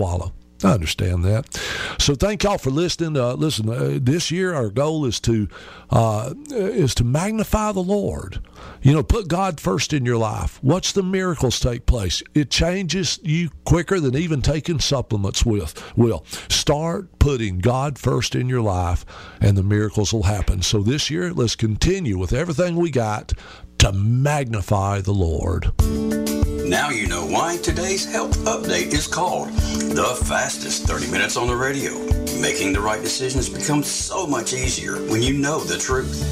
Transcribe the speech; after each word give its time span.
swallow. 0.00 0.32
I 0.62 0.72
understand 0.72 1.24
that. 1.24 1.54
So 1.98 2.14
thank 2.14 2.44
y'all 2.44 2.58
for 2.58 2.70
listening. 2.70 3.16
Uh, 3.16 3.34
listen, 3.34 3.68
uh, 3.68 3.98
this 4.00 4.30
year 4.30 4.54
our 4.54 4.70
goal 4.70 5.04
is 5.04 5.18
to 5.20 5.48
uh, 5.90 6.34
is 6.50 6.94
to 6.96 7.04
magnify 7.04 7.72
the 7.72 7.82
Lord. 7.82 8.40
You 8.82 8.92
know, 8.92 9.02
put 9.02 9.26
God 9.26 9.60
first 9.60 9.92
in 9.92 10.04
your 10.04 10.16
life. 10.16 10.62
Watch 10.62 10.92
the 10.92 11.02
miracles 11.02 11.58
take 11.58 11.86
place. 11.86 12.22
It 12.34 12.50
changes 12.50 13.18
you 13.22 13.50
quicker 13.64 13.98
than 13.98 14.16
even 14.16 14.40
taking 14.40 14.78
supplements 14.78 15.44
with 15.44 15.96
will. 15.96 16.24
Start 16.48 17.18
putting 17.18 17.58
God 17.58 17.98
first 17.98 18.36
in 18.36 18.48
your 18.48 18.62
life, 18.62 19.04
and 19.40 19.56
the 19.56 19.64
miracles 19.64 20.12
will 20.12 20.24
happen. 20.24 20.62
So 20.62 20.80
this 20.80 21.10
year, 21.10 21.32
let's 21.32 21.56
continue 21.56 22.18
with 22.18 22.32
everything 22.32 22.76
we 22.76 22.90
got 22.90 23.32
to 23.78 23.92
magnify 23.92 25.00
the 25.00 25.14
Lord. 25.14 26.37
Now 26.68 26.90
you 26.90 27.06
know 27.06 27.24
why 27.24 27.56
today's 27.56 28.04
health 28.04 28.36
update 28.40 28.92
is 28.92 29.06
called 29.06 29.48
the 29.48 30.14
fastest 30.26 30.84
30 30.84 31.10
minutes 31.10 31.38
on 31.38 31.46
the 31.46 31.56
radio. 31.56 31.94
Making 32.42 32.74
the 32.74 32.80
right 32.80 33.00
decisions 33.00 33.48
becomes 33.48 33.90
so 33.90 34.26
much 34.26 34.52
easier 34.52 34.96
when 35.10 35.22
you 35.22 35.32
know 35.32 35.60
the 35.60 35.78
truth. 35.78 36.22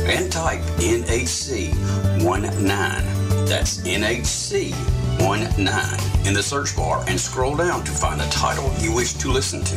and 0.09 0.31
type 0.31 0.59
NHC 0.79 1.73
19. 2.21 3.45
That's 3.45 3.79
NHC 3.81 4.71
19 5.19 6.27
in 6.27 6.33
the 6.33 6.43
search 6.43 6.75
bar 6.75 7.03
and 7.07 7.19
scroll 7.19 7.55
down 7.55 7.83
to 7.83 7.91
find 7.91 8.19
the 8.19 8.25
title 8.25 8.71
you 8.79 8.93
wish 8.93 9.13
to 9.13 9.31
listen 9.31 9.63
to. 9.63 9.75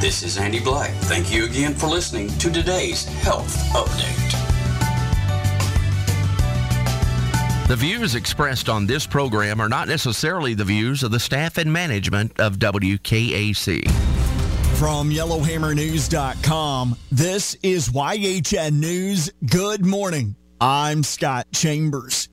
This 0.00 0.22
is 0.22 0.36
Andy 0.36 0.58
Black. 0.58 0.90
Thank 1.02 1.32
you 1.32 1.44
again 1.44 1.74
for 1.74 1.86
listening 1.86 2.28
to 2.38 2.50
today's 2.50 3.04
Health 3.22 3.54
Update. 3.72 4.22
The 7.68 7.76
views 7.76 8.16
expressed 8.16 8.68
on 8.68 8.86
this 8.86 9.06
program 9.06 9.60
are 9.60 9.68
not 9.68 9.88
necessarily 9.88 10.54
the 10.54 10.64
views 10.64 11.02
of 11.02 11.10
the 11.10 11.20
staff 11.20 11.56
and 11.56 11.72
management 11.72 12.38
of 12.40 12.58
WKAC. 12.58 14.11
From 14.82 15.10
YellowHammerNews.com, 15.10 16.96
this 17.12 17.56
is 17.62 17.88
YHN 17.90 18.80
News. 18.80 19.30
Good 19.48 19.86
morning. 19.86 20.34
I'm 20.60 21.04
Scott 21.04 21.46
Chambers. 21.52 22.28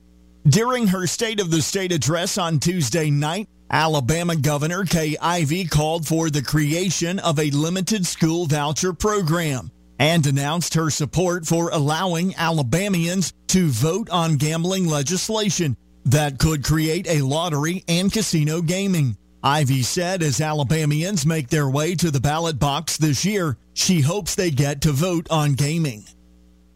During 0.47 0.87
her 0.87 1.05
State 1.05 1.39
of 1.39 1.51
the 1.51 1.61
State 1.61 1.91
address 1.91 2.39
on 2.39 2.57
Tuesday 2.57 3.11
night, 3.11 3.49
Alabama 3.69 4.35
Governor 4.35 4.83
Kay 4.85 5.15
Ivey 5.21 5.65
called 5.65 6.07
for 6.07 6.31
the 6.31 6.41
creation 6.41 7.19
of 7.19 7.37
a 7.37 7.51
limited 7.51 8.07
school 8.07 8.47
voucher 8.47 8.93
program 8.93 9.69
and 9.99 10.25
announced 10.25 10.73
her 10.73 10.89
support 10.89 11.45
for 11.45 11.69
allowing 11.69 12.33
Alabamians 12.35 13.31
to 13.49 13.67
vote 13.67 14.09
on 14.09 14.37
gambling 14.37 14.87
legislation 14.87 15.77
that 16.05 16.39
could 16.39 16.63
create 16.63 17.05
a 17.07 17.21
lottery 17.21 17.83
and 17.87 18.11
casino 18.11 18.59
gaming. 18.63 19.15
Ivey 19.43 19.83
said 19.83 20.21
as 20.21 20.41
Alabamians 20.41 21.25
make 21.25 21.49
their 21.49 21.69
way 21.69 21.95
to 21.95 22.11
the 22.11 22.19
ballot 22.19 22.59
box 22.59 22.97
this 22.97 23.23
year, 23.23 23.57
she 23.73 24.01
hopes 24.01 24.35
they 24.35 24.51
get 24.51 24.81
to 24.81 24.91
vote 24.91 25.27
on 25.29 25.53
gaming. 25.53 26.05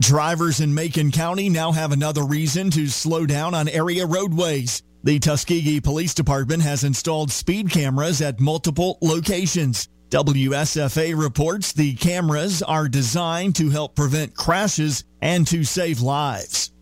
Drivers 0.02 0.60
in 0.60 0.74
Macon 0.74 1.12
County 1.12 1.50
now 1.50 1.72
have 1.72 1.92
another 1.92 2.24
reason 2.24 2.70
to 2.72 2.88
slow 2.88 3.26
down 3.26 3.54
on 3.54 3.68
area 3.70 4.06
roadways. 4.06 4.82
The 5.04 5.20
Tuskegee 5.20 5.82
Police 5.82 6.14
Department 6.14 6.64
has 6.64 6.84
installed 6.84 7.32
speed 7.32 7.70
cameras 7.70 8.22
at 8.22 8.40
multiple 8.40 8.98
locations. 9.02 9.90
WSFA 10.10 11.18
reports 11.18 11.74
the 11.74 11.96
cameras 11.96 12.62
are 12.62 12.88
designed 12.88 13.56
to 13.56 13.70
help 13.70 13.96
prevent 13.96 14.36
crashes 14.36 15.04
and 15.22 15.48
to 15.48 15.64
save 15.64 16.02
lives. 16.02 16.73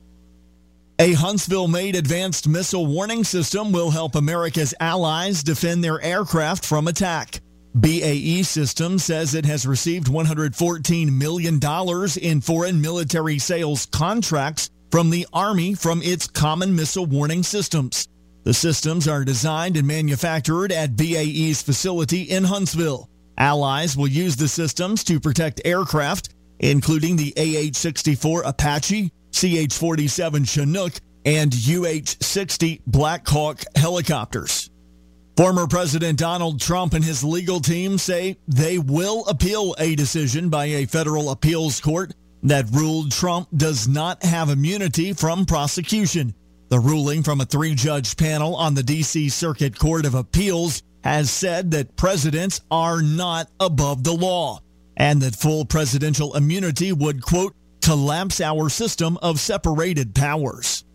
A 1.01 1.13
Huntsville 1.13 1.67
made 1.67 1.95
advanced 1.95 2.47
missile 2.47 2.85
warning 2.85 3.23
system 3.23 3.71
will 3.71 3.89
help 3.89 4.13
America's 4.13 4.75
allies 4.79 5.41
defend 5.41 5.83
their 5.83 5.99
aircraft 5.99 6.63
from 6.63 6.87
attack. 6.87 7.41
BAE 7.73 8.43
Systems 8.43 9.03
says 9.03 9.33
it 9.33 9.43
has 9.47 9.65
received 9.65 10.05
$114 10.05 11.11
million 11.11 11.59
in 12.21 12.41
foreign 12.41 12.79
military 12.79 13.39
sales 13.39 13.87
contracts 13.87 14.69
from 14.91 15.09
the 15.09 15.25
Army 15.33 15.73
from 15.73 16.03
its 16.03 16.27
common 16.27 16.75
missile 16.75 17.07
warning 17.07 17.41
systems. 17.41 18.07
The 18.43 18.53
systems 18.53 19.07
are 19.07 19.25
designed 19.25 19.77
and 19.77 19.87
manufactured 19.87 20.71
at 20.71 20.95
BAE's 20.95 21.63
facility 21.63 22.21
in 22.29 22.43
Huntsville. 22.43 23.09
Allies 23.39 23.97
will 23.97 24.07
use 24.07 24.35
the 24.35 24.47
systems 24.47 25.03
to 25.05 25.19
protect 25.19 25.61
aircraft, 25.65 26.35
including 26.59 27.15
the 27.15 27.33
AH 27.37 27.75
64 27.75 28.43
Apache, 28.43 29.11
CH 29.31 29.73
47 29.73 30.45
Chinook, 30.45 30.93
and 31.25 31.53
UH 31.53 32.17
60 32.19 32.81
Black 32.87 33.27
Hawk 33.27 33.63
helicopters. 33.75 34.69
Former 35.37 35.65
President 35.65 36.19
Donald 36.19 36.59
Trump 36.59 36.93
and 36.93 37.03
his 37.03 37.23
legal 37.23 37.59
team 37.59 37.97
say 37.97 38.37
they 38.47 38.77
will 38.77 39.25
appeal 39.27 39.75
a 39.79 39.95
decision 39.95 40.49
by 40.49 40.65
a 40.65 40.85
federal 40.85 41.31
appeals 41.31 41.79
court 41.79 42.13
that 42.43 42.69
ruled 42.71 43.11
Trump 43.11 43.47
does 43.55 43.87
not 43.87 44.23
have 44.23 44.49
immunity 44.49 45.13
from 45.13 45.45
prosecution. 45.45 46.33
The 46.69 46.79
ruling 46.79 47.23
from 47.23 47.41
a 47.41 47.45
three 47.45 47.75
judge 47.75 48.17
panel 48.17 48.55
on 48.55 48.73
the 48.73 48.83
D.C. 48.83 49.29
Circuit 49.29 49.77
Court 49.77 50.05
of 50.05 50.15
Appeals 50.15 50.83
has 51.03 51.29
said 51.29 51.71
that 51.71 51.95
presidents 51.95 52.61
are 52.69 53.01
not 53.01 53.47
above 53.59 54.03
the 54.03 54.13
law 54.13 54.59
and 54.97 55.21
that 55.21 55.35
full 55.35 55.65
presidential 55.65 56.35
immunity 56.35 56.91
would, 56.91 57.23
quote, 57.23 57.55
collapse 57.81 58.39
our 58.41 58.69
system 58.69 59.17
of 59.21 59.39
separated 59.39 60.15
powers. 60.15 60.85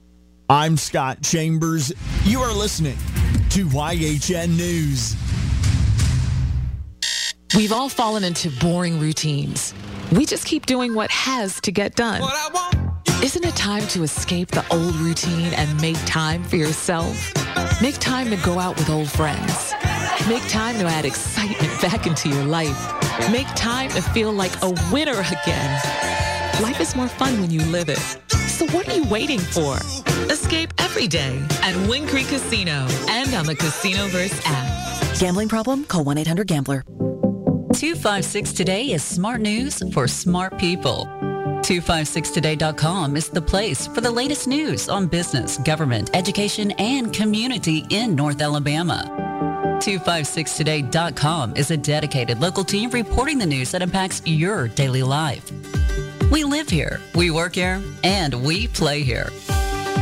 I'm 0.49 0.77
Scott 0.77 1.23
Chambers. 1.23 1.93
You 2.25 2.41
are 2.41 2.53
listening 2.53 2.97
to 3.51 3.67
YHN 3.67 4.57
News. 4.57 5.17
We've 7.57 7.73
all 7.73 7.89
fallen 7.89 8.23
into 8.23 8.51
boring 8.61 9.01
routines. 9.01 9.75
We 10.13 10.25
just 10.25 10.47
keep 10.47 10.67
doing 10.67 10.95
what 10.95 11.11
has 11.11 11.61
to 11.63 11.73
get 11.73 11.97
done. 11.97 12.23
Isn't 13.23 13.45
it 13.45 13.57
time 13.57 13.87
to 13.89 14.03
escape 14.03 14.49
the 14.49 14.65
old 14.71 14.95
routine 14.97 15.53
and 15.55 15.81
make 15.81 15.97
time 16.07 16.45
for 16.45 16.57
yourself? 16.57 17.33
Make 17.81 17.99
time 17.99 18.31
to 18.31 18.37
go 18.37 18.59
out 18.59 18.77
with 18.77 18.89
old 18.91 19.11
friends. 19.11 19.73
Make 20.29 20.47
time 20.49 20.79
to 20.79 20.87
add 20.87 21.05
excitement 21.05 21.81
back 21.81 22.07
into 22.07 22.29
your 22.29 22.45
life. 22.45 22.93
Make 23.33 23.49
time 23.55 23.91
to 23.91 24.03
feel 24.03 24.33
like 24.33 24.53
a 24.63 24.71
winner 24.93 25.21
again. 25.21 26.16
Life 26.61 26.81
is 26.81 26.97
more 26.97 27.07
fun 27.07 27.39
when 27.43 27.51
you 27.51 27.61
live 27.67 27.91
it. 27.91 27.99
So 28.31 28.67
what 28.69 28.89
are 28.89 28.97
you 28.97 29.05
waiting 29.11 29.39
for? 29.39 29.77
Escape 30.33 30.73
every 30.79 31.07
day 31.07 31.39
at 31.61 31.77
Wind 31.87 32.09
Creek 32.09 32.29
Casino 32.29 32.87
and 33.11 33.35
on 33.35 33.45
the 33.45 33.55
Casinoverse 33.55 34.41
app. 34.47 35.21
Gambling 35.21 35.51
problem? 35.51 35.85
Call 35.85 36.07
1-800-GAMBLER. 36.07 36.83
256 37.75 38.55
Today 38.55 38.93
is 38.93 39.03
smart 39.03 39.43
news 39.43 39.83
for 39.93 40.09
smart 40.09 40.59
people. 40.59 41.05
256today.com 41.61 43.17
is 43.19 43.29
the 43.29 43.43
place 43.43 43.87
for 43.89 44.01
the 44.01 44.11
latest 44.11 44.49
news 44.49 44.89
on 44.89 45.07
business, 45.07 45.59
government, 45.59 46.09
education, 46.15 46.71
and 46.79 47.13
community 47.13 47.85
in 47.91 48.15
North 48.15 48.41
Alabama. 48.41 49.13
256today.com 49.83 51.55
is 51.55 51.71
a 51.71 51.77
dedicated 51.77 52.41
local 52.41 52.65
team 52.65 52.89
reporting 52.89 53.37
the 53.37 53.45
news 53.45 53.71
that 53.73 53.83
impacts 53.83 54.23
your 54.25 54.69
daily 54.69 55.03
life. 55.03 55.53
We 56.31 56.43
live 56.45 56.69
here, 56.69 57.01
we 57.15 57.31
work 57.31 57.55
here, 57.55 57.81
and 58.03 58.35
we 58.35 58.67
play 58.69 59.03
here. 59.03 59.31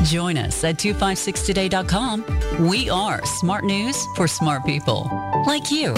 Join 0.05 0.37
us 0.39 0.65
at 0.65 0.77
256today.com. 0.77 2.67
We 2.67 2.89
are 2.89 3.25
smart 3.27 3.65
news 3.65 4.03
for 4.17 4.27
smart 4.27 4.65
people 4.65 5.11
like 5.47 5.71
you. 5.71 5.95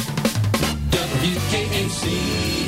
WKAC 0.90 2.65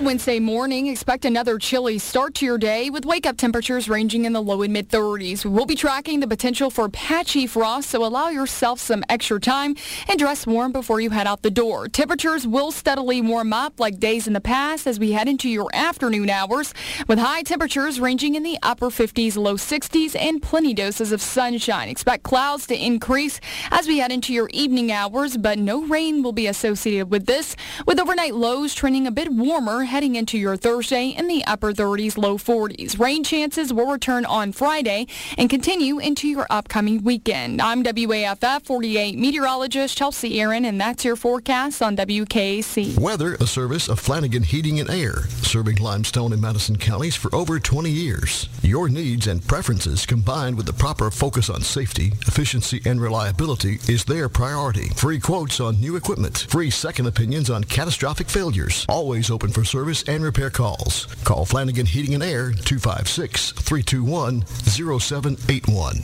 Good 0.00 0.06
Wednesday 0.06 0.40
morning. 0.40 0.86
Expect 0.86 1.26
another 1.26 1.58
chilly 1.58 1.98
start 1.98 2.34
to 2.36 2.46
your 2.46 2.56
day 2.56 2.88
with 2.88 3.04
wake-up 3.04 3.36
temperatures 3.36 3.86
ranging 3.86 4.24
in 4.24 4.32
the 4.32 4.40
low 4.40 4.62
and 4.62 4.72
mid-30s. 4.72 5.44
We'll 5.44 5.66
be 5.66 5.74
tracking 5.74 6.20
the 6.20 6.26
potential 6.26 6.70
for 6.70 6.88
patchy 6.88 7.46
frost, 7.46 7.90
so 7.90 8.02
allow 8.06 8.30
yourself 8.30 8.80
some 8.80 9.04
extra 9.10 9.38
time 9.38 9.76
and 10.08 10.18
dress 10.18 10.46
warm 10.46 10.72
before 10.72 11.02
you 11.02 11.10
head 11.10 11.26
out 11.26 11.42
the 11.42 11.50
door. 11.50 11.86
Temperatures 11.86 12.46
will 12.46 12.70
steadily 12.72 13.20
warm 13.20 13.52
up 13.52 13.78
like 13.78 14.00
days 14.00 14.26
in 14.26 14.32
the 14.32 14.40
past 14.40 14.86
as 14.86 14.98
we 14.98 15.12
head 15.12 15.28
into 15.28 15.50
your 15.50 15.68
afternoon 15.74 16.30
hours, 16.30 16.72
with 17.06 17.18
high 17.18 17.42
temperatures 17.42 18.00
ranging 18.00 18.36
in 18.36 18.42
the 18.42 18.56
upper 18.62 18.86
50s, 18.86 19.36
low 19.36 19.56
60s, 19.56 20.16
and 20.18 20.40
plenty 20.40 20.72
doses 20.72 21.12
of 21.12 21.20
sunshine. 21.20 21.90
Expect 21.90 22.22
clouds 22.22 22.66
to 22.68 22.74
increase 22.74 23.38
as 23.70 23.86
we 23.86 23.98
head 23.98 24.12
into 24.12 24.32
your 24.32 24.48
evening 24.54 24.90
hours, 24.90 25.36
but 25.36 25.58
no 25.58 25.84
rain 25.84 26.22
will 26.22 26.32
be 26.32 26.46
associated 26.46 27.10
with 27.10 27.26
this, 27.26 27.54
with 27.84 28.00
overnight 28.00 28.34
lows 28.34 28.74
trending 28.74 29.06
a 29.06 29.10
bit 29.10 29.30
warmer 29.30 29.89
heading 29.90 30.14
into 30.14 30.38
your 30.38 30.56
Thursday 30.56 31.08
in 31.08 31.26
the 31.26 31.44
upper 31.46 31.72
30s, 31.72 32.16
low 32.16 32.38
40s. 32.38 32.98
Rain 33.00 33.24
chances 33.24 33.72
will 33.72 33.90
return 33.90 34.24
on 34.24 34.52
Friday 34.52 35.08
and 35.36 35.50
continue 35.50 35.98
into 35.98 36.28
your 36.28 36.46
upcoming 36.48 37.02
weekend. 37.02 37.60
I'm 37.60 37.82
WAFF 37.82 38.62
48 38.62 39.18
meteorologist 39.18 39.98
Chelsea 39.98 40.40
Aaron, 40.40 40.64
and 40.64 40.80
that's 40.80 41.04
your 41.04 41.16
forecast 41.16 41.82
on 41.82 41.96
WKAC. 41.96 43.00
Weather, 43.00 43.34
a 43.40 43.48
service 43.48 43.88
of 43.88 43.98
Flanagan 43.98 44.44
Heating 44.44 44.78
and 44.78 44.88
Air, 44.88 45.24
serving 45.42 45.78
Limestone 45.78 46.32
and 46.32 46.40
Madison 46.40 46.76
counties 46.76 47.16
for 47.16 47.34
over 47.34 47.58
20 47.58 47.90
years. 47.90 48.48
Your 48.62 48.88
needs 48.88 49.26
and 49.26 49.44
preferences 49.44 50.06
combined 50.06 50.56
with 50.56 50.66
the 50.66 50.72
proper 50.72 51.10
focus 51.10 51.50
on 51.50 51.62
safety, 51.62 52.12
efficiency, 52.28 52.80
and 52.86 53.00
reliability 53.00 53.80
is 53.88 54.04
their 54.04 54.28
priority. 54.28 54.90
Free 54.90 55.18
quotes 55.18 55.58
on 55.58 55.80
new 55.80 55.96
equipment, 55.96 56.46
free 56.48 56.70
second 56.70 57.06
opinions 57.08 57.50
on 57.50 57.64
catastrophic 57.64 58.28
failures, 58.28 58.86
always 58.88 59.32
open 59.32 59.50
for 59.50 59.64
service 59.64 59.79
and 59.80 60.22
repair 60.22 60.50
calls. 60.50 61.06
Call 61.24 61.46
Flanagan 61.46 61.86
Heating 61.86 62.12
and 62.14 62.22
Air 62.22 62.52
256 62.52 63.52
321 63.52 64.44
0781. 64.46 65.94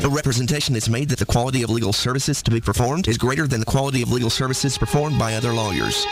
The 0.00 0.10
representation 0.10 0.76
is 0.76 0.90
made 0.90 1.08
that 1.08 1.18
the 1.18 1.26
quality 1.26 1.62
of 1.62 1.70
legal 1.70 1.92
services 1.92 2.42
to 2.42 2.50
be 2.50 2.60
performed 2.60 3.08
is 3.08 3.16
greater 3.16 3.46
than 3.46 3.60
the 3.60 3.66
quality 3.66 4.02
of 4.02 4.12
legal 4.12 4.30
services 4.30 4.76
performed 4.76 5.18
by 5.18 5.34
other 5.34 5.52
lawyers. 5.54 6.04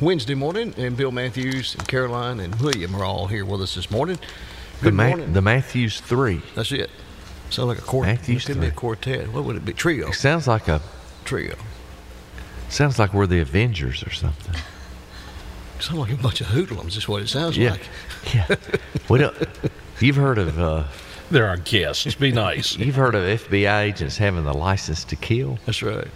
Wednesday 0.00 0.34
morning, 0.34 0.74
and 0.78 0.96
Bill 0.96 1.10
Matthews 1.12 1.74
and 1.74 1.86
Caroline 1.86 2.40
and 2.40 2.54
William 2.60 2.94
are 2.94 3.04
all 3.04 3.26
here 3.26 3.44
with 3.44 3.60
us 3.60 3.74
this 3.74 3.90
morning. 3.90 4.18
The, 4.78 4.84
Good 4.84 4.94
Ma- 4.94 5.08
morning. 5.08 5.32
the 5.34 5.42
Matthews 5.42 6.00
Three. 6.00 6.40
That's 6.54 6.72
it. 6.72 6.90
Sounds 7.50 7.68
like 7.68 7.78
a 7.78 7.82
quartet. 7.82 8.20
Matthews 8.20 8.44
it 8.44 8.52
could 8.52 8.60
be 8.60 8.68
a 8.68 8.70
quartet. 8.70 9.28
What 9.32 9.44
would 9.44 9.56
it 9.56 9.64
be? 9.64 9.72
Trio. 9.74 10.08
It 10.08 10.14
sounds 10.14 10.46
like 10.48 10.68
a 10.68 10.80
Trio. 11.24 11.54
sounds 12.70 12.98
like 12.98 13.12
we're 13.12 13.26
the 13.26 13.40
Avengers 13.40 14.02
or 14.02 14.10
something. 14.10 14.54
Sounds 15.80 15.98
like 15.98 16.12
a 16.12 16.16
bunch 16.16 16.40
of 16.40 16.46
hoodlums. 16.48 16.96
Is 16.96 17.06
what 17.08 17.22
it 17.22 17.28
sounds 17.28 17.58
Yeah. 17.58 17.72
like. 17.72 17.88
Yeah. 18.34 18.54
we 19.08 19.18
don't. 19.18 19.36
You've 20.00 20.16
heard 20.16 20.38
of 20.38 20.58
uh, 20.58 20.84
They're 21.30 21.46
our 21.48 21.56
guests. 21.58 22.14
Be 22.14 22.32
nice. 22.32 22.76
you've 22.78 22.94
heard 22.96 23.14
of 23.14 23.22
FBI 23.24 23.82
agents 23.82 24.16
having 24.16 24.44
the 24.44 24.54
license 24.54 25.04
to 25.04 25.16
kill. 25.16 25.58
That's 25.66 25.82
right. 25.82 26.08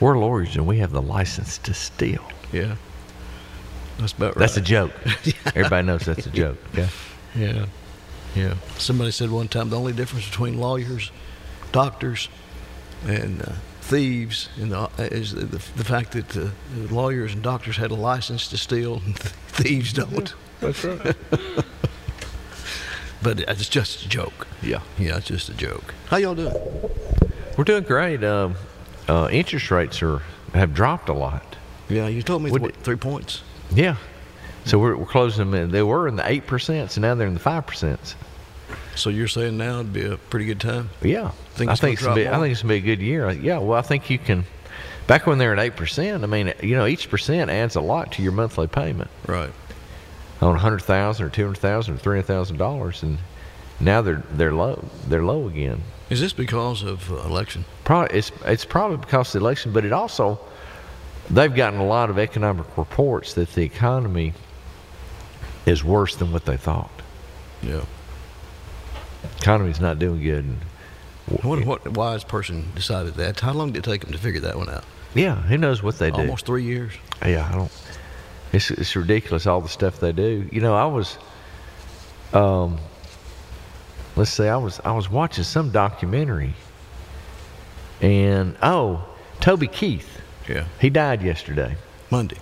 We're 0.00 0.18
lawyers 0.18 0.54
and 0.54 0.66
we 0.68 0.78
have 0.78 0.92
the 0.92 1.02
license 1.02 1.58
to 1.58 1.74
steal. 1.74 2.24
Yeah. 2.52 2.76
That's 3.98 4.12
about 4.12 4.36
right. 4.36 4.38
That's 4.38 4.56
a 4.56 4.60
joke. 4.60 4.92
Everybody 5.46 5.86
knows 5.86 6.04
that's 6.04 6.26
a 6.26 6.30
joke. 6.30 6.58
Okay. 6.72 6.88
Yeah. 7.34 7.66
Yeah. 8.34 8.54
Somebody 8.76 9.10
said 9.10 9.30
one 9.30 9.48
time 9.48 9.70
the 9.70 9.78
only 9.78 9.92
difference 9.92 10.28
between 10.28 10.58
lawyers, 10.58 11.10
doctors, 11.72 12.28
and 13.06 13.42
uh, 13.42 13.52
thieves 13.80 14.48
in 14.58 14.68
the, 14.68 14.88
is 14.98 15.34
the, 15.34 15.46
the, 15.46 15.58
the 15.76 15.84
fact 15.84 16.12
that 16.12 16.36
uh, 16.36 16.50
the 16.74 16.94
lawyers 16.94 17.32
and 17.34 17.42
doctors 17.42 17.76
had 17.76 17.90
a 17.90 17.94
license 17.94 18.48
to 18.48 18.56
steal 18.56 19.02
and 19.04 19.18
thieves 19.48 19.92
don't. 19.92 20.34
That's 20.60 20.84
right. 20.84 21.16
But 23.20 23.40
it's 23.40 23.68
just 23.68 24.04
a 24.04 24.08
joke. 24.08 24.46
Yeah. 24.62 24.80
Yeah, 24.98 25.16
it's 25.16 25.26
just 25.26 25.48
a 25.48 25.54
joke. 25.54 25.94
How 26.06 26.18
y'all 26.18 26.34
doing? 26.34 26.54
We're 27.56 27.64
doing 27.64 27.82
great. 27.82 28.22
Um, 28.22 28.54
uh, 29.08 29.28
interest 29.32 29.70
rates 29.70 30.02
are 30.02 30.22
have 30.54 30.72
dropped 30.72 31.08
a 31.08 31.12
lot. 31.12 31.56
Yeah, 31.88 32.06
you 32.06 32.22
told 32.22 32.42
me 32.42 32.50
Would 32.50 32.62
what, 32.62 32.76
three 32.76 32.96
points. 32.96 33.42
Yeah. 33.72 33.96
So 34.64 34.78
we're, 34.78 34.96
we're 34.96 35.06
closing 35.06 35.50
them 35.50 35.54
in. 35.60 35.70
They 35.70 35.82
were 35.82 36.08
in 36.08 36.16
the 36.16 36.28
eight 36.28 36.46
percent, 36.46 36.90
so 36.90 37.00
now 37.00 37.14
they're 37.14 37.26
in 37.28 37.34
the 37.34 37.40
five 37.40 37.66
percent. 37.66 38.16
So 38.94 39.10
you're 39.10 39.28
saying 39.28 39.56
now 39.56 39.78
would 39.78 39.92
be 39.92 40.04
a 40.04 40.16
pretty 40.16 40.44
good 40.46 40.60
time? 40.60 40.90
Yeah, 41.02 41.30
Think 41.54 41.70
I 41.70 41.74
think 41.76 41.94
it's 41.94 42.02
gonna 42.02 42.16
be, 42.16 42.28
I 42.28 42.38
think 42.38 42.52
it's 42.52 42.62
gonna 42.62 42.74
be 42.74 42.78
a 42.78 42.96
good 42.96 43.00
year. 43.00 43.30
Yeah, 43.30 43.58
well, 43.58 43.78
I 43.78 43.82
think 43.82 44.10
you 44.10 44.18
can. 44.18 44.44
Back 45.06 45.26
when 45.26 45.38
they're 45.38 45.52
at 45.54 45.58
eight 45.58 45.76
percent, 45.76 46.22
I 46.22 46.26
mean, 46.26 46.52
you 46.62 46.76
know, 46.76 46.84
each 46.86 47.08
percent 47.08 47.50
adds 47.50 47.76
a 47.76 47.80
lot 47.80 48.12
to 48.12 48.22
your 48.22 48.32
monthly 48.32 48.66
payment 48.66 49.08
Right. 49.26 49.50
on 50.42 50.56
hundred 50.56 50.82
thousand 50.82 51.26
or 51.26 51.30
two 51.30 51.44
hundred 51.44 51.58
thousand 51.60 51.94
or 51.94 51.98
three 51.98 52.16
hundred 52.16 52.26
thousand 52.26 52.56
dollars, 52.58 53.02
and 53.02 53.18
now 53.80 54.02
they're 54.02 54.22
they're 54.32 54.52
low. 54.52 54.84
They're 55.06 55.24
low 55.24 55.46
again. 55.48 55.82
Is 56.10 56.20
this 56.20 56.32
because 56.32 56.82
of 56.82 57.10
uh, 57.12 57.16
election? 57.18 57.64
Probably 57.84 58.18
it's 58.18 58.32
it's 58.44 58.64
probably 58.66 58.98
because 58.98 59.28
of 59.34 59.40
the 59.40 59.46
election, 59.46 59.72
but 59.72 59.84
it 59.86 59.92
also 59.92 60.38
they've 61.30 61.54
gotten 61.54 61.80
a 61.80 61.86
lot 61.86 62.10
of 62.10 62.18
economic 62.18 62.66
reports 62.76 63.34
that 63.34 63.52
the 63.54 63.62
economy 63.62 64.32
is 65.66 65.84
worse 65.84 66.16
than 66.16 66.32
what 66.32 66.44
they 66.44 66.56
thought. 66.56 66.90
Yeah. 67.62 67.84
Economy's 69.38 69.80
not 69.80 69.98
doing 69.98 70.22
good. 70.22 70.56
I 71.42 71.46
wonder 71.46 71.66
what 71.66 71.86
wise 71.96 72.24
person 72.24 72.68
decided 72.74 73.14
that. 73.14 73.40
How 73.40 73.52
long 73.52 73.72
did 73.72 73.80
it 73.80 73.90
take 73.90 74.02
them 74.02 74.12
to 74.12 74.18
figure 74.18 74.40
that 74.40 74.56
one 74.56 74.70
out? 74.70 74.84
yeah, 75.14 75.36
who 75.36 75.58
knows 75.58 75.82
what 75.82 75.98
they 75.98 76.10
do? 76.10 76.20
Almost 76.20 76.46
three 76.46 76.64
years. 76.64 76.92
Yeah, 77.24 77.48
I 77.50 77.54
don't. 77.54 77.72
It's 78.52 78.70
it's 78.70 78.96
ridiculous 78.96 79.46
all 79.46 79.60
the 79.60 79.68
stuff 79.68 80.00
they 80.00 80.12
do. 80.12 80.48
You 80.50 80.60
know, 80.60 80.74
I 80.74 80.86
was, 80.86 81.18
um, 82.32 82.78
let's 84.16 84.30
say 84.30 84.48
I 84.48 84.56
was 84.56 84.80
I 84.84 84.92
was 84.92 85.10
watching 85.10 85.44
some 85.44 85.70
documentary, 85.70 86.54
and 88.00 88.56
oh, 88.62 89.06
Toby 89.40 89.66
Keith, 89.66 90.17
Yeah. 90.48 90.64
he 90.80 90.90
died 90.90 91.22
yesterday. 91.22 91.76
Monday. 92.10 92.38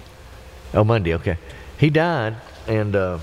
Oh, 0.74 0.84
Monday. 0.84 1.14
Okay, 1.14 1.36
he 1.78 1.90
died, 1.90 2.36
and 2.68 2.94
uh, 2.94 3.18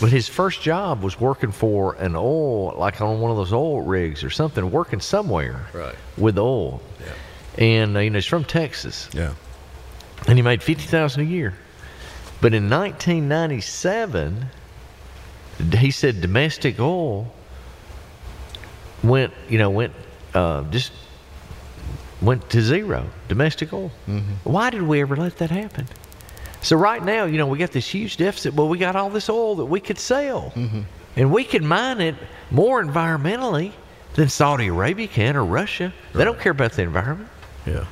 but 0.00 0.10
his 0.12 0.28
first 0.28 0.62
job 0.62 1.02
was 1.02 1.18
working 1.18 1.50
for 1.52 1.94
an 1.94 2.14
oil, 2.16 2.74
like 2.76 3.00
on 3.00 3.20
one 3.20 3.30
of 3.30 3.36
those 3.36 3.52
oil 3.52 3.80
rigs 3.82 4.22
or 4.22 4.30
something, 4.30 4.70
working 4.70 5.00
somewhere 5.00 5.66
Right. 5.72 5.94
with 6.16 6.38
oil. 6.38 6.80
Yeah. 7.00 7.64
And 7.64 7.96
uh, 7.96 8.00
you 8.00 8.10
know, 8.10 8.18
he's 8.18 8.26
from 8.26 8.44
Texas 8.44 9.08
Yeah. 9.12 9.32
and 10.28 10.38
he 10.38 10.42
made 10.42 10.62
fifty 10.62 10.86
thousand 10.86 11.22
a 11.22 11.26
year. 11.26 11.54
But 12.40 12.54
in 12.54 12.70
1997, 12.70 14.46
he 15.78 15.90
said 15.90 16.20
domestic 16.20 16.78
oil 16.78 17.32
went, 19.02 19.32
you 19.48 19.58
know, 19.58 19.70
went 19.70 19.92
uh, 20.34 20.62
just 20.70 20.92
went 22.20 22.48
to 22.50 22.62
zero. 22.62 23.06
Domestic 23.28 23.72
oil. 23.72 23.90
Why 24.44 24.70
did 24.70 24.82
we 24.82 25.00
ever 25.00 25.16
let 25.16 25.38
that 25.38 25.50
happen? 25.50 25.86
So 26.60 26.76
right 26.76 27.04
now, 27.04 27.24
you 27.24 27.38
know, 27.38 27.46
we 27.46 27.58
got 27.58 27.70
this 27.70 27.86
huge 27.86 28.16
deficit, 28.16 28.56
but 28.56 28.66
we 28.66 28.78
got 28.78 28.96
all 28.96 29.10
this 29.10 29.28
oil 29.28 29.56
that 29.56 29.66
we 29.66 29.80
could 29.80 29.98
sell, 29.98 30.52
and 31.16 31.32
we 31.32 31.44
could 31.44 31.62
mine 31.62 32.00
it 32.00 32.16
more 32.50 32.82
environmentally 32.82 33.72
than 34.14 34.28
Saudi 34.28 34.66
Arabia 34.66 35.06
can 35.06 35.36
or 35.36 35.44
Russia. 35.44 35.92
They 36.14 36.24
don't 36.24 36.40
care 36.40 36.52
about 36.52 36.72
the 36.72 36.82
environment. 36.82 37.30
Yeah. 37.64 37.84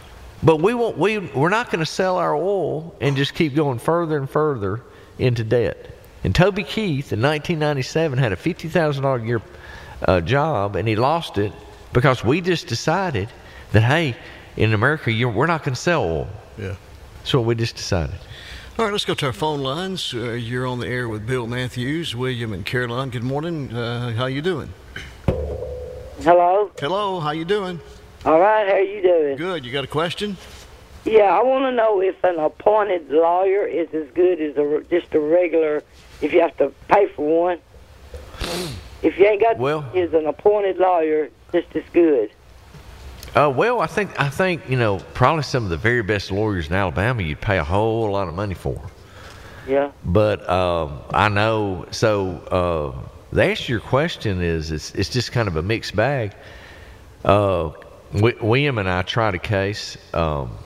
But 0.42 0.60
we 0.60 0.74
won't. 0.74 0.98
We 0.98 1.18
we're 1.18 1.48
not 1.48 1.70
going 1.70 1.80
to 1.80 1.90
sell 1.90 2.16
our 2.18 2.34
oil 2.34 2.94
and 3.00 3.16
just 3.16 3.34
keep 3.34 3.54
going 3.54 3.78
further 3.78 4.18
and 4.18 4.28
further 4.28 4.82
into 5.18 5.44
debt. 5.44 5.92
And 6.24 6.34
Toby 6.34 6.64
Keith 6.64 7.12
in 7.12 7.22
1997 7.22 8.18
had 8.18 8.32
a 8.32 8.36
fifty 8.36 8.68
thousand 8.68 9.04
dollar 9.04 9.18
a 9.18 9.24
year 9.24 9.42
uh, 10.06 10.20
job, 10.20 10.76
and 10.76 10.86
he 10.88 10.96
lost 10.96 11.38
it 11.38 11.52
because 11.92 12.24
we 12.24 12.40
just 12.40 12.66
decided 12.66 13.28
that 13.76 13.82
hey, 13.82 14.16
in 14.56 14.72
America, 14.72 15.12
you're, 15.12 15.30
we're 15.30 15.46
not 15.46 15.62
going 15.62 15.74
to 15.74 15.80
sell 15.80 16.02
oil. 16.02 16.28
Yeah. 16.56 16.76
That's 17.18 17.34
what 17.34 17.44
we 17.44 17.54
just 17.54 17.76
decided. 17.76 18.14
All 18.78 18.86
right, 18.86 18.90
let's 18.90 19.04
go 19.04 19.12
to 19.12 19.26
our 19.26 19.34
phone 19.34 19.60
lines. 19.60 20.14
Uh, 20.14 20.30
you're 20.32 20.66
on 20.66 20.78
the 20.78 20.86
air 20.88 21.10
with 21.10 21.26
Bill 21.26 21.46
Matthews, 21.46 22.16
William, 22.16 22.54
and 22.54 22.64
Caroline. 22.64 23.10
Good 23.10 23.22
morning. 23.22 23.70
Uh, 23.74 24.12
how 24.12 24.26
you 24.26 24.40
doing? 24.40 24.72
Hello. 25.26 26.70
Hello. 26.80 27.20
How 27.20 27.32
you 27.32 27.44
doing? 27.44 27.78
All 28.24 28.40
right. 28.40 28.66
How 28.66 28.78
you 28.78 29.02
doing? 29.02 29.36
Good. 29.36 29.66
You 29.66 29.72
got 29.72 29.84
a 29.84 29.88
question? 29.88 30.38
Yeah, 31.04 31.38
I 31.38 31.42
want 31.42 31.64
to 31.66 31.72
know 31.72 32.00
if 32.00 32.16
an 32.24 32.38
appointed 32.38 33.10
lawyer 33.10 33.66
is 33.66 33.92
as 33.92 34.08
good 34.14 34.40
as 34.40 34.56
a, 34.56 34.84
just 34.88 35.14
a 35.14 35.20
regular. 35.20 35.82
If 36.22 36.32
you 36.32 36.40
have 36.40 36.56
to 36.56 36.72
pay 36.88 37.08
for 37.08 37.42
one, 37.42 37.58
if 39.02 39.18
you 39.18 39.26
ain't 39.26 39.42
got, 39.42 39.58
Well- 39.58 39.84
is 39.92 40.14
an 40.14 40.24
appointed 40.24 40.78
lawyer 40.78 41.28
just 41.52 41.76
as 41.76 41.84
good? 41.92 42.30
Uh, 43.36 43.52
well, 43.54 43.80
I 43.80 43.86
think 43.86 44.18
I 44.18 44.30
think 44.30 44.68
you 44.68 44.78
know 44.78 44.98
probably 45.12 45.42
some 45.42 45.64
of 45.64 45.68
the 45.68 45.76
very 45.76 46.02
best 46.02 46.30
lawyers 46.32 46.68
in 46.68 46.72
Alabama 46.72 47.22
you'd 47.22 47.40
pay 47.40 47.58
a 47.58 47.64
whole 47.64 48.10
lot 48.10 48.28
of 48.28 48.34
money 48.34 48.54
for. 48.54 48.80
Yeah. 49.68 49.92
But 50.04 50.48
um, 50.48 51.00
I 51.10 51.28
know. 51.28 51.86
So 51.90 52.38
uh, 52.50 53.08
the 53.32 53.42
answer 53.42 53.64
to 53.64 53.72
your 53.72 53.80
question 53.80 54.40
is 54.40 54.72
it's 54.72 54.94
it's 54.94 55.10
just 55.10 55.32
kind 55.32 55.48
of 55.48 55.56
a 55.56 55.62
mixed 55.62 55.94
bag. 55.94 56.32
Uh, 57.26 57.72
Wi- 58.14 58.40
William 58.40 58.78
and 58.78 58.88
I 58.88 59.02
tried 59.02 59.34
a 59.34 59.38
case. 59.38 59.98
Um, 60.14 60.56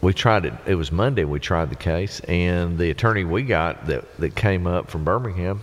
we 0.00 0.14
tried 0.14 0.44
it. 0.44 0.54
It 0.66 0.76
was 0.76 0.92
Monday. 0.92 1.24
We 1.24 1.40
tried 1.40 1.70
the 1.70 1.76
case, 1.76 2.20
and 2.20 2.78
the 2.78 2.90
attorney 2.90 3.24
we 3.24 3.42
got 3.42 3.86
that 3.86 4.16
that 4.18 4.36
came 4.36 4.68
up 4.68 4.90
from 4.90 5.02
Birmingham. 5.02 5.62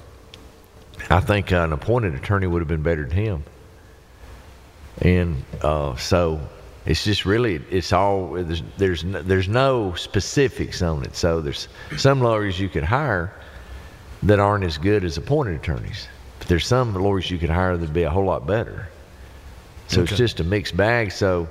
I 1.10 1.22
think 1.22 1.51
an 1.51 1.72
appointed 1.72 2.15
attorney 2.15 2.48
would 2.48 2.60
have 2.60 2.67
been 2.67 2.84
better 2.84 3.03
than 3.05 3.12
him. 3.12 3.43
And 5.01 5.43
uh, 5.61 5.95
so 5.95 6.39
it's 6.87 7.03
just 7.03 7.25
really 7.25 7.55
it's 7.69 7.91
all 7.93 8.31
there's 8.31 8.63
there's 8.77 9.03
no, 9.03 9.21
there's 9.21 9.47
no 9.47 9.93
specifics 9.95 10.81
on 10.81 11.03
it. 11.03 11.15
So 11.15 11.41
there's 11.41 11.67
some 11.97 12.21
lawyers 12.21 12.59
you 12.59 12.69
could 12.69 12.83
hire 12.83 13.33
that 14.23 14.39
aren't 14.39 14.63
as 14.63 14.77
good 14.77 15.03
as 15.03 15.17
appointed 15.17 15.55
attorneys, 15.55 16.07
but 16.39 16.47
there's 16.47 16.65
some 16.65 16.93
lawyers 16.93 17.29
you 17.29 17.37
could 17.37 17.49
hire 17.49 17.77
that'd 17.77 17.93
be 17.93 18.03
a 18.03 18.09
whole 18.09 18.25
lot 18.25 18.47
better. 18.47 18.87
So 19.87 20.01
it's 20.01 20.17
just 20.17 20.39
a 20.39 20.43
mixed 20.43 20.75
bag. 20.75 21.11
So 21.11 21.47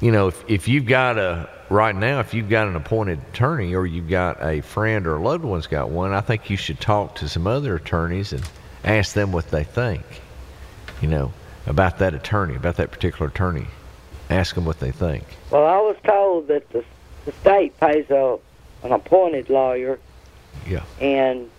you 0.00 0.12
know 0.12 0.28
if 0.28 0.44
if 0.48 0.68
you've 0.68 0.86
got 0.86 1.18
a 1.18 1.48
right 1.70 1.94
now 1.94 2.20
if 2.20 2.32
you've 2.32 2.48
got 2.48 2.68
an 2.68 2.76
appointed 2.76 3.18
attorney 3.32 3.74
or 3.74 3.86
you've 3.86 4.08
got 4.08 4.42
a 4.42 4.60
friend 4.60 5.06
or 5.06 5.16
a 5.16 5.22
loved 5.22 5.44
one's 5.44 5.66
got 5.66 5.90
one, 5.90 6.12
I 6.12 6.20
think 6.20 6.50
you 6.50 6.56
should 6.56 6.80
talk 6.80 7.16
to 7.16 7.28
some 7.28 7.46
other 7.46 7.76
attorneys 7.76 8.32
and 8.32 8.48
ask 8.84 9.14
them 9.14 9.32
what 9.32 9.50
they 9.50 9.64
think. 9.64 10.04
You 11.00 11.08
know 11.08 11.32
about 11.68 11.98
that 11.98 12.14
attorney, 12.14 12.56
about 12.56 12.76
that 12.76 12.90
particular 12.90 13.28
attorney. 13.28 13.66
Ask 14.30 14.54
them 14.54 14.64
what 14.64 14.80
they 14.80 14.90
think. 14.90 15.24
Well, 15.50 15.64
I 15.66 15.78
was 15.78 15.96
told 16.04 16.48
that 16.48 16.68
the 16.70 16.84
the 17.24 17.32
state 17.40 17.78
pays 17.78 18.08
a 18.10 18.38
an 18.82 18.92
appointed 18.92 19.50
lawyer, 19.50 19.98
Yeah. 20.66 20.82
and 21.00 21.50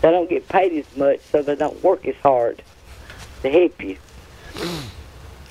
they 0.00 0.10
don't 0.10 0.28
get 0.30 0.48
paid 0.48 0.72
as 0.72 0.96
much, 0.96 1.20
so 1.32 1.42
they 1.42 1.56
don't 1.56 1.82
work 1.82 2.06
as 2.06 2.14
hard 2.22 2.62
to 3.42 3.50
help 3.50 3.82
you. 3.82 3.96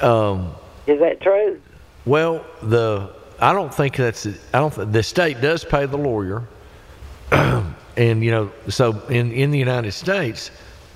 Um, 0.02 0.54
Is 0.88 1.00
that 1.00 1.22
true? 1.22 1.60
well, 2.06 2.46
the 2.64 3.10
I 3.40 3.54
don't 3.54 3.74
think 3.74 3.96
that's 3.96 4.26
I 4.26 4.60
don't 4.60 4.74
th- 4.74 4.88
the 4.92 5.04
state 5.04 5.42
does 5.42 5.64
pay 5.64 5.86
the 5.86 5.98
lawyer, 5.98 6.44
and 7.32 8.24
you 8.24 8.32
know 8.32 8.52
so 8.70 9.00
in 9.10 9.32
in 9.32 9.52
the 9.52 9.60
United 9.60 9.92
States, 9.92 10.50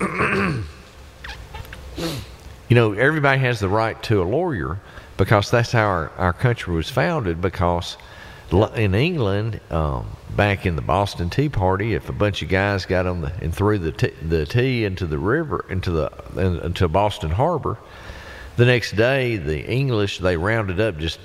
you 2.72 2.74
know 2.74 2.94
everybody 2.94 3.38
has 3.38 3.60
the 3.60 3.68
right 3.68 4.02
to 4.02 4.22
a 4.22 4.24
lawyer 4.24 4.80
because 5.18 5.50
that's 5.50 5.72
how 5.72 5.84
our, 5.84 6.08
our 6.16 6.32
country 6.32 6.74
was 6.74 6.88
founded 6.88 7.38
because 7.38 7.98
in 8.74 8.94
England 8.94 9.60
um, 9.70 10.06
back 10.34 10.64
in 10.64 10.74
the 10.74 10.80
Boston 10.80 11.28
Tea 11.28 11.50
Party 11.50 11.92
if 11.92 12.08
a 12.08 12.14
bunch 12.14 12.40
of 12.40 12.48
guys 12.48 12.86
got 12.86 13.06
on 13.06 13.20
the 13.20 13.32
and 13.42 13.54
threw 13.54 13.78
the 13.78 13.92
tea, 13.92 14.14
the 14.22 14.46
tea 14.46 14.86
into 14.86 15.06
the 15.06 15.18
river 15.18 15.66
into 15.68 15.90
the 15.90 16.10
into 16.38 16.88
Boston 16.88 17.30
Harbor 17.30 17.76
the 18.56 18.64
next 18.64 18.92
day 18.92 19.36
the 19.36 19.70
English 19.70 20.20
they 20.20 20.38
rounded 20.38 20.80
up 20.80 20.96
just 20.96 21.20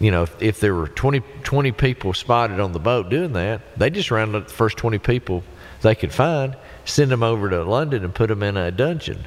you 0.00 0.10
know 0.10 0.24
if, 0.24 0.42
if 0.42 0.60
there 0.60 0.74
were 0.74 0.88
20, 0.88 1.20
20 1.44 1.72
people 1.72 2.12
spotted 2.12 2.60
on 2.60 2.72
the 2.72 2.78
boat 2.78 3.08
doing 3.08 3.32
that 3.32 3.62
they 3.78 3.88
just 3.88 4.10
rounded 4.10 4.42
up 4.42 4.48
the 4.48 4.52
first 4.52 4.76
20 4.76 4.98
people 4.98 5.42
they 5.80 5.94
could 5.94 6.12
find 6.12 6.54
send 6.84 7.10
them 7.10 7.22
over 7.22 7.48
to 7.48 7.64
London 7.64 8.04
and 8.04 8.14
put 8.14 8.28
them 8.28 8.42
in 8.42 8.58
a 8.58 8.70
dungeon 8.70 9.24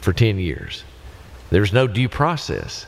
for 0.00 0.12
10 0.12 0.40
years 0.40 0.82
there's 1.52 1.72
no 1.72 1.86
due 1.86 2.08
process 2.08 2.86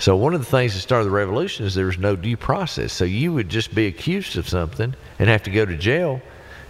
so 0.00 0.16
one 0.16 0.32
of 0.32 0.40
the 0.40 0.46
things 0.46 0.72
that 0.72 0.80
started 0.80 1.04
the 1.04 1.10
revolution 1.10 1.66
is 1.66 1.74
there 1.74 1.84
was 1.84 1.98
no 1.98 2.16
due 2.16 2.38
process. 2.38 2.90
So 2.90 3.04
you 3.04 3.34
would 3.34 3.50
just 3.50 3.74
be 3.74 3.86
accused 3.86 4.38
of 4.38 4.48
something 4.48 4.94
and 5.18 5.28
have 5.28 5.42
to 5.42 5.50
go 5.50 5.66
to 5.66 5.76
jail, 5.76 6.22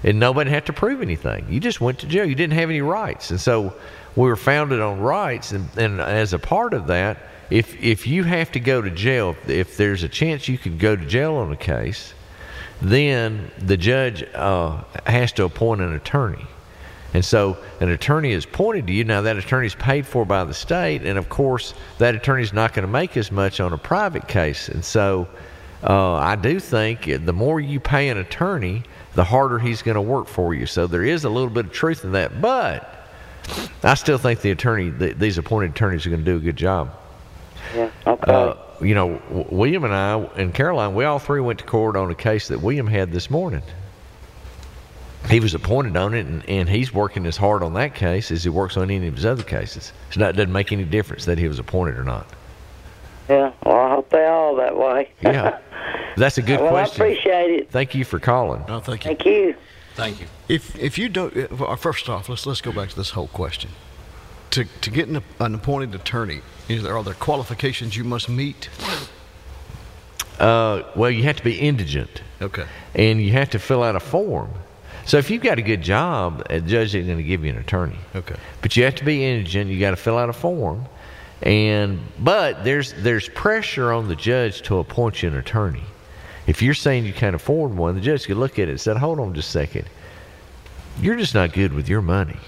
and 0.03 0.19
nobody 0.19 0.51
had 0.51 0.67
to 0.67 0.73
prove 0.73 1.01
anything. 1.01 1.47
You 1.49 1.61
just 1.61 1.81
went 1.81 2.01
to 2.01 2.07
jail. 2.07 2.25
You 2.25 2.35
didn't 2.35 2.55
have 2.55 2.71
any 2.71 2.81
rights, 2.81 3.31
and 3.31 3.41
so 3.41 3.73
we 4.17 4.27
were 4.27 4.35
founded 4.35 4.81
on 4.81 4.99
rights. 4.99 5.53
And, 5.53 5.69
and 5.79 6.01
as 6.01 6.33
a 6.33 6.41
part 6.41 6.75
of 6.75 6.89
that, 6.89 7.19
if 7.51 7.81
if 7.81 8.05
you 8.05 8.25
have 8.25 8.51
to 8.53 8.61
go 8.61 8.83
to 8.83 8.91
jail, 8.91 9.37
if 9.47 9.77
there's 9.77 10.03
a 10.03 10.09
chance 10.09 10.49
you 10.49 10.59
could 10.59 10.81
go 10.81 10.97
to 10.97 11.07
jail 11.07 11.37
on 11.37 11.53
a 11.53 11.57
case, 11.57 12.15
then 12.83 13.53
the 13.59 13.77
judge 13.77 14.25
uh, 14.35 14.83
has 15.07 15.31
to 15.33 15.45
appoint 15.45 15.83
an 15.83 15.95
attorney. 15.95 16.47
And 17.13 17.25
so 17.25 17.59
an 17.81 17.91
attorney 17.91 18.33
is 18.33 18.45
appointed 18.45 18.87
to 18.87 18.93
you. 18.93 19.05
Now, 19.05 19.23
that 19.23 19.37
attorney 19.37 19.67
is 19.67 19.75
paid 19.75 20.07
for 20.07 20.25
by 20.25 20.45
the 20.45 20.55
state. 20.55 21.05
And 21.05 21.19
of 21.19 21.29
course, 21.29 21.75
that 21.99 22.15
attorney 22.15 22.43
is 22.43 22.53
not 22.53 22.73
going 22.73 22.87
to 22.87 22.93
make 22.93 23.17
as 23.17 23.33
much 23.33 23.61
on 23.61 23.73
a 23.73 23.79
private 23.79 24.29
case. 24.29 24.69
And 24.69 24.85
so 24.85 25.29
uh, 25.83 26.15
I 26.15 26.37
do 26.37 26.61
think 26.61 27.05
the 27.07 27.33
more 27.33 27.61
you 27.61 27.81
pay 27.81 28.11
an 28.11 28.19
attorney, 28.19 28.85
the 29.15 29.25
harder 29.25 29.59
he's 29.59 29.83
going 29.83 29.97
to 29.97 30.01
work 30.03 30.29
for 30.29 30.55
you. 30.55 30.67
So 30.67 30.87
there 30.87 31.03
is 31.03 31.25
a 31.25 31.31
little 31.31 31.51
bit 31.51 31.67
of 31.67 31.73
truth 31.73 32.05
in 32.05 32.13
that. 32.13 32.41
But 32.41 32.97
I 33.83 33.95
still 33.95 34.19
think 34.19 34.41
the 34.41 34.53
attorney, 34.53 34.91
the, 34.91 35.13
these 35.13 35.37
appointed 35.37 35.71
attorneys, 35.71 36.07
are 36.07 36.11
going 36.11 36.25
to 36.25 36.31
do 36.31 36.37
a 36.37 36.41
good 36.41 36.57
job. 36.57 36.97
Yeah. 37.75 37.91
Okay. 38.07 38.33
Uh, 38.33 38.55
you 38.81 38.95
know, 38.95 39.19
W- 39.29 39.47
William 39.51 39.85
and 39.85 39.95
I 39.95 40.15
and 40.37 40.55
Caroline, 40.55 40.95
we 40.95 41.05
all 41.05 41.19
three 41.19 41.41
went 41.41 41.59
to 41.59 41.65
court 41.65 41.97
on 41.97 42.11
a 42.11 42.15
case 42.15 42.49
that 42.49 42.61
William 42.61 42.87
had 42.87 43.13
this 43.13 43.31
morning. 43.31 43.63
He 45.29 45.39
was 45.39 45.55
appointed 45.55 45.97
on 45.97 46.15
it, 46.15 46.27
and, 46.27 46.49
and 46.49 46.69
he's 46.69 46.93
working 46.93 47.27
as 47.27 47.37
hard 47.37 47.63
on 47.63 47.75
that 47.75 47.95
case 47.95 48.31
as 48.31 48.43
he 48.43 48.49
works 48.51 48.77
on 48.77 48.91
any 48.91 49.07
of 49.07 49.15
his 49.15 49.27
other 49.27 49.43
cases. 49.43 49.93
So 50.11 50.21
that 50.21 50.35
doesn't 50.35 50.53
make 50.53 50.73
any 50.73 50.85
difference 50.85 51.25
that 51.27 51.39
he 51.39 51.47
was 51.47 51.59
appointed 51.59 51.99
or 51.99 52.05
not. 52.05 52.27
yeah. 53.29 53.53
Well, 53.65 53.77
I 53.77 53.91
hope 53.91 54.11
they 54.11 54.27
all 54.27 54.57
that 54.57 54.77
way. 54.77 55.11
Yeah, 55.21 55.59
that's 56.17 56.39
a 56.39 56.43
good 56.43 56.61
well, 56.61 56.71
question. 56.71 57.03
I 57.03 57.07
appreciate 57.07 57.51
it. 57.51 57.71
Thank 57.71 57.95
you 57.95 58.05
for 58.05 58.19
calling. 58.19 58.65
No, 58.67 58.81
thank 58.81 59.05
you. 59.05 59.09
Thank 59.09 59.27
you. 59.27 59.55
Thank 59.95 60.21
you. 60.21 60.27
If 60.49 60.77
if 60.79 60.99
you 60.99 61.09
don't, 61.09 61.37
uh, 61.37 61.47
well, 61.55 61.77
first 61.77 62.09
off, 62.09 62.29
let's 62.29 62.47
let's 62.47 62.61
go 62.61 62.73
back 62.73 62.89
to 62.89 62.97
this 62.97 63.11
whole 63.11 63.29
question. 63.29 63.71
To 64.53 64.65
to 64.65 64.91
get 64.91 65.09
an, 65.09 65.23
an 65.39 65.55
appointed 65.55 65.95
attorney, 65.95 66.41
is 66.69 66.83
there 66.83 66.97
are 66.97 67.05
there 67.05 67.15
qualifications 67.15 67.97
you 67.97 68.05
must 68.05 68.29
meet? 68.29 68.69
Uh, 70.39 70.83
well, 70.97 71.11
you 71.11 71.23
have 71.25 71.37
to 71.37 71.45
be 71.45 71.59
indigent. 71.61 72.23
Okay. 72.41 72.65
And 72.95 73.21
you 73.21 73.33
have 73.33 73.51
to 73.51 73.59
fill 73.59 73.83
out 73.83 73.95
a 73.95 74.01
form. 74.01 74.51
So 75.07 75.19
if 75.19 75.31
you've 75.31 75.43
got 75.43 75.59
a 75.59 75.63
good 75.63 75.83
job, 75.83 76.47
a 76.51 76.61
judge 76.61 76.95
isn't 76.95 77.07
going 77.07 77.19
to 77.19 77.25
give 77.25 77.45
you 77.45 77.51
an 77.51 77.59
attorney. 77.59 77.99
Okay. 78.15 78.37
But 78.63 78.77
you 78.77 78.85
have 78.85 78.95
to 78.97 79.05
be 79.05 79.25
indigent. 79.25 79.71
You 79.71 79.81
got 79.81 79.91
to 79.91 79.97
fill 79.97 80.19
out 80.19 80.29
a 80.29 80.33
form, 80.33 80.85
and 81.43 82.01
but 82.19 82.65
there's 82.65 82.93
there's 82.95 83.29
pressure 83.31 83.93
on 83.93 84.09
the 84.09 84.17
judge 84.17 84.63
to 84.63 84.79
appoint 84.79 85.23
you 85.23 85.29
an 85.31 85.37
attorney. 85.37 85.83
If 86.47 86.63
you're 86.63 86.75
saying 86.75 87.07
you 87.07 87.13
can't 87.13 87.35
afford 87.35 87.75
one, 87.75 87.95
the 87.95 88.01
judge 88.01 88.27
could 88.27 88.37
look 88.37 88.59
at 88.59 88.69
it 88.69 88.73
and 88.73 88.81
say, 88.81 88.95
"Hold 88.95 89.21
on 89.21 89.35
just 89.35 89.49
a 89.49 89.53
second. 89.53 89.89
You're 91.01 91.17
just 91.17 91.35
not 91.35 91.53
good 91.53 91.73
with 91.73 91.89
your 91.89 92.03
money. 92.03 92.39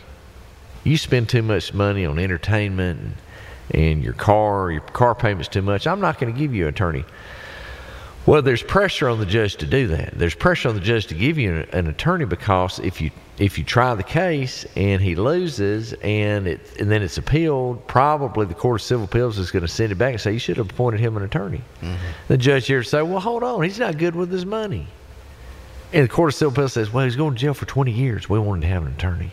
You 0.85 0.97
spend 0.97 1.29
too 1.29 1.43
much 1.43 1.73
money 1.73 2.05
on 2.05 2.19
entertainment 2.19 3.01
and, 3.01 3.83
and 3.83 4.05
your 4.05 4.15
car. 4.15 4.71
Your 4.71 4.81
car 4.81 5.15
payment's 5.15 5.49
too 5.49 5.63
much. 5.63 5.87
I'm 5.87 6.01
not 6.01 6.19
going 6.19 6.33
to 6.33 6.39
give 6.39 6.55
you 6.55 6.65
an 6.65 6.69
attorney." 6.71 7.05
Well, 8.25 8.41
there's 8.41 8.63
pressure 8.63 9.09
on 9.09 9.19
the 9.19 9.27
judge 9.27 9.57
to 9.57 9.67
do 9.67 9.89
that. 9.89 10.17
There's 10.17 10.35
pressure 10.35 10.69
on 10.69 10.77
the 10.77 10.81
judge 10.81 11.07
to 11.09 11.15
give 11.15 11.39
you 11.39 11.57
an, 11.57 11.69
an 11.73 11.87
attorney 11.89 12.25
because 12.25 12.79
if 12.79 13.01
you 13.01 13.11
if 13.39 13.59
you 13.59 13.65
try 13.65 13.95
the 13.95 14.05
case 14.05 14.65
and 14.77 15.03
he 15.03 15.17
loses 15.17 15.95
and 15.95 16.47
it 16.47 16.61
and 16.79 16.91
then 16.91 17.03
it's 17.03 17.19
appealed, 17.19 17.87
probably 17.89 18.47
the 18.47 18.55
Court 18.55 18.81
of 18.81 18.85
Civil 18.85 19.07
Appeals 19.07 19.39
is 19.39 19.51
going 19.51 19.63
to 19.63 19.69
send 19.69 19.91
it 19.91 19.97
back 19.97 20.13
and 20.13 20.21
say 20.21 20.33
you 20.33 20.39
should 20.39 20.57
have 20.57 20.71
appointed 20.71 21.01
him 21.01 21.17
an 21.17 21.25
attorney. 21.25 21.63
Mm-hmm. 21.81 21.97
The 22.29 22.39
judge 22.39 22.67
here 22.67 22.83
say, 22.85 23.03
well, 23.03 23.21
hold 23.21 23.43
on, 23.43 23.63
he's 23.63 23.81
not 23.81 23.99
good 23.99 24.15
with 24.15 24.31
his 24.31 24.47
money. 24.47 24.87
And 25.93 26.05
the 26.05 26.09
Court 26.09 26.31
of 26.31 26.35
Civil 26.35 26.53
Appeals 26.53 26.73
says, 26.75 26.93
well, 26.93 27.05
he's 27.05 27.17
going 27.17 27.35
to 27.35 27.39
jail 27.39 27.55
for 27.55 27.67
20 27.67 27.91
years. 27.91 28.29
We 28.29 28.39
wanted 28.39 28.63
to 28.63 28.69
have 28.69 28.87
an 28.87 28.93
attorney, 28.93 29.33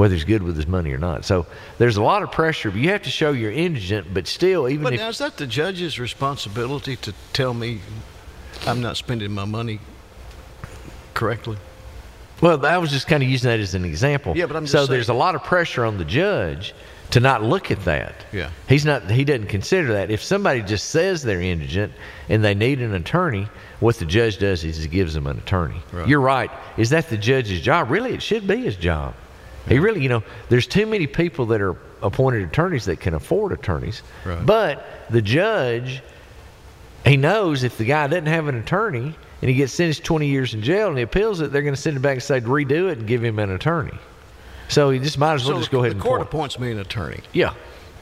whether 0.00 0.14
he's 0.14 0.24
good 0.24 0.42
with 0.42 0.56
his 0.56 0.66
money 0.66 0.90
or 0.92 0.96
not. 0.96 1.26
So 1.26 1.44
there's 1.76 1.98
a 1.98 2.02
lot 2.02 2.22
of 2.22 2.32
pressure. 2.32 2.70
But 2.70 2.80
you 2.80 2.88
have 2.88 3.02
to 3.02 3.10
show 3.10 3.32
you're 3.32 3.52
indigent, 3.52 4.14
but 4.14 4.26
still, 4.26 4.66
even 4.66 4.82
But 4.82 4.94
if 4.94 5.00
now 5.00 5.10
is 5.10 5.18
that 5.18 5.36
the 5.36 5.46
judge's 5.46 6.00
responsibility 6.00 6.96
to 6.96 7.12
tell 7.34 7.52
me 7.52 7.82
I'm 8.66 8.80
not 8.80 8.96
spending 8.96 9.30
my 9.30 9.44
money 9.44 9.78
correctly? 11.12 11.58
Well, 12.40 12.64
I 12.64 12.78
was 12.78 12.90
just 12.90 13.08
kind 13.08 13.22
of 13.22 13.28
using 13.28 13.50
that 13.50 13.60
as 13.60 13.74
an 13.74 13.84
example. 13.84 14.34
Yeah, 14.34 14.46
but 14.46 14.56
I'm 14.56 14.62
just 14.62 14.72
so 14.72 14.78
saying- 14.78 14.90
there's 14.90 15.10
a 15.10 15.14
lot 15.14 15.34
of 15.34 15.44
pressure 15.44 15.84
on 15.84 15.98
the 15.98 16.06
judge 16.06 16.74
to 17.10 17.20
not 17.20 17.42
look 17.42 17.70
at 17.70 17.84
that. 17.84 18.24
Yeah. 18.32 18.48
He's 18.70 18.86
not. 18.86 19.10
He 19.10 19.24
doesn't 19.24 19.48
consider 19.48 19.92
that. 19.92 20.10
If 20.10 20.22
somebody 20.22 20.62
just 20.62 20.88
says 20.88 21.22
they're 21.22 21.42
indigent 21.42 21.92
and 22.30 22.42
they 22.42 22.54
need 22.54 22.80
an 22.80 22.94
attorney, 22.94 23.48
what 23.80 23.96
the 23.96 24.06
judge 24.06 24.38
does 24.38 24.64
is 24.64 24.78
he 24.78 24.88
gives 24.88 25.12
them 25.12 25.26
an 25.26 25.36
attorney. 25.36 25.82
Right. 25.92 26.08
You're 26.08 26.22
right. 26.22 26.50
Is 26.78 26.88
that 26.88 27.10
the 27.10 27.18
judge's 27.18 27.60
job? 27.60 27.90
Really, 27.90 28.14
it 28.14 28.22
should 28.22 28.46
be 28.46 28.56
his 28.62 28.76
job. 28.76 29.14
He 29.68 29.78
really, 29.78 30.02
you 30.02 30.08
know, 30.08 30.22
there's 30.48 30.66
too 30.66 30.86
many 30.86 31.06
people 31.06 31.46
that 31.46 31.60
are 31.60 31.76
appointed 32.02 32.42
attorneys 32.42 32.86
that 32.86 32.98
can 33.00 33.14
afford 33.14 33.52
attorneys. 33.52 34.02
Right. 34.24 34.44
But 34.44 34.84
the 35.10 35.22
judge, 35.22 36.02
he 37.04 37.16
knows 37.16 37.62
if 37.62 37.76
the 37.78 37.84
guy 37.84 38.06
doesn't 38.06 38.26
have 38.26 38.48
an 38.48 38.56
attorney 38.56 39.14
and 39.42 39.48
he 39.48 39.54
gets 39.54 39.72
sentenced 39.72 40.04
20 40.04 40.26
years 40.26 40.54
in 40.54 40.62
jail 40.62 40.88
and 40.88 40.96
he 40.96 41.02
appeals 41.02 41.40
it, 41.40 41.52
they're 41.52 41.62
going 41.62 41.74
to 41.74 41.80
send 41.80 41.96
it 41.96 42.00
back 42.00 42.14
and 42.14 42.22
say 42.22 42.40
redo 42.40 42.90
it 42.90 42.98
and 42.98 43.06
give 43.06 43.22
him 43.22 43.38
an 43.38 43.50
attorney. 43.50 43.96
So 44.68 44.90
he 44.90 44.98
just 44.98 45.18
might 45.18 45.34
as 45.34 45.44
well 45.44 45.54
So 45.56 45.58
just 45.60 45.70
go 45.70 45.80
ahead 45.80 45.90
the 45.92 45.96
and 45.96 46.02
court 46.02 46.20
appoint. 46.20 46.28
appoints 46.34 46.58
me 46.58 46.70
an 46.72 46.78
attorney. 46.78 47.20
Yeah. 47.32 47.54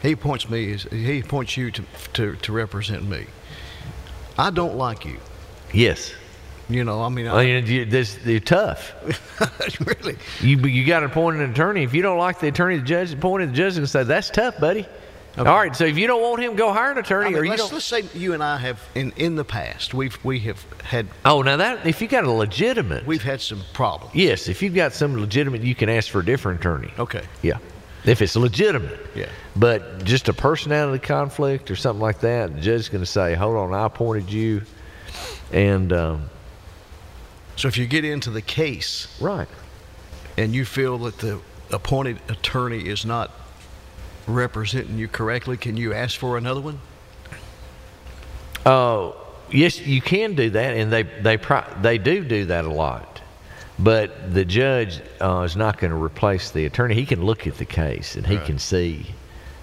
He 0.03 0.13
appoints 0.13 0.49
me. 0.49 0.77
He 0.77 1.21
appoints 1.21 1.57
you 1.57 1.71
to, 1.73 1.83
to 2.13 2.37
to 2.37 2.53
represent 2.53 3.03
me. 3.09 3.27
I 4.39 4.51
don't 4.51 4.77
like 4.77 5.05
you. 5.05 5.17
Yes. 5.73 6.13
You 6.69 6.85
know, 6.85 7.03
I 7.03 7.09
mean, 7.09 7.27
I 7.27 7.43
you, 7.43 7.85
this, 7.87 8.19
you're 8.27 8.41
tough. 8.41 8.95
really. 9.87 10.17
You 10.41 10.59
you 10.59 10.85
got 10.87 11.01
to 11.01 11.07
appoint 11.07 11.39
an 11.39 11.51
attorney. 11.51 11.83
If 11.83 11.95
you 11.95 12.03
don't 12.03 12.19
like 12.19 12.41
the 12.41 12.49
attorney 12.49 12.77
the 12.77 12.83
judge 12.83 13.13
appointed, 13.13 13.51
the 13.51 13.55
judge 13.55 13.79
and 13.79 13.89
say 13.89 14.05
that's 14.05 14.29
tough, 14.29 14.59
buddy. 14.59 14.87
All 15.39 15.45
right. 15.45 15.75
So 15.75 15.85
if 15.85 15.97
you 15.97 16.07
don't 16.07 16.21
want 16.21 16.43
him, 16.43 16.57
go 16.57 16.73
hire 16.73 16.91
an 16.91 16.99
attorney, 16.99 17.27
I 17.27 17.31
mean, 17.31 17.39
or 17.39 17.45
you 17.45 17.51
let's, 17.51 17.73
let's 17.73 17.85
say 17.85 18.03
you 18.13 18.35
and 18.35 18.43
I 18.43 18.57
have 18.57 18.83
in 18.95 19.13
in 19.17 19.37
the 19.37 19.45
past 19.45 19.95
we've 19.95 20.19
we 20.25 20.41
have 20.41 20.63
had 20.83 21.07
Oh, 21.25 21.43
now 21.43 21.57
that 21.57 21.87
if 21.87 22.03
you 22.03 22.09
got 22.09 22.25
a 22.25 22.31
legitimate, 22.31 23.07
we've 23.07 23.23
had 23.23 23.41
some 23.41 23.63
problems. 23.73 24.15
yes, 24.15 24.49
if 24.49 24.63
you've 24.63 24.75
got 24.75 24.93
some 24.93 25.17
legitimate, 25.17 25.63
you 25.63 25.75
can 25.77 25.89
ask 25.89 26.11
for 26.11 26.21
a 26.21 26.25
different 26.25 26.61
attorney. 26.61 26.93
Okay. 26.99 27.23
Yeah. 27.43 27.59
If 28.05 28.21
it's 28.21 28.37
legitimate. 28.37 28.99
Yeah. 29.15 29.29
But 29.57 30.05
just 30.05 30.29
a 30.29 30.33
personality 30.33 30.99
conflict 30.99 31.71
or 31.71 31.77
something 31.77 32.01
like 32.03 32.21
that, 32.21 32.55
the 32.55 32.61
judge 32.61 32.81
is 32.81 32.89
going 32.89 33.03
to 33.03 33.11
say, 33.11 33.35
hold 33.35 33.57
on, 33.57 33.75
I 33.75 33.87
appointed 33.87 34.31
you. 34.31 34.63
And, 35.53 35.93
um, 35.93 36.31
So 37.59 37.67
if 37.67 37.77
you 37.77 37.87
get 37.87 38.05
into 38.05 38.31
the 38.31 38.41
case, 38.41 39.09
right, 39.21 39.49
and 40.37 40.55
you 40.55 40.65
feel 40.65 40.97
that 40.99 41.19
the 41.19 41.41
appointed 41.73 42.21
attorney 42.29 42.89
is 42.89 43.05
not 43.05 43.33
representing 44.29 44.97
you 44.97 45.09
correctly, 45.09 45.57
can 45.57 45.77
you 45.77 45.93
ask 45.93 46.17
for 46.17 46.39
another 46.39 46.61
one? 46.61 46.79
Oh, 48.65 49.17
yes, 49.51 49.81
you 49.81 50.01
can 50.01 50.37
do 50.37 50.51
that, 50.51 50.77
and 50.77 50.93
they 50.93 51.03
they 51.03 51.37
pro- 51.37 51.65
they 51.83 51.99
do 51.99 52.23
do 52.25 52.45
that 52.45 52.65
a 52.65 52.71
lot. 52.71 53.21
But 53.77 54.33
the 54.33 54.45
judge 54.45 55.01
uh, 55.21 55.41
is 55.41 55.57
not 55.57 55.79
going 55.79 55.91
to 55.91 55.97
replace 56.01 56.53
the 56.53 56.65
attorney. 56.65 56.95
He 56.95 57.07
can 57.07 57.25
look 57.25 57.49
at 57.49 57.57
the 57.57 57.65
case 57.65 58.15
and 58.15 58.25
he 58.27 58.37
Right. 58.37 58.47
can 58.47 58.59
see 58.61 59.07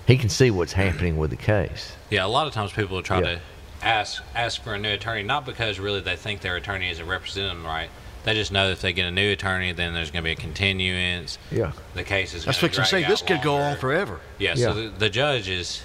he 0.05 0.17
can 0.17 0.29
see 0.29 0.51
what's 0.51 0.73
happening 0.73 1.15
with 1.17 1.29
the 1.31 1.35
case. 1.37 1.93
Yeah, 2.09 2.25
a 2.25 2.27
lot 2.27 2.45
of 2.45 2.53
times 2.53 2.71
people 2.73 2.97
will 2.97 3.03
try 3.03 3.19
Yeah. 3.19 3.35
to 3.35 3.39
ask 3.85 4.21
ask 4.33 4.61
for 4.61 4.73
a 4.73 4.79
new 4.79 4.89
attorney, 4.91 5.23
not 5.23 5.45
because 5.45 5.79
really 5.79 6.01
they 6.01 6.15
think 6.15 6.41
their 6.41 6.55
attorney 6.57 6.89
isn't 6.89 7.07
representing 7.07 7.49
them 7.49 7.65
right. 7.65 7.89
They 8.23 8.33
just 8.33 8.51
know 8.51 8.65
that 8.67 8.73
if 8.73 8.81
they 8.81 8.91
get 8.91 9.05
a 9.05 9.11
new 9.11 9.31
attorney, 9.31 9.71
then 9.71 9.93
there's 9.93 10.09
going 10.09 10.23
to 10.23 10.27
be 10.27 10.31
a 10.31 10.35
continuance. 10.35 11.37
Yeah. 11.51 11.73
The 11.93 12.03
case 12.03 12.33
is. 12.33 12.45
I 12.45 12.49
was 12.49 12.57
gonna 12.57 12.69
fixing 12.69 12.83
to 12.83 12.89
say 12.89 13.03
this 13.03 13.21
out 13.21 13.27
could 13.27 13.41
go 13.43 13.57
on 13.57 13.77
forever. 13.77 14.19
Yeah, 14.39 14.55
Yeah. 14.57 14.69
so 14.69 14.73
the, 14.73 14.87
the 14.89 15.09
judge 15.11 15.47
is, 15.47 15.83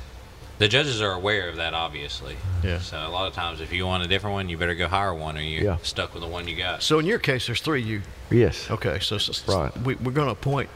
the 0.56 0.66
judges 0.66 1.02
are 1.02 1.12
aware 1.12 1.50
of 1.50 1.56
that, 1.56 1.74
obviously. 1.74 2.36
Yeah. 2.64 2.78
So 2.78 2.96
a 2.96 3.10
lot 3.10 3.26
of 3.28 3.34
times, 3.34 3.60
if 3.60 3.74
you 3.74 3.84
want 3.86 4.04
a 4.04 4.08
different 4.08 4.32
one, 4.32 4.48
you 4.48 4.56
better 4.56 4.74
go 4.74 4.88
hire 4.88 5.12
one, 5.12 5.36
or 5.36 5.42
you're 5.42 5.62
Yeah. 5.64 5.76
stuck 5.82 6.14
with 6.14 6.22
the 6.22 6.28
one 6.30 6.48
you 6.48 6.56
got. 6.56 6.82
So 6.82 6.98
in 6.98 7.04
your 7.04 7.18
case, 7.18 7.44
there's 7.44 7.60
three 7.60 7.82
you. 7.82 8.00
Yes. 8.30 8.70
Okay, 8.70 8.98
so, 9.00 9.18
so 9.18 9.34
Right. 9.52 9.76
we, 9.82 9.96
we're 9.96 10.12
going 10.12 10.28
to 10.28 10.32
appoint 10.32 10.70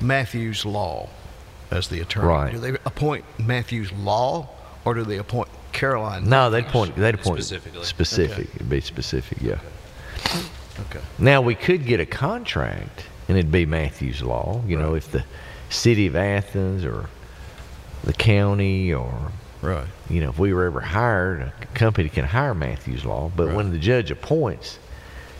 Matthews 0.00 0.64
Law 0.66 1.08
as 1.70 1.88
the 1.88 2.00
attorney. 2.00 2.28
Right. 2.28 2.52
Do 2.52 2.58
they 2.58 2.70
appoint 2.84 3.24
Matthews 3.38 3.92
Law, 3.92 4.48
or 4.84 4.92
do 4.94 5.04
they 5.04 5.16
appoint 5.18 5.48
Caroline? 5.72 6.28
No, 6.28 6.50
they'd 6.50 6.66
point. 6.66 6.96
They'd 6.96 7.18
point 7.20 7.42
Specifically. 7.42 7.84
Specific. 7.84 8.48
It'd 8.54 8.68
be 8.70 8.80
specific. 8.80 9.38
Yeah. 9.40 9.58
Okay. 10.90 11.00
Now 11.18 11.40
we 11.40 11.54
could 11.54 11.84
get 11.86 12.00
a 12.00 12.06
contract, 12.06 13.06
and 13.28 13.36
it'd 13.36 13.52
be 13.52 13.66
Matthews 13.66 14.22
Law. 14.22 14.62
You 14.66 14.76
know, 14.78 14.94
if 14.94 15.10
the 15.10 15.24
city 15.70 16.06
of 16.06 16.16
Athens 16.16 16.84
or 16.84 17.08
the 18.04 18.12
county 18.12 18.92
or 18.92 19.32
right, 19.60 19.86
you 20.08 20.20
know, 20.20 20.30
if 20.30 20.38
we 20.38 20.52
were 20.52 20.64
ever 20.66 20.80
hired, 20.80 21.40
a 21.42 21.66
company 21.74 22.08
can 22.08 22.24
hire 22.24 22.54
Matthews 22.54 23.04
Law. 23.04 23.30
But 23.34 23.52
when 23.54 23.70
the 23.70 23.78
judge 23.78 24.10
appoints, 24.10 24.78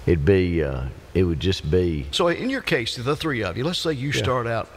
it'd 0.06 0.24
be 0.24 0.62
uh, 0.62 0.86
it 1.14 1.22
would 1.24 1.40
just 1.40 1.70
be 1.70 2.06
So 2.10 2.28
in 2.28 2.50
your 2.50 2.60
case, 2.62 2.96
the 2.96 3.16
three 3.16 3.42
of 3.42 3.56
you, 3.56 3.64
let's 3.64 3.78
say 3.78 3.92
you 3.92 4.10
Yeah. 4.10 4.22
start 4.22 4.46
out 4.46 4.68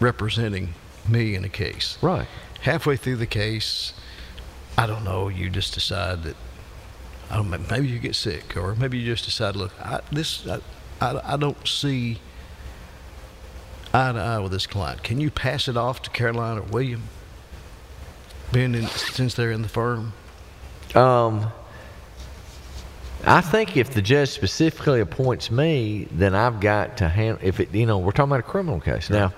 representing 0.00 0.74
me 1.08 1.34
in 1.34 1.44
a 1.44 1.48
case. 1.48 1.98
Right. 2.02 2.26
Halfway 2.62 2.96
through 2.96 3.16
the 3.16 3.26
case, 3.26 3.92
I 4.76 4.86
don't 4.86 5.04
know, 5.04 5.28
you 5.28 5.50
just 5.50 5.74
decide 5.74 6.24
that 6.24 6.36
I 7.30 7.36
don't 7.36 7.70
maybe 7.70 7.88
you 7.88 7.98
get 7.98 8.14
sick, 8.14 8.56
or 8.56 8.74
maybe 8.74 8.98
you 8.98 9.06
just 9.12 9.24
decide, 9.24 9.56
look, 9.56 9.72
I, 9.80 10.00
this 10.12 10.46
I, 10.46 10.60
I, 11.00 11.34
I 11.34 11.36
don't 11.36 11.66
see 11.66 12.18
eye 13.92 14.12
to 14.12 14.18
eye 14.18 14.38
with 14.40 14.52
this 14.52 14.66
client. 14.66 15.02
Can 15.02 15.20
you 15.20 15.30
pass 15.30 15.68
it 15.68 15.76
off 15.76 16.02
to 16.02 16.10
Caroline 16.10 16.58
or 16.58 16.62
William? 16.62 17.04
Being 18.52 18.74
in, 18.74 18.86
since 18.86 19.34
they're 19.34 19.52
in 19.52 19.62
the 19.62 19.68
firm. 19.68 20.12
Um, 20.94 21.50
I 23.24 23.40
think 23.40 23.76
if 23.76 23.90
the 23.90 24.02
judge 24.02 24.28
specifically 24.28 25.00
appoints 25.00 25.50
me, 25.50 26.08
then 26.10 26.34
I've 26.34 26.60
got 26.60 26.98
to 26.98 27.08
handle. 27.08 27.38
If 27.42 27.58
it, 27.58 27.74
you 27.74 27.86
know, 27.86 27.98
we're 27.98 28.12
talking 28.12 28.30
about 28.30 28.40
a 28.40 28.44
criminal 28.44 28.80
case 28.80 29.08
now. 29.08 29.32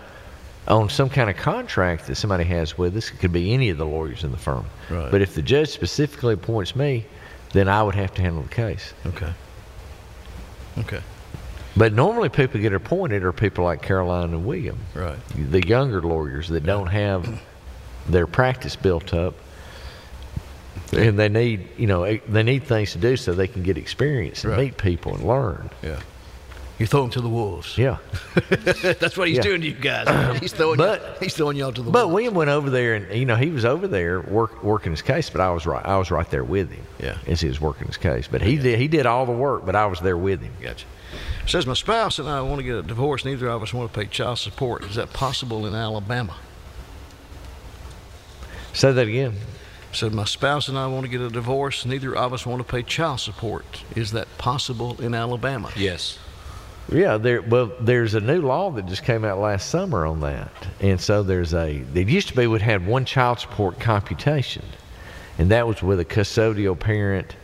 On 0.68 0.88
some 0.90 1.08
kind 1.08 1.30
of 1.30 1.36
contract 1.36 2.06
that 2.08 2.16
somebody 2.16 2.42
has 2.44 2.76
with 2.76 2.96
us, 2.96 3.10
it 3.10 3.18
could 3.20 3.32
be 3.32 3.54
any 3.54 3.70
of 3.70 3.78
the 3.78 3.86
lawyers 3.86 4.24
in 4.24 4.32
the 4.32 4.36
firm. 4.38 4.66
Right. 4.90 5.10
But 5.10 5.22
if 5.22 5.34
the 5.34 5.42
judge 5.42 5.68
specifically 5.68 6.34
appoints 6.34 6.74
me, 6.74 7.04
then 7.52 7.68
I 7.68 7.82
would 7.84 7.94
have 7.94 8.12
to 8.14 8.22
handle 8.22 8.42
the 8.42 8.48
case. 8.48 8.92
Okay. 9.06 9.32
Okay. 10.78 11.00
But 11.76 11.92
normally, 11.92 12.30
people 12.30 12.60
get 12.60 12.72
appointed 12.72 13.22
are 13.22 13.32
people 13.32 13.64
like 13.64 13.82
Caroline 13.82 14.30
and 14.30 14.44
William, 14.44 14.78
Right. 14.94 15.16
the 15.36 15.66
younger 15.66 16.00
lawyers 16.02 16.48
that 16.48 16.64
don't 16.64 16.86
have 16.88 17.40
their 18.08 18.26
practice 18.26 18.74
built 18.76 19.12
up, 19.14 19.34
and 20.92 21.18
they 21.18 21.28
need 21.28 21.68
you 21.76 21.86
know 21.86 22.18
they 22.28 22.42
need 22.42 22.64
things 22.64 22.92
to 22.92 22.98
do 22.98 23.16
so 23.16 23.34
they 23.34 23.46
can 23.48 23.62
get 23.62 23.76
experience 23.76 24.42
and 24.44 24.52
Right. 24.52 24.60
meet 24.64 24.78
people 24.78 25.14
and 25.14 25.24
learn. 25.24 25.70
Yeah. 25.82 26.00
You 26.78 26.84
throw 26.86 27.00
them 27.02 27.10
to 27.12 27.20
the 27.22 27.28
wolves. 27.28 27.78
Yeah. 27.78 27.96
That's 28.50 29.16
what 29.16 29.28
he's 29.28 29.38
Yeah. 29.38 29.42
doing 29.44 29.62
to 29.62 29.66
you 29.68 29.72
guys. 29.74 30.38
He's 30.40 30.52
throwing, 30.52 30.76
But- 30.76 31.00
you, 31.00 31.06
he's 31.24 31.34
throwing 31.34 31.56
y'all 31.56 31.72
to 31.72 31.80
the 31.82 31.90
But 31.90 32.08
wolves. 32.08 32.14
William 32.14 32.34
went 32.34 32.50
over 32.50 32.68
there, 32.68 32.94
and 32.94 33.18
you 33.18 33.24
know 33.24 33.34
he 33.36 33.48
was 33.50 33.64
over 33.64 33.88
there 33.88 34.20
work, 34.20 34.62
working 34.62 34.92
his 34.92 35.00
case, 35.00 35.30
but 35.30 35.40
I 35.40 35.50
was 35.52 35.64
right. 35.64 35.82
I 35.86 35.96
was 35.96 36.10
right 36.10 36.28
there 36.30 36.44
with 36.44 36.70
him. 36.70 36.84
Yeah. 37.02 37.16
as 37.26 37.40
he 37.40 37.48
was 37.48 37.60
working 37.62 37.86
his 37.86 37.96
case. 37.96 38.28
But 38.28 38.42
he 38.42 38.56
did 38.56 38.78
he 38.78 38.88
did 38.88 39.06
all 39.06 39.24
the 39.24 39.32
work, 39.32 39.64
but 39.64 39.74
I 39.74 39.86
was 39.86 40.00
there 40.00 40.18
with 40.18 40.42
him. 40.42 40.52
Gotcha. 40.60 40.84
Says 41.46 41.66
my 41.66 41.72
spouse 41.74 42.18
and 42.18 42.28
I 42.28 42.42
want 42.42 42.58
to 42.58 42.62
get 42.62 42.74
a 42.74 42.82
divorce. 42.82 43.24
Neither 43.24 43.48
of 43.48 43.62
us 43.62 43.72
want 43.72 43.90
to 43.92 43.98
pay 43.98 44.06
child 44.06 44.38
support. 44.38 44.84
Is 44.84 44.96
that 44.96 45.12
possible 45.14 45.64
in 45.66 45.74
Alabama? 45.74 46.36
Say 48.74 48.92
that 48.92 49.08
again. 49.08 49.34
Said 49.92 50.12
my 50.12 50.24
spouse 50.24 50.68
and 50.68 50.76
I 50.76 50.86
want 50.88 51.04
to 51.04 51.08
get 51.08 51.20
a 51.22 51.30
divorce. 51.30 51.86
Neither 51.86 52.14
of 52.14 52.32
us 52.34 52.44
want 52.44 52.66
to 52.66 52.70
pay 52.70 52.82
child 52.82 53.20
support. 53.20 53.82
Is 53.94 54.10
that 54.12 54.26
possible 54.36 55.00
in 55.00 55.14
Alabama? 55.14 55.70
Yes. 55.76 56.18
Yeah, 56.90 57.16
there. 57.18 57.42
Well, 57.42 57.72
there's 57.80 58.14
a 58.14 58.20
new 58.20 58.42
law 58.42 58.70
that 58.70 58.86
just 58.86 59.02
came 59.02 59.24
out 59.24 59.38
last 59.38 59.70
summer 59.70 60.06
on 60.06 60.20
that, 60.20 60.52
and 60.80 61.00
so 61.00 61.24
there's 61.24 61.52
a. 61.52 61.84
It 61.94 62.08
used 62.08 62.28
to 62.28 62.36
be 62.36 62.46
we 62.46 62.60
had 62.60 62.86
one 62.86 63.04
child 63.04 63.40
support 63.40 63.80
computation, 63.80 64.64
and 65.38 65.50
that 65.50 65.66
was 65.66 65.82
with 65.82 65.98
a 65.98 66.04
custodial 66.04 66.78
parent 66.78 67.34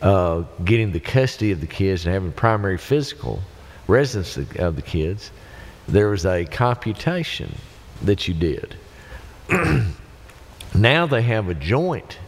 uh, 0.00 0.44
getting 0.64 0.92
the 0.92 1.00
custody 1.00 1.52
of 1.52 1.60
the 1.60 1.66
kids 1.66 2.06
and 2.06 2.14
having 2.14 2.32
primary 2.32 2.78
physical 2.78 3.40
residence 3.88 4.36
of 4.56 4.76
the 4.76 4.82
kids. 4.82 5.32
There 5.86 6.08
was 6.08 6.24
a 6.24 6.46
computation 6.46 7.54
that 8.02 8.26
you 8.26 8.34
did. 8.34 8.74
now 10.74 11.06
they 11.06 11.22
have 11.22 11.48
a 11.48 11.54
joint 11.54 12.18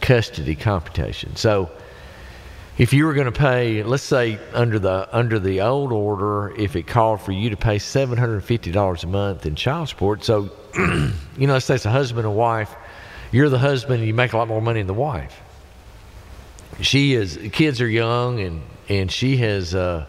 custody 0.00 0.54
computation. 0.54 1.36
So 1.36 1.70
if 2.78 2.92
you 2.92 3.06
were 3.06 3.14
going 3.14 3.26
to 3.26 3.32
pay, 3.32 3.82
let's 3.82 4.02
say 4.02 4.38
under 4.52 4.78
the 4.78 5.08
under 5.16 5.38
the 5.38 5.62
old 5.62 5.92
order, 5.92 6.54
if 6.56 6.76
it 6.76 6.86
called 6.86 7.22
for 7.22 7.32
you 7.32 7.50
to 7.50 7.56
pay 7.56 7.78
seven 7.78 8.18
hundred 8.18 8.34
and 8.34 8.44
fifty 8.44 8.70
dollars 8.70 9.02
a 9.04 9.06
month 9.06 9.46
in 9.46 9.54
child 9.54 9.88
support, 9.88 10.24
so 10.24 10.50
you 10.76 11.46
know, 11.46 11.54
let's 11.54 11.64
say 11.64 11.74
it's 11.74 11.86
a 11.86 11.90
husband 11.90 12.26
and 12.26 12.36
wife, 12.36 12.74
you're 13.32 13.48
the 13.48 13.58
husband, 13.58 14.00
and 14.00 14.06
you 14.06 14.14
make 14.14 14.34
a 14.34 14.36
lot 14.36 14.48
more 14.48 14.60
money 14.60 14.80
than 14.80 14.86
the 14.86 14.94
wife. 14.94 15.40
She 16.80 17.14
is 17.14 17.38
kids 17.52 17.80
are 17.80 17.88
young, 17.88 18.40
and 18.40 18.62
and 18.90 19.10
she 19.10 19.38
has, 19.38 19.74
uh, 19.74 20.06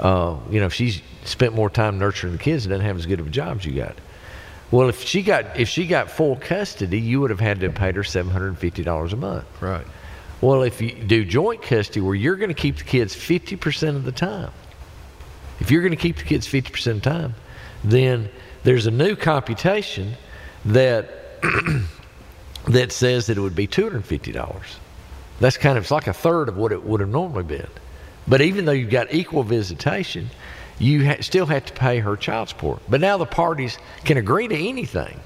uh, 0.00 0.36
you 0.50 0.60
know, 0.60 0.68
she's 0.68 1.00
spent 1.24 1.54
more 1.54 1.70
time 1.70 1.98
nurturing 1.98 2.32
the 2.32 2.38
kids 2.40 2.66
and 2.66 2.70
doesn't 2.70 2.84
have 2.84 2.96
as 2.96 3.06
good 3.06 3.20
of 3.20 3.28
a 3.28 3.30
job 3.30 3.58
as 3.58 3.64
you 3.64 3.72
got. 3.72 3.94
Well, 4.72 4.88
if 4.88 5.04
she 5.04 5.22
got 5.22 5.60
if 5.60 5.68
she 5.68 5.86
got 5.86 6.10
full 6.10 6.34
custody, 6.34 7.00
you 7.00 7.20
would 7.20 7.30
have 7.30 7.38
had 7.38 7.60
to 7.60 7.66
have 7.66 7.76
paid 7.76 7.94
her 7.94 8.02
seven 8.02 8.32
hundred 8.32 8.48
and 8.48 8.58
fifty 8.58 8.82
dollars 8.82 9.12
a 9.12 9.16
month. 9.16 9.44
Right. 9.62 9.86
Well, 10.40 10.62
if 10.62 10.80
you 10.80 10.92
do 10.92 11.24
joint 11.24 11.62
custody 11.62 12.00
where 12.00 12.14
you're 12.14 12.36
going 12.36 12.48
to 12.48 12.54
keep 12.54 12.78
the 12.78 12.84
kids 12.84 13.14
50% 13.14 13.96
of 13.96 14.04
the 14.04 14.12
time, 14.12 14.50
if 15.60 15.70
you're 15.70 15.82
going 15.82 15.92
to 15.92 15.96
keep 15.96 16.16
the 16.16 16.24
kids 16.24 16.46
50% 16.46 16.86
of 16.86 17.02
the 17.02 17.10
time, 17.10 17.34
then 17.82 18.28
there's 18.64 18.86
a 18.86 18.90
new 18.90 19.16
computation 19.16 20.14
that 20.64 21.08
that 22.68 22.92
says 22.92 23.26
that 23.26 23.36
it 23.36 23.40
would 23.40 23.54
be 23.54 23.66
$250. 23.66 24.64
That's 25.40 25.56
kind 25.56 25.76
of 25.76 25.90
like 25.90 26.06
a 26.06 26.12
third 26.12 26.48
of 26.48 26.56
what 26.56 26.72
it 26.72 26.82
would 26.84 27.00
have 27.00 27.08
normally 27.08 27.44
been. 27.44 27.68
But 28.26 28.40
even 28.40 28.64
though 28.64 28.72
you've 28.72 28.90
got 28.90 29.12
equal 29.12 29.42
visitation, 29.42 30.30
you 30.78 31.06
ha- 31.06 31.20
still 31.20 31.46
have 31.46 31.66
to 31.66 31.72
pay 31.74 31.98
her 31.98 32.16
child 32.16 32.48
support. 32.48 32.80
But 32.88 33.00
now 33.00 33.18
the 33.18 33.26
parties 33.26 33.78
can 34.04 34.16
agree 34.16 34.48
to 34.48 34.56
anything. 34.56 35.20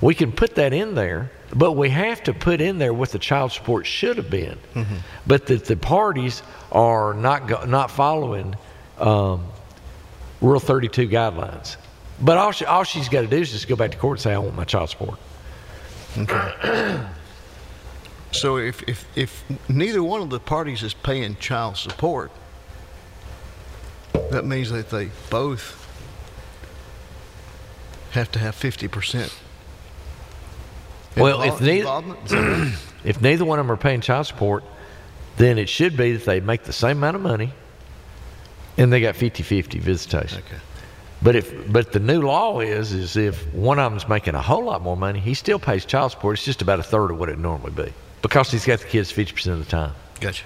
We 0.00 0.14
can 0.14 0.32
put 0.32 0.54
that 0.54 0.72
in 0.72 0.94
there, 0.94 1.30
but 1.54 1.72
we 1.72 1.90
have 1.90 2.22
to 2.24 2.32
put 2.32 2.60
in 2.60 2.78
there 2.78 2.92
what 2.92 3.10
the 3.10 3.18
child 3.18 3.52
support 3.52 3.86
should 3.86 4.16
have 4.16 4.30
been. 4.30 4.58
Mm-hmm. 4.74 4.96
But 5.26 5.46
that 5.46 5.66
the 5.66 5.76
parties 5.76 6.42
are 6.72 7.12
not 7.12 7.46
go, 7.46 7.64
not 7.64 7.90
following 7.90 8.56
um, 8.98 9.44
Rule 10.40 10.60
32 10.60 11.08
guidelines. 11.08 11.76
But 12.20 12.38
all, 12.38 12.52
she, 12.52 12.64
all 12.64 12.84
she's 12.84 13.08
got 13.08 13.22
to 13.22 13.26
do 13.26 13.36
is 13.36 13.50
just 13.50 13.68
go 13.68 13.76
back 13.76 13.92
to 13.92 13.96
court 13.98 14.18
and 14.18 14.22
say, 14.22 14.32
I 14.32 14.38
want 14.38 14.54
my 14.54 14.64
child 14.64 14.90
support. 14.90 15.18
Okay. 16.18 17.06
so 18.32 18.56
if, 18.56 18.82
if, 18.88 19.06
if 19.16 19.44
neither 19.68 20.02
one 20.02 20.22
of 20.22 20.30
the 20.30 20.40
parties 20.40 20.82
is 20.82 20.94
paying 20.94 21.36
child 21.36 21.76
support, 21.76 22.30
that 24.30 24.44
means 24.44 24.70
that 24.70 24.90
they 24.90 25.10
both 25.28 25.76
have 28.12 28.30
to 28.32 28.38
have 28.38 28.54
50%. 28.54 29.32
Well, 31.16 31.42
if 31.42 31.60
neither, 31.60 31.78
involvement? 31.78 32.24
Is 32.24 32.30
that 32.30 32.36
right? 32.38 32.78
if 33.04 33.20
neither 33.20 33.44
one 33.44 33.58
of 33.58 33.66
them 33.66 33.72
are 33.72 33.76
paying 33.76 34.00
child 34.00 34.26
support, 34.26 34.64
then 35.36 35.58
it 35.58 35.68
should 35.68 35.96
be 35.96 36.12
that 36.12 36.24
they 36.24 36.40
make 36.40 36.64
the 36.64 36.72
same 36.72 36.98
amount 36.98 37.16
of 37.16 37.22
money 37.22 37.52
and 38.76 38.92
they 38.92 39.00
got 39.00 39.14
50-50 39.14 39.80
visitation. 39.80 40.38
Okay. 40.38 40.56
But 41.22 41.36
if 41.36 41.70
but 41.70 41.92
the 41.92 42.00
new 42.00 42.22
law 42.22 42.60
is 42.60 42.92
is 42.92 43.16
if 43.16 43.52
one 43.52 43.78
of 43.78 43.92
them's 43.92 44.08
making 44.08 44.34
a 44.34 44.40
whole 44.40 44.64
lot 44.64 44.80
more 44.80 44.96
money, 44.96 45.20
he 45.20 45.34
still 45.34 45.58
pays 45.58 45.84
child 45.84 46.12
support. 46.12 46.38
It's 46.38 46.44
just 46.46 46.62
about 46.62 46.80
a 46.80 46.82
third 46.82 47.10
of 47.10 47.18
what 47.18 47.28
it 47.28 47.38
normally 47.38 47.72
be 47.72 47.92
because 48.22 48.50
he's 48.50 48.64
got 48.64 48.80
the 48.80 48.86
kids 48.86 49.12
50% 49.12 49.52
of 49.52 49.58
the 49.58 49.64
time. 49.66 49.92
Gotcha. 50.20 50.44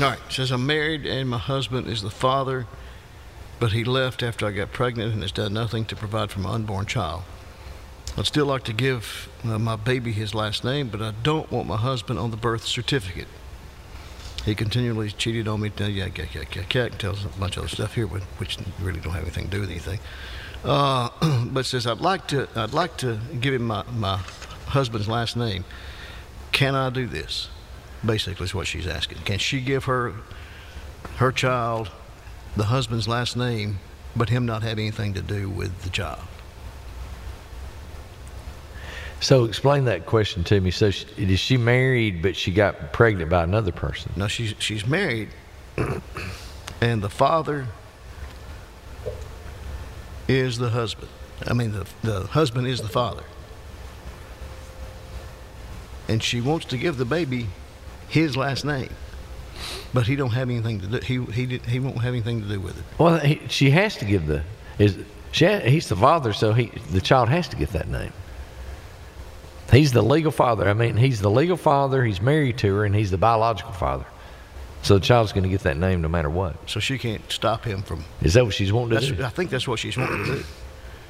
All 0.00 0.06
right. 0.10 0.18
Says 0.30 0.50
I'm 0.50 0.66
married 0.66 1.04
and 1.04 1.28
my 1.28 1.38
husband 1.38 1.86
is 1.86 2.00
the 2.00 2.10
father, 2.10 2.66
but 3.60 3.72
he 3.72 3.84
left 3.84 4.22
after 4.22 4.46
I 4.46 4.52
got 4.52 4.72
pregnant 4.72 5.12
and 5.12 5.22
has 5.22 5.32
done 5.32 5.52
nothing 5.52 5.84
to 5.86 5.96
provide 5.96 6.30
for 6.30 6.40
my 6.40 6.52
unborn 6.52 6.86
child. 6.86 7.24
I'd 8.16 8.26
still 8.26 8.46
like 8.46 8.62
to 8.64 8.72
give 8.72 9.28
uh, 9.44 9.58
my 9.58 9.74
baby 9.74 10.12
his 10.12 10.34
last 10.34 10.62
name, 10.64 10.88
but 10.88 11.02
I 11.02 11.12
don't 11.22 11.50
want 11.50 11.66
my 11.66 11.76
husband 11.76 12.18
on 12.18 12.30
the 12.30 12.36
birth 12.36 12.64
certificate. 12.64 13.26
He 14.44 14.54
continually 14.54 15.10
cheated 15.10 15.48
on 15.48 15.60
me. 15.60 15.72
Uh, 15.80 15.86
yeah, 15.86 16.08
yeah, 16.14 16.26
yeah, 16.32 16.44
yeah, 16.52 16.62
yeah. 16.72 16.88
Tells 16.90 17.24
a 17.24 17.28
bunch 17.28 17.56
of 17.56 17.64
other 17.64 17.68
stuff 17.68 17.94
here, 17.94 18.06
which- 18.06 18.58
really 18.80 19.00
don't 19.00 19.14
have 19.14 19.22
anything 19.22 19.46
to 19.46 19.50
do 19.50 19.60
with 19.60 19.70
anything. 19.70 19.98
Uh, 20.64 21.08
but 21.46 21.66
says 21.66 21.86
I'd 21.86 22.00
like 22.00 22.28
to. 22.28 22.48
I'd 22.54 22.72
like 22.72 22.96
to 22.98 23.18
give 23.40 23.54
him 23.54 23.64
my, 23.66 23.84
my 23.96 24.18
husband's 24.66 25.08
last 25.08 25.36
name. 25.36 25.64
Can 26.52 26.74
I 26.74 26.90
do 26.90 27.06
this? 27.06 27.48
Basically, 28.04 28.44
is 28.44 28.54
what 28.54 28.66
she's 28.66 28.86
asking. 28.86 29.18
Can 29.24 29.38
she 29.38 29.60
give 29.60 29.84
her 29.84 30.12
her 31.16 31.32
child 31.32 31.90
the 32.56 32.64
husband's 32.64 33.08
last 33.08 33.36
name, 33.36 33.78
but 34.14 34.28
him 34.28 34.46
not 34.46 34.62
have 34.62 34.78
anything 34.78 35.14
to 35.14 35.22
do 35.22 35.48
with 35.48 35.82
the 35.82 35.90
child? 35.90 36.20
So 39.24 39.44
explain 39.44 39.86
that 39.86 40.04
question 40.04 40.44
to 40.44 40.60
me. 40.60 40.70
So 40.70 40.90
she, 40.90 41.06
is 41.16 41.40
she 41.40 41.56
married 41.56 42.20
but 42.20 42.36
she 42.36 42.52
got 42.52 42.92
pregnant 42.92 43.30
by 43.30 43.42
another 43.42 43.72
person? 43.72 44.12
No, 44.16 44.28
she's 44.28 44.54
she's 44.58 44.86
married, 44.86 45.30
and 46.82 47.02
the 47.02 47.08
father 47.08 47.66
is 50.28 50.58
the 50.58 50.68
husband. 50.68 51.08
I 51.46 51.54
mean, 51.54 51.72
the 51.72 51.86
the 52.02 52.26
husband 52.26 52.66
is 52.66 52.82
the 52.82 52.90
father, 52.90 53.22
and 56.06 56.22
she 56.22 56.42
wants 56.42 56.66
to 56.66 56.76
give 56.76 56.98
the 56.98 57.06
baby 57.06 57.46
his 58.08 58.36
last 58.36 58.66
name, 58.66 58.92
but 59.94 60.06
he 60.06 60.16
don't 60.16 60.34
have 60.34 60.50
anything 60.50 60.80
to 60.80 60.86
do. 60.86 60.98
He 60.98 61.32
he 61.32 61.46
did, 61.46 61.64
he 61.64 61.80
won't 61.80 62.02
have 62.02 62.12
anything 62.12 62.42
to 62.42 62.48
do 62.48 62.60
with 62.60 62.78
it. 62.78 62.84
Well, 62.98 63.18
he, 63.20 63.40
she 63.48 63.70
has 63.70 63.96
to 63.96 64.04
give 64.04 64.26
the 64.26 64.42
is 64.78 64.98
she 65.32 65.46
he's 65.60 65.88
the 65.88 65.96
father, 65.96 66.34
so 66.34 66.52
he 66.52 66.66
the 66.90 67.00
child 67.00 67.30
has 67.30 67.48
to 67.48 67.56
get 67.56 67.70
that 67.70 67.88
name. 67.88 68.12
He's 69.70 69.92
the 69.92 70.02
legal 70.02 70.30
father. 70.30 70.68
I 70.68 70.74
mean, 70.74 70.96
he's 70.96 71.20
the 71.20 71.30
legal 71.30 71.56
father. 71.56 72.04
He's 72.04 72.20
married 72.20 72.58
to 72.58 72.74
her, 72.76 72.84
and 72.84 72.94
he's 72.94 73.10
the 73.10 73.18
biological 73.18 73.72
father. 73.72 74.06
So 74.82 74.94
the 74.94 75.00
child's 75.00 75.32
going 75.32 75.44
to 75.44 75.48
get 75.48 75.60
that 75.62 75.78
name 75.78 76.02
no 76.02 76.08
matter 76.08 76.28
what. 76.28 76.68
So 76.68 76.78
she 76.78 76.98
can't 76.98 77.22
stop 77.32 77.64
him 77.64 77.82
from. 77.82 78.04
Is 78.22 78.34
that 78.34 78.44
what 78.44 78.54
she's 78.54 78.72
wanting 78.72 79.00
to 79.00 79.14
do? 79.16 79.24
I 79.24 79.30
think 79.30 79.50
that's 79.50 79.66
what 79.66 79.78
she's 79.78 79.96
wanting 79.96 80.24
to 80.26 80.34
do. 80.36 80.44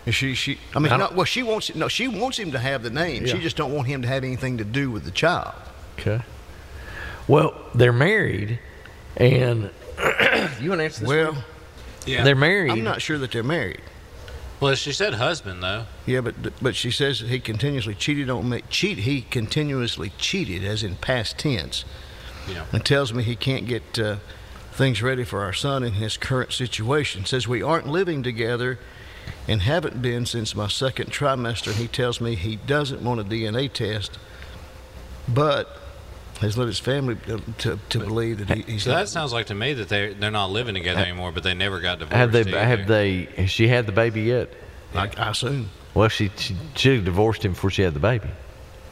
And 0.06 0.14
she 0.14 0.34
she. 0.34 0.58
I 0.74 0.78
mean, 0.78 0.92
I 0.92 0.96
don't- 0.98 1.14
well, 1.14 1.24
she 1.24 1.42
wants 1.42 1.74
no. 1.74 1.88
She 1.88 2.06
wants 2.08 2.38
him 2.38 2.52
to 2.52 2.58
have 2.58 2.82
the 2.82 2.90
name. 2.90 3.26
She 3.26 3.38
just 3.38 3.56
don't 3.56 3.72
want 3.72 3.88
him 3.88 4.02
to 4.02 4.08
have 4.08 4.22
anything 4.22 4.58
to 4.58 4.64
do 4.64 4.90
with 4.90 5.04
the 5.04 5.10
child. 5.10 5.54
Okay. 5.98 6.22
Well, 7.26 7.54
they're 7.74 7.92
married, 7.92 8.58
and 9.16 9.70
you 10.60 10.68
want 10.68 10.80
to 10.80 10.84
answer 10.84 11.00
this? 11.00 11.08
Well, 11.08 11.42
Yeah. 12.06 12.22
they're 12.22 12.34
married. 12.36 12.70
I'm 12.72 12.84
not 12.84 13.00
sure 13.00 13.16
that 13.18 13.32
they're 13.32 13.42
married. 13.42 13.80
Well, 14.64 14.76
she 14.76 14.94
said 14.94 15.12
husband 15.12 15.62
though. 15.62 15.84
Yeah, 16.06 16.22
but 16.22 16.34
but 16.62 16.74
she 16.74 16.90
says 16.90 17.20
he 17.20 17.38
continuously 17.38 17.94
cheated 17.94 18.30
on 18.30 18.48
me. 18.48 18.62
Cheat. 18.70 19.00
He 19.00 19.20
continuously 19.20 20.10
cheated, 20.16 20.64
as 20.64 20.82
in 20.82 20.96
past 20.96 21.36
tense, 21.36 21.84
Yeah. 22.48 22.64
and 22.72 22.82
tells 22.82 23.12
me 23.12 23.22
he 23.24 23.36
can't 23.36 23.66
get 23.66 23.98
uh, 23.98 24.16
things 24.72 25.02
ready 25.02 25.22
for 25.22 25.42
our 25.42 25.52
son 25.52 25.82
in 25.84 25.92
his 25.92 26.16
current 26.16 26.50
situation. 26.50 27.26
Says 27.26 27.46
we 27.46 27.62
aren't 27.62 27.88
living 27.88 28.22
together, 28.22 28.78
and 29.46 29.60
haven't 29.60 30.00
been 30.00 30.24
since 30.24 30.54
my 30.54 30.68
second 30.68 31.10
trimester. 31.10 31.72
He 31.74 31.86
tells 31.86 32.18
me 32.18 32.34
he 32.34 32.56
doesn't 32.56 33.04
want 33.04 33.20
a 33.20 33.24
DNA 33.24 33.70
test, 33.70 34.18
but 35.28 35.78
has 36.40 36.58
led 36.58 36.66
his 36.66 36.78
family 36.78 37.16
to, 37.26 37.40
to, 37.58 37.78
to 37.90 37.98
believe 38.00 38.46
that 38.46 38.56
he, 38.56 38.62
he's 38.72 38.82
So 38.84 38.90
not- 38.90 38.98
that 39.00 39.08
sounds 39.08 39.32
like 39.32 39.46
to 39.46 39.54
me 39.54 39.72
that 39.74 39.88
they 39.88 40.14
they're 40.14 40.30
not 40.30 40.50
living 40.50 40.74
together 40.74 41.00
anymore, 41.00 41.32
but 41.32 41.42
they 41.42 41.54
never 41.54 41.80
got 41.80 41.98
divorced. 42.00 42.16
Have 42.16 42.32
they? 42.32 42.40
either. 42.40 42.58
Have 42.64 42.86
they? 42.86 43.22
Has 43.36 43.50
she 43.50 43.68
had 43.68 43.86
the 43.86 43.92
baby 43.92 44.22
yet? 44.22 44.52
I, 44.94 45.10
I 45.16 45.30
assume. 45.30 45.70
Well, 45.94 46.08
she 46.08 46.30
she 46.36 46.56
should 46.74 46.96
have 46.96 47.04
divorced 47.04 47.44
him 47.44 47.52
before 47.52 47.70
she 47.70 47.82
had 47.82 47.94
the 47.94 48.00
baby. 48.00 48.28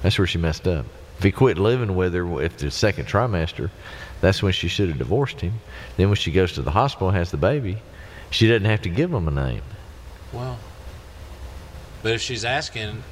That's 0.03 0.19
where 0.19 0.27
she 0.27 0.39
messed 0.39 0.67
up. 0.69 0.87
If 1.19 1.25
he 1.25 1.31
quit 1.33 1.59
living 1.59 1.95
with 1.95 2.15
her, 2.15 2.43
if 2.43 2.57
the 2.57 2.71
second 2.71 3.07
trimester, 3.07 3.71
that's 4.21 4.43
when 4.43 4.53
she 4.53 4.67
should 4.69 4.89
have 4.89 4.99
divorced 4.99 5.41
him. 5.41 5.53
Then 5.97 6.09
when 6.09 6.17
she 6.17 6.33
goes 6.33 6.53
to 6.53 6.63
the 6.63 6.71
hospital 6.73 7.09
and 7.09 7.17
has 7.17 7.31
the 7.31 7.37
baby, 7.37 7.79
she 8.31 8.49
doesn't 8.49 8.65
have 8.65 8.83
to 8.83 8.89
give 8.89 9.13
him 9.13 9.29
a 9.29 9.31
name. 9.31 9.63
Well, 10.33 10.59
but 12.03 12.13
if 12.13 12.21
she's 12.21 12.45
asking, 12.45 13.03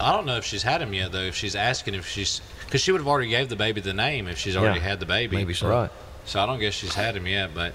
I 0.00 0.12
don't 0.12 0.26
know 0.26 0.36
if 0.36 0.44
she's 0.44 0.62
had 0.64 0.82
him 0.82 0.92
yet 0.94 1.12
though. 1.12 1.20
If 1.22 1.36
she's 1.36 1.54
asking 1.54 1.94
if 1.94 2.06
she's 2.08 2.40
because 2.68 2.82
she 2.82 2.92
would 2.92 3.00
have 3.00 3.08
already 3.08 3.30
gave 3.30 3.48
the 3.48 3.56
baby 3.56 3.80
the 3.80 3.94
name 3.94 4.28
if 4.28 4.38
she's 4.38 4.56
already 4.56 4.78
Yeah. 4.78 4.86
had 4.90 5.00
the 5.00 5.06
baby. 5.06 5.36
Maybe 5.36 5.54
so. 5.54 5.68
Right. 5.68 5.90
So 6.26 6.38
I 6.40 6.44
don't 6.46 6.60
guess 6.60 6.74
she's 6.74 6.94
had 6.94 7.16
him 7.16 7.26
yet, 7.26 7.54
but 7.54 7.72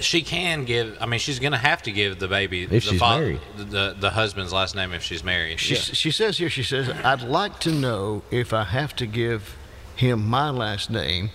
she 0.00 0.22
can 0.22 0.64
give. 0.64 0.96
I 1.00 1.06
mean, 1.06 1.20
she's 1.20 1.38
going 1.38 1.52
to 1.52 1.58
have 1.58 1.82
to 1.82 1.92
give 1.92 2.18
the 2.18 2.26
baby 2.28 2.64
If 2.64 2.70
the 2.70 2.80
she's 2.80 2.98
fa- 2.98 3.18
married. 3.18 3.40
the 3.56 3.94
the 3.98 4.10
husband's 4.10 4.52
last 4.52 4.74
name 4.74 4.92
if 4.92 5.02
she's 5.02 5.22
married. 5.22 5.60
She, 5.60 5.76
she 5.76 6.10
says 6.10 6.38
here, 6.38 6.50
she 6.50 6.62
says, 6.62 6.88
I'd 6.88 7.22
like 7.22 7.60
to 7.60 7.70
know 7.70 8.22
if 8.30 8.52
I 8.52 8.64
have 8.64 8.96
to 8.96 9.06
give 9.06 9.56
him 9.94 10.26
my 10.26 10.50
last 10.50 10.90
name 10.90 11.30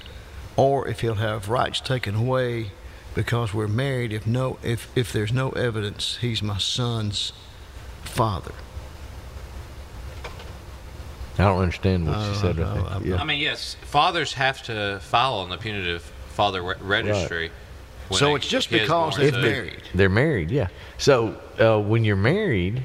or 0.58 0.88
if 0.88 1.00
he'll 1.00 1.16
have 1.16 1.48
rights 1.48 1.80
taken 1.80 2.16
away 2.16 2.72
because 3.16 3.54
we're 3.54 3.68
married 3.70 4.12
if 4.12 4.28
no 4.28 4.58
if, 4.62 4.90
if 4.98 5.14
there's 5.14 5.32
no 5.32 5.52
evidence 5.52 6.18
he's 6.20 6.42
my 6.44 6.58
son's 6.58 7.32
father. 8.04 8.52
I 11.40 11.44
don't 11.46 11.62
understand 11.62 12.06
what 12.08 12.18
I 12.18 12.34
she 12.34 12.40
said. 12.40 12.58
know. 12.58 12.64
Right 12.66 12.92
I'm 12.92 13.04
there. 13.04 13.12
Yeah. 13.16 13.22
I 13.22 13.24
mean, 13.24 13.40
yes, 13.40 13.76
fathers 13.82 14.34
have 14.34 14.62
to 14.64 15.00
file 15.02 15.36
on 15.36 15.50
the 15.50 15.58
putative 15.58 16.02
father 16.34 16.62
re- 16.62 16.76
registry. 16.82 17.52
when 18.10 18.20
So 18.20 18.32
a 18.32 18.36
it's 18.36 18.48
just 18.48 18.70
kid's 18.70 18.84
because 18.84 19.16
born, 19.18 19.22
they're 19.32 19.42
so- 19.42 19.48
married. 19.50 19.82
They're 19.96 20.10
married, 20.10 20.52
yeah. 20.52 20.68
So 20.98 21.40
uh, 21.60 21.80
when 21.80 22.04
you're 22.04 22.16
married, 22.16 22.84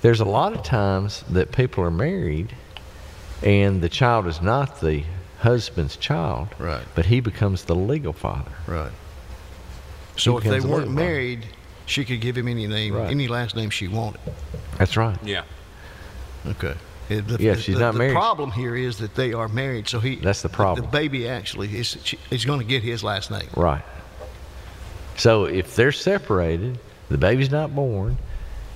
there's 0.00 0.20
a 0.20 0.24
lot 0.24 0.52
of 0.54 0.62
times 0.62 1.22
that 1.30 1.52
people 1.52 1.84
are 1.84 1.90
married, 1.90 2.54
and 3.42 3.80
the 3.82 3.88
child 3.88 4.26
is 4.26 4.40
not 4.40 4.80
the 4.80 5.04
husband's 5.40 5.96
child, 5.96 6.48
Right. 6.58 6.84
But 6.94 7.06
he 7.06 7.20
becomes 7.20 7.64
the 7.64 7.74
legal 7.74 8.12
father. 8.12 8.52
Right. 8.66 8.92
So 10.16 10.38
if 10.38 10.44
they 10.44 10.50
becomes 10.50 10.64
a 10.64 10.68
weren't 10.68 10.80
legal 10.88 10.94
father. 10.96 11.06
married, 11.10 11.46
she 11.86 12.04
could 12.04 12.20
give 12.20 12.36
him 12.38 12.46
any 12.48 12.66
name, 12.66 12.94
Right. 12.94 13.10
any 13.10 13.26
last 13.28 13.56
name 13.56 13.70
she 13.70 13.88
wanted. 13.88 14.20
That's 14.78 14.96
right. 14.96 15.18
Yeah. 15.24 15.42
Okay. 16.46 16.74
The, 17.08 17.36
Yeah, 17.38 17.54
the- 17.54 17.60
she's 17.60 17.74
the- 17.74 17.80
not 17.80 17.92
the 17.92 17.98
married. 17.98 18.14
problem 18.14 18.50
here 18.52 18.74
is 18.74 18.98
that 18.98 19.14
they 19.14 19.32
are 19.32 19.48
married, 19.48 19.88
so 19.88 20.00
he. 20.00 20.16
That's 20.16 20.42
the 20.42 20.48
problem. 20.48 20.86
The 20.86 20.92
baby 20.92 21.28
actually 21.28 21.76
is 21.76 21.96
she- 22.04 22.18
is 22.30 22.44
going 22.44 22.60
to 22.60 22.64
get 22.66 22.82
his 22.82 23.02
last 23.04 23.30
name. 23.30 23.48
Right. 23.56 23.82
So 25.16 25.44
if 25.44 25.76
they're 25.76 25.92
separated, 25.92 26.78
the 27.10 27.18
baby's 27.18 27.50
not 27.50 27.74
born, 27.74 28.16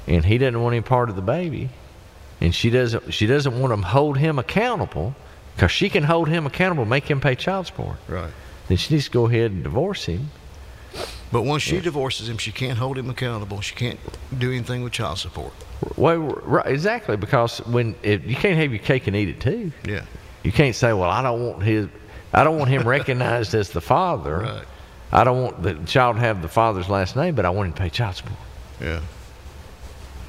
and 0.06 0.24
he 0.24 0.38
doesn't 0.38 0.60
want 0.60 0.74
any 0.74 0.82
part 0.82 1.08
of 1.08 1.16
the 1.16 1.22
baby, 1.22 1.70
and 2.40 2.54
she 2.54 2.68
doesn't 2.70 3.12
she 3.14 3.26
doesn't 3.26 3.58
want 3.58 3.74
to 3.74 3.86
hold 3.88 4.18
him 4.18 4.38
accountable, 4.38 5.14
because 5.54 5.70
she 5.70 5.88
can 5.88 6.02
hold 6.04 6.28
him 6.28 6.46
accountable, 6.46 6.84
make 6.84 7.10
him 7.10 7.20
pay 7.20 7.34
child 7.34 7.66
support. 7.66 7.96
Right. 8.08 8.30
Then 8.68 8.76
she 8.76 8.94
needs 8.94 9.06
to 9.06 9.10
go 9.12 9.26
ahead 9.26 9.52
and 9.52 9.62
divorce 9.62 10.04
him. 10.04 10.30
But 11.32 11.42
once 11.42 11.62
she 11.62 11.80
divorces 11.80 12.28
him, 12.28 12.38
she 12.38 12.52
can't 12.52 12.78
hold 12.78 12.98
him 12.98 13.10
accountable. 13.10 13.60
She 13.60 13.74
can't 13.74 13.98
do 14.38 14.52
anything 14.52 14.82
with 14.82 14.92
child 14.92 15.18
support. 15.18 15.52
Well, 15.96 16.18
right, 16.18 16.66
exactly, 16.66 17.16
because 17.16 17.58
when 17.66 17.96
if, 18.02 18.24
you 18.24 18.36
can't 18.36 18.56
have 18.56 18.70
your 18.70 18.82
cake 18.82 19.06
and 19.06 19.16
eat 19.16 19.28
it 19.28 19.40
too. 19.40 19.72
Yeah. 19.84 20.04
You 20.44 20.52
can't 20.52 20.74
say, 20.74 20.92
"Well, 20.92 21.10
I 21.10 21.22
don't 21.22 21.44
want 21.44 21.62
his, 21.62 21.88
I 22.32 22.44
don't 22.44 22.58
want 22.58 22.70
him 22.70 22.86
recognized 22.88 23.54
as 23.54 23.70
the 23.70 23.80
father. 23.80 24.38
Right. 24.38 24.64
I 25.12 25.24
don't 25.24 25.42
want 25.42 25.62
the 25.62 25.74
child 25.86 26.16
to 26.16 26.20
have 26.20 26.42
the 26.42 26.48
father's 26.48 26.88
last 26.88 27.16
name, 27.16 27.34
but 27.34 27.44
I 27.44 27.50
want 27.50 27.68
him 27.68 27.72
to 27.74 27.82
pay 27.82 27.90
child 27.90 28.16
support." 28.16 28.38
Yeah. 28.80 29.00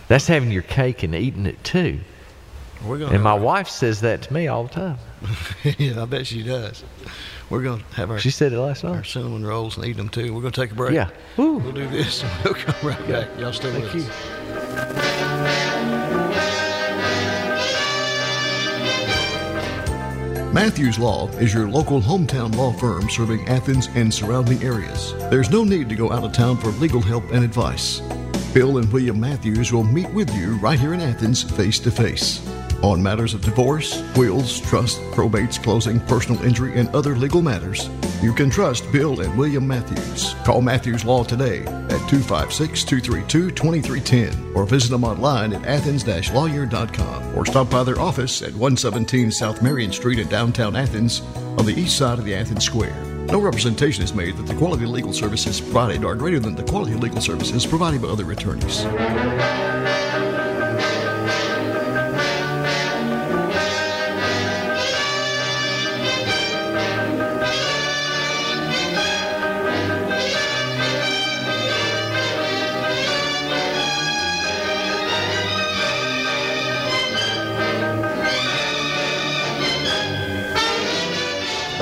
That's 0.07 0.25
having 0.27 0.51
your 0.51 0.61
cake 0.63 1.03
and 1.03 1.13
eating 1.13 1.45
it 1.45 1.63
too. 1.63 1.99
We're 2.85 2.99
gonna 2.99 3.13
And 3.13 3.23
my 3.23 3.33
wife 3.33 3.67
says 3.67 4.01
that 4.01 4.23
to 4.23 4.33
me 4.33 4.47
all 4.47 4.63
the 4.63 4.73
time. 4.73 4.97
yeah, 5.77 6.01
I 6.01 6.05
bet 6.05 6.27
she 6.27 6.43
does. 6.43 6.83
We're 7.49 7.61
gonna 7.63 7.83
have 7.93 8.11
our 8.11 8.19
She 8.19 8.29
said 8.29 8.51
it 8.53 8.59
last 8.59 8.83
night. 8.83 8.89
Our 8.89 8.95
night. 8.97 9.05
cinnamon 9.05 9.45
rolls 9.45 9.77
and 9.77 9.85
eat 9.85 9.97
them 9.97 10.09
too. 10.09 10.33
We're 10.33 10.41
gonna 10.41 10.51
take 10.51 10.71
a 10.71 10.75
break. 10.75 10.93
Yeah. 10.93 11.09
We'll 11.37 11.59
do 11.71 11.87
this. 11.87 12.23
and 12.23 12.31
We'll 12.43 12.53
come 12.55 12.75
right 12.89 13.07
back. 13.07 13.27
Y'all 13.39 13.53
stay 13.53 13.71
with 13.79 13.89
Thank 13.91 14.05
us. 14.07 15.27
Matthews 20.53 20.97
Law 20.97 21.27
is 21.37 21.53
your 21.53 21.67
local 21.69 22.01
hometown 22.01 22.55
law 22.55 22.71
firm 22.73 23.09
serving 23.09 23.47
Athens 23.47 23.89
and 23.95 24.11
surrounding 24.11 24.61
areas. 24.63 25.13
There's 25.29 25.51
no 25.51 25.63
need 25.63 25.87
to 25.89 25.95
go 25.95 26.11
out 26.11 26.23
of 26.23 26.31
town 26.31 26.57
for 26.57 26.69
legal 26.69 27.01
help 27.01 27.23
and 27.31 27.43
advice. 27.43 27.99
Bill 28.53 28.77
and 28.79 28.91
William 28.91 29.19
Matthews 29.19 29.71
will 29.71 29.83
meet 29.83 30.09
with 30.13 30.33
you 30.33 30.55
right 30.57 30.79
here 30.79 30.93
in 30.95 31.01
Athens 31.01 31.43
face 31.43 31.79
to 31.79 31.91
face. 31.91 32.39
On 32.83 33.01
matters 33.01 33.33
of 33.33 33.41
divorce, 33.41 34.03
wills, 34.15 34.59
trust, 34.61 35.01
probates, 35.11 35.61
closing, 35.61 35.99
personal 36.01 36.41
injury, 36.43 36.79
and 36.79 36.87
other 36.95 37.15
legal 37.15 37.41
matters, 37.41 37.89
you 38.21 38.33
can 38.33 38.51
trust 38.51 38.89
Bill 38.91 39.19
and 39.21 39.35
William 39.35 39.67
Matthews. 39.67 40.35
Call 40.45 40.61
Matthews 40.61 41.03
Law 41.03 41.23
today 41.23 41.61
at 41.61 42.09
256 42.09 42.83
232 42.83 43.51
2310 43.51 44.53
or 44.55 44.65
visit 44.65 44.91
them 44.91 45.03
online 45.03 45.53
at 45.53 45.65
athens 45.65 46.05
lawyer.com 46.31 47.35
or 47.35 47.45
stop 47.45 47.69
by 47.69 47.83
their 47.83 47.99
office 47.99 48.41
at 48.43 48.51
117 48.51 49.31
South 49.31 49.61
Marion 49.63 49.91
Street 49.91 50.19
in 50.19 50.27
downtown 50.27 50.75
Athens 50.75 51.21
on 51.57 51.65
the 51.65 51.73
east 51.73 51.97
side 51.97 52.19
of 52.19 52.25
the 52.25 52.35
Athens 52.35 52.63
Square. 52.63 52.95
No 53.31 53.41
representation 53.41 54.03
is 54.03 54.13
made 54.13 54.37
that 54.37 54.45
the 54.45 54.55
quality 54.55 54.85
legal 54.85 55.13
services 55.13 55.59
provided 55.59 56.05
are 56.05 56.15
greater 56.15 56.39
than 56.39 56.55
the 56.55 56.63
quality 56.63 56.93
legal 56.93 57.21
services 57.21 57.65
provided 57.65 58.01
by 58.01 58.07
other 58.07 58.31
attorneys. 58.31 58.85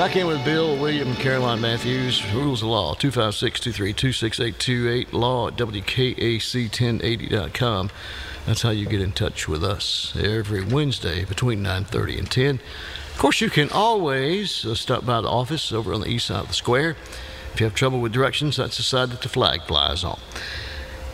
Back 0.06 0.14
in 0.14 0.28
with 0.28 0.44
Bill, 0.44 0.76
William, 0.76 1.16
Caroline 1.16 1.60
Matthews. 1.60 2.22
Rules 2.32 2.62
of 2.62 2.68
Law, 2.68 2.94
256 2.94 3.58
232 3.58 4.12
6828, 4.12 5.12
law 5.12 5.48
at 5.48 5.56
WKAC1080.com. 5.56 7.90
That's 8.46 8.62
how 8.62 8.70
you 8.70 8.86
get 8.86 9.00
in 9.00 9.10
touch 9.10 9.48
with 9.48 9.64
us 9.64 10.16
every 10.16 10.64
Wednesday 10.64 11.24
between 11.24 11.64
9.30 11.64 12.18
and 12.20 12.30
10. 12.30 12.60
Of 13.14 13.18
course, 13.18 13.40
you 13.40 13.50
can 13.50 13.68
always 13.70 14.64
uh, 14.64 14.76
stop 14.76 15.04
by 15.04 15.20
the 15.20 15.28
office 15.28 15.72
over 15.72 15.92
on 15.92 16.02
the 16.02 16.08
east 16.08 16.26
side 16.26 16.42
of 16.42 16.48
the 16.48 16.54
square. 16.54 16.90
If 17.52 17.58
you 17.58 17.66
have 17.66 17.74
trouble 17.74 18.00
with 18.00 18.12
directions, 18.12 18.58
that's 18.58 18.76
the 18.76 18.84
side 18.84 19.10
that 19.10 19.22
the 19.22 19.28
flag 19.28 19.62
flies 19.62 20.04
on. 20.04 20.20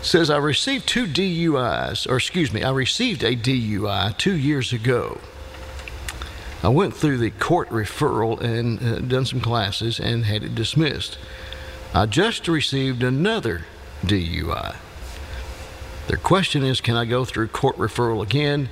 Says, 0.02 0.28
I 0.28 0.36
received 0.36 0.86
two 0.86 1.06
DUIs, 1.06 2.06
or 2.06 2.16
excuse 2.16 2.52
me, 2.52 2.62
I 2.62 2.70
received 2.70 3.24
a 3.24 3.34
DUI 3.34 4.18
two 4.18 4.36
years 4.36 4.70
ago. 4.70 5.16
I 6.62 6.68
went 6.68 6.94
through 6.94 7.18
the 7.18 7.30
court 7.30 7.68
referral 7.70 8.40
and 8.40 8.80
uh, 8.82 8.98
done 9.00 9.24
some 9.24 9.40
classes 9.40 9.98
and 9.98 10.24
had 10.24 10.44
it 10.44 10.54
dismissed. 10.54 11.18
I 11.92 12.06
just 12.06 12.46
received 12.46 13.02
another 13.02 13.66
DUI. 14.04 14.76
Their 16.06 16.18
question 16.18 16.62
is 16.62 16.80
Can 16.80 16.96
I 16.96 17.04
go 17.04 17.24
through 17.24 17.48
court 17.48 17.76
referral 17.76 18.22
again? 18.22 18.68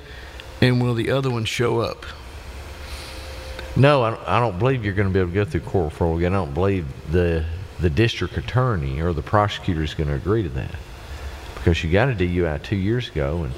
And 0.61 0.81
will 0.81 0.93
the 0.93 1.11
other 1.11 1.29
one 1.29 1.45
show 1.45 1.79
up? 1.79 2.05
No, 3.75 4.03
I 4.03 4.39
don't, 4.39 4.59
believe 4.59 4.85
you're 4.85 4.93
going 4.93 5.07
to 5.07 5.13
be 5.13 5.19
able 5.19 5.31
to 5.31 5.35
go 5.35 5.45
through 5.45 5.61
court 5.61 5.93
referral 5.93 6.17
again. 6.17 6.33
I 6.33 6.37
don't 6.37 6.53
believe 6.53 6.85
the 7.11 7.45
the 7.79 7.89
district 7.89 8.37
attorney 8.37 9.01
or 9.01 9.11
the 9.11 9.23
prosecutor 9.23 9.81
is 9.81 9.95
going 9.95 10.07
to 10.07 10.15
agree 10.15 10.43
to 10.43 10.49
that 10.49 10.75
because 11.55 11.83
you 11.83 11.91
got 11.91 12.09
a 12.09 12.13
DUI 12.13 12.61
two 12.61 12.75
years 12.75 13.09
ago, 13.09 13.43
and 13.43 13.53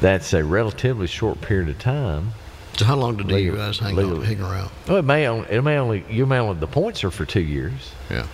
that's 0.00 0.34
a 0.34 0.44
relatively 0.44 1.06
short 1.06 1.40
period 1.40 1.68
of 1.68 1.78
time. 1.78 2.32
So 2.76 2.84
how 2.84 2.96
long 2.96 3.16
did 3.16 3.26
Legal- 3.28 3.56
DUIs 3.56 3.78
hang, 3.78 3.94
legal- 3.94 4.18
on, 4.18 4.24
hang 4.24 4.40
around? 4.40 4.70
Well, 4.86 4.98
it 4.98 5.04
may 5.04 5.26
only, 5.26 5.48
it 5.48 5.62
may 5.62 5.78
only 5.78 6.04
you 6.10 6.26
may 6.26 6.38
only 6.38 6.58
the 6.60 6.66
points 6.66 7.04
are 7.04 7.10
for 7.10 7.24
two 7.24 7.40
years. 7.40 7.92
Yeah. 8.10 8.26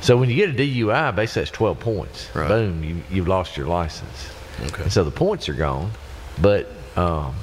So 0.00 0.16
when 0.16 0.30
you 0.30 0.36
get 0.36 0.50
a 0.50 0.52
DUI, 0.52 1.14
basically 1.14 1.42
that's 1.42 1.50
twelve 1.50 1.80
points. 1.80 2.28
Right. 2.34 2.48
Boom, 2.48 2.84
you 2.84 3.02
you've 3.10 3.28
lost 3.28 3.56
your 3.56 3.66
license. 3.66 4.30
Okay. 4.66 4.84
And 4.84 4.92
so 4.92 5.02
the 5.04 5.10
points 5.10 5.48
are 5.48 5.54
gone, 5.54 5.90
but 6.40 6.70
um, 6.96 7.34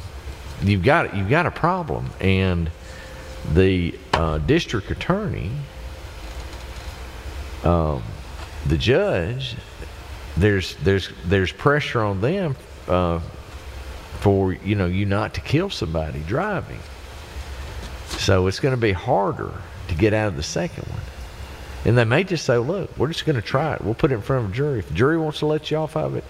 you've 0.62 0.84
got 0.84 1.16
you've 1.16 1.30
got 1.30 1.46
a 1.46 1.52
problem, 1.52 2.10
and 2.22 2.72
the 3.54 3.94
uh, 4.14 4.38
district 4.40 4.90
attorney, 4.90 5.52
um, 7.64 8.04
the 8.66 8.78
judge, 8.78 9.56
there's 10.38 10.76
there's 10.78 11.10
there's 11.26 11.52
pressure 11.52 12.02
on 12.02 12.22
them 12.22 12.56
uh, 12.88 13.20
for 14.20 14.54
you 14.54 14.76
know 14.76 14.86
you 14.86 15.06
not 15.06 15.34
to 15.36 15.42
kill 15.42 15.70
somebody 15.70 16.20
driving. 16.22 16.80
So 18.08 18.48
it's 18.48 18.60
going 18.60 18.74
to 18.74 18.82
be 18.82 18.94
harder 18.94 19.54
to 19.90 19.96
get 19.96 20.14
out 20.14 20.28
of 20.28 20.36
the 20.36 20.44
second 20.44 20.88
one. 20.90 21.02
And 21.86 21.98
they 21.98 22.04
may 22.04 22.24
just 22.24 22.46
say, 22.46 22.58
look, 22.58 22.98
we're 22.98 23.08
just 23.08 23.26
going 23.26 23.36
to 23.36 23.42
try 23.42 23.76
it. 23.76 23.82
We'll 23.82 23.94
put 23.94 24.12
it 24.12 24.16
in 24.16 24.22
front 24.22 24.46
of 24.46 24.52
a 24.52 24.54
jury. 24.54 24.80
If 24.80 24.90
the 24.90 24.94
jury 24.94 25.18
wants 25.18 25.40
to 25.40 25.46
let 25.46 25.70
you 25.72 25.78
off 25.78 25.96
of 25.96 26.16
it, 26.16 26.24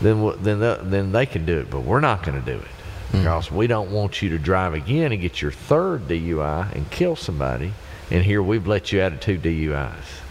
then 0.00 0.22
we'll, 0.22 0.36
then 0.36 0.60
the, 0.60 0.80
then 0.82 1.12
they 1.12 1.26
can 1.26 1.46
do 1.46 1.58
it. 1.58 1.70
But 1.70 1.80
we're 1.80 2.00
not 2.00 2.22
going 2.24 2.42
to 2.42 2.44
do 2.44 2.58
it 2.58 2.68
hmm. 3.10 3.18
because 3.18 3.50
we 3.50 3.66
don't 3.66 3.90
want 3.92 4.20
you 4.20 4.30
to 4.30 4.38
drive 4.38 4.74
again 4.74 5.12
and 5.12 5.20
get 5.20 5.40
your 5.40 5.52
third 5.52 6.08
DUI 6.08 6.74
and 6.74 6.90
kill 6.90 7.16
somebody. 7.16 7.72
And 8.10 8.24
here 8.24 8.42
we've 8.42 8.66
let 8.66 8.92
you 8.92 9.00
out 9.00 9.12
of 9.12 9.20
two 9.20 9.38
DUIs. 9.38 10.22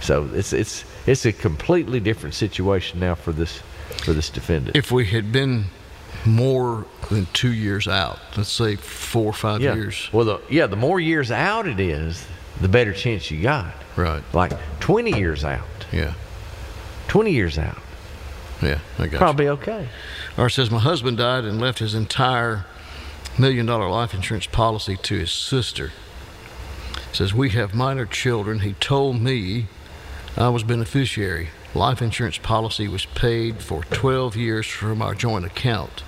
So 0.00 0.28
it's 0.32 0.52
it's 0.52 0.84
it's 1.06 1.24
a 1.24 1.32
completely 1.32 1.98
different 1.98 2.34
situation 2.34 3.00
now 3.00 3.14
for 3.14 3.32
this 3.32 3.62
for 4.04 4.12
this 4.12 4.30
defendant. 4.30 4.76
If 4.76 4.92
we 4.92 5.06
had 5.06 5.32
been 5.32 5.64
more 6.26 6.86
than 7.10 7.26
two 7.32 7.52
years 7.52 7.86
out, 7.86 8.18
let's 8.36 8.50
say 8.50 8.76
four 8.76 9.26
or 9.26 9.32
five 9.32 9.60
yeah. 9.60 9.74
years. 9.74 10.08
Well, 10.12 10.24
the, 10.24 10.40
yeah, 10.50 10.66
the 10.66 10.76
more 10.76 11.00
years 11.00 11.30
out 11.30 11.66
it 11.66 11.80
is, 11.80 12.26
the 12.60 12.68
better 12.68 12.92
chance 12.92 13.30
you 13.30 13.42
got. 13.42 13.74
Right. 13.96 14.22
Like 14.32 14.52
20 14.80 15.18
years 15.18 15.44
out. 15.44 15.66
Yeah. 15.92 16.14
20 17.08 17.30
years 17.30 17.58
out. 17.58 17.78
Yeah, 18.62 18.80
I 18.98 19.04
got 19.04 19.12
you. 19.12 19.18
Probably 19.18 19.48
okay. 19.48 19.88
Or 20.36 20.48
says, 20.48 20.70
My 20.70 20.78
husband 20.78 21.18
died 21.18 21.44
and 21.44 21.60
left 21.60 21.78
his 21.78 21.94
entire 21.94 22.64
million 23.38 23.66
dollar 23.66 23.88
life 23.88 24.14
insurance 24.14 24.46
policy 24.46 24.96
to 24.96 25.18
his 25.18 25.30
sister. 25.30 25.92
Says, 27.12 27.34
We 27.34 27.50
have 27.50 27.74
minor 27.74 28.06
children. 28.06 28.60
He 28.60 28.72
told 28.74 29.20
me 29.20 29.66
I 30.36 30.48
was 30.48 30.62
beneficiary. 30.62 31.50
Life 31.74 32.00
insurance 32.00 32.38
policy 32.38 32.88
was 32.88 33.04
paid 33.04 33.60
for 33.62 33.84
12 33.84 34.36
years 34.36 34.66
from 34.66 35.02
our 35.02 35.14
joint 35.14 35.44
account. 35.44 36.02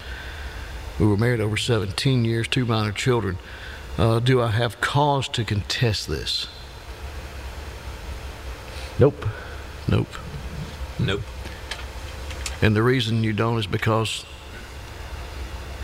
We 0.98 1.06
were 1.06 1.16
married 1.16 1.40
over 1.40 1.56
17 1.56 2.24
years, 2.24 2.48
two 2.48 2.64
minor 2.66 2.92
children. 2.92 3.38
Uh, 3.96 4.18
do 4.20 4.40
I 4.42 4.50
have 4.50 4.80
cause 4.80 5.28
to 5.30 5.44
contest 5.44 6.08
this? 6.08 6.46
Nope. 8.98 9.24
Nope. 9.88 10.08
Nope. 10.98 11.22
And 12.60 12.74
the 12.74 12.82
reason 12.82 13.22
you 13.22 13.32
don't 13.32 13.58
is 13.58 13.66
because 13.66 14.24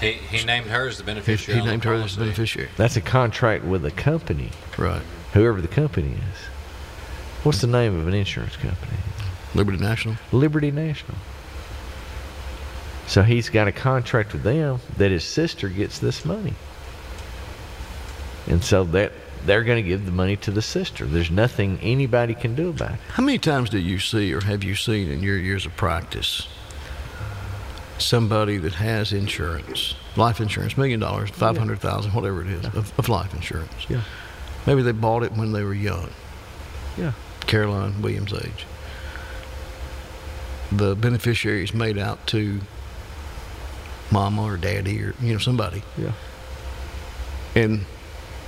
He, 0.01 0.13
he 0.13 0.45
named 0.45 0.67
her 0.67 0.89
as 0.89 0.99
the 0.99 1.05
beneficiary. 1.05 1.55
he 1.57 1.61
on 1.61 1.67
the 1.67 1.73
named 1.73 1.85
her 1.85 1.95
as 1.95 2.17
the 2.17 2.25
beneficiary. 2.25 2.69
That's 2.77 2.97
a 2.97 3.01
contract 3.01 3.65
with 3.65 3.85
a 3.85 3.93
company, 3.93 4.51
Right. 4.77 5.03
whoever 5.33 5.61
the 5.61 5.69
company 5.69 6.13
is. 6.13 6.39
What's 7.45 7.61
the 7.61 7.67
name 7.69 7.99
of 7.99 8.09
an 8.09 8.15
insurance 8.15 8.57
company? 8.57 8.97
Liberty 9.55 9.79
National. 9.79 10.17
Liberty 10.33 10.73
National. 10.73 11.17
So 13.07 13.23
he's 13.23 13.49
got 13.51 13.69
a 13.69 13.73
contract 13.73 14.33
with 14.33 14.43
them 14.43 14.81
that 14.97 15.11
his 15.11 15.25
sister 15.25 15.69
gets 15.69 15.99
this 15.99 16.25
money. 16.25 16.55
And 18.47 18.63
so 18.63 18.85
that 18.85 19.13
they're 19.45 19.65
going 19.65 19.83
to 19.83 19.89
give 19.89 20.07
the 20.07 20.13
money 20.13 20.37
to 20.37 20.51
the 20.51 20.63
sister. 20.63 21.05
There's 21.05 21.31
nothing 21.31 21.79
anybody 21.83 22.35
can 22.35 22.55
do 22.55 22.71
about 22.71 22.93
it. 22.93 23.01
How 23.09 23.23
many 23.23 23.39
times 23.39 23.71
do 23.71 23.79
you 23.79 23.99
see 23.99 24.33
or 24.33 24.41
have 24.41 24.65
you 24.65 24.75
seen 24.75 25.11
in 25.11 25.23
your 25.23 25.37
years 25.37 25.67
of 25.67 25.77
practice 25.77 26.49
somebody 27.99 28.57
that 28.59 28.75
has 28.75 29.13
insurance, 29.13 29.95
life 30.17 30.41
insurance, 30.41 30.77
million 30.77 30.99
dollars, 30.99 31.31
five 31.31 31.57
hundred 31.57 31.79
thousand, 31.81 32.13
whatever 32.13 32.41
it 32.41 32.49
is, 32.49 32.65
of, 32.67 32.99
of 32.99 33.09
life 33.09 33.35
insurance? 33.35 33.73
Yeah. 33.89 34.03
Maybe 34.67 34.83
they 34.83 34.93
bought 34.93 35.23
it 35.23 35.33
when 35.33 35.53
they 35.53 35.63
were 35.63 35.75
young. 35.75 36.11
Yeah. 36.97 37.13
Caroline 37.47 38.01
Williams' 38.01 38.33
age. 38.33 38.67
The 40.73 40.97
beneficiary 40.97 41.65
is 41.65 41.75
made 41.75 41.99
out 41.99 42.27
to 42.29 42.61
mama 44.11 44.43
or 44.43 44.57
daddy 44.57 45.03
or 45.03 45.15
you 45.21 45.33
know 45.33 45.39
somebody, 45.39 45.83
Yeah. 45.97 46.13
and 47.55 47.85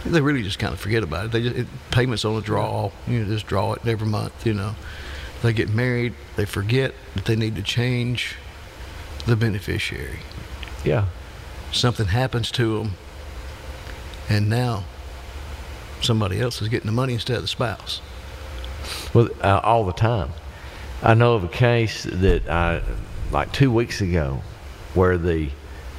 they 0.05 0.21
really 0.21 0.43
just 0.43 0.59
kind 0.59 0.73
of 0.73 0.79
forget 0.81 1.03
about 1.03 1.27
it. 1.27 1.33
They 1.33 1.43
just 1.43 1.57
it, 1.57 1.67
payments 1.91 2.25
on 2.25 2.37
a 2.37 2.41
draw. 2.41 2.91
You 3.09 3.21
know, 3.21 3.25
just 3.27 3.47
draw 3.47 3.73
it 3.73 3.87
every 3.87 4.07
month. 4.07 4.47
You 4.47 4.55
know, 4.55 4.77
they 5.43 5.53
get 5.53 5.69
married. 5.71 6.15
They 6.37 6.45
forget 6.45 6.95
that 7.15 7.25
they 7.25 7.37
need 7.37 7.57
to 7.57 7.63
change 7.63 8.37
the 9.27 9.35
beneficiary. 9.37 10.21
Yeah. 10.85 11.07
Something 11.73 12.07
happens 12.07 12.51
to 12.53 12.79
them, 12.79 12.93
and 14.29 14.49
now 14.49 14.85
somebody 16.01 16.41
else 16.41 16.63
is 16.63 16.69
getting 16.69 16.87
the 16.87 16.93
money 16.93 17.15
instead 17.15 17.37
of 17.37 17.43
the 17.43 17.49
spouse. 17.49 18.01
Well, 19.13 19.29
uh, 19.43 19.61
all 19.65 19.85
the 19.85 19.93
time. 19.93 20.31
I 21.03 21.15
know 21.15 21.35
of 21.35 21.43
a 21.45 21.49
case 21.49 22.05
that 22.05 22.49
I, 22.49 22.83
like 23.33 23.53
two 23.53 23.71
weeks 23.73 24.01
ago, 24.01 24.41
where 24.97 25.17
the 25.19 25.51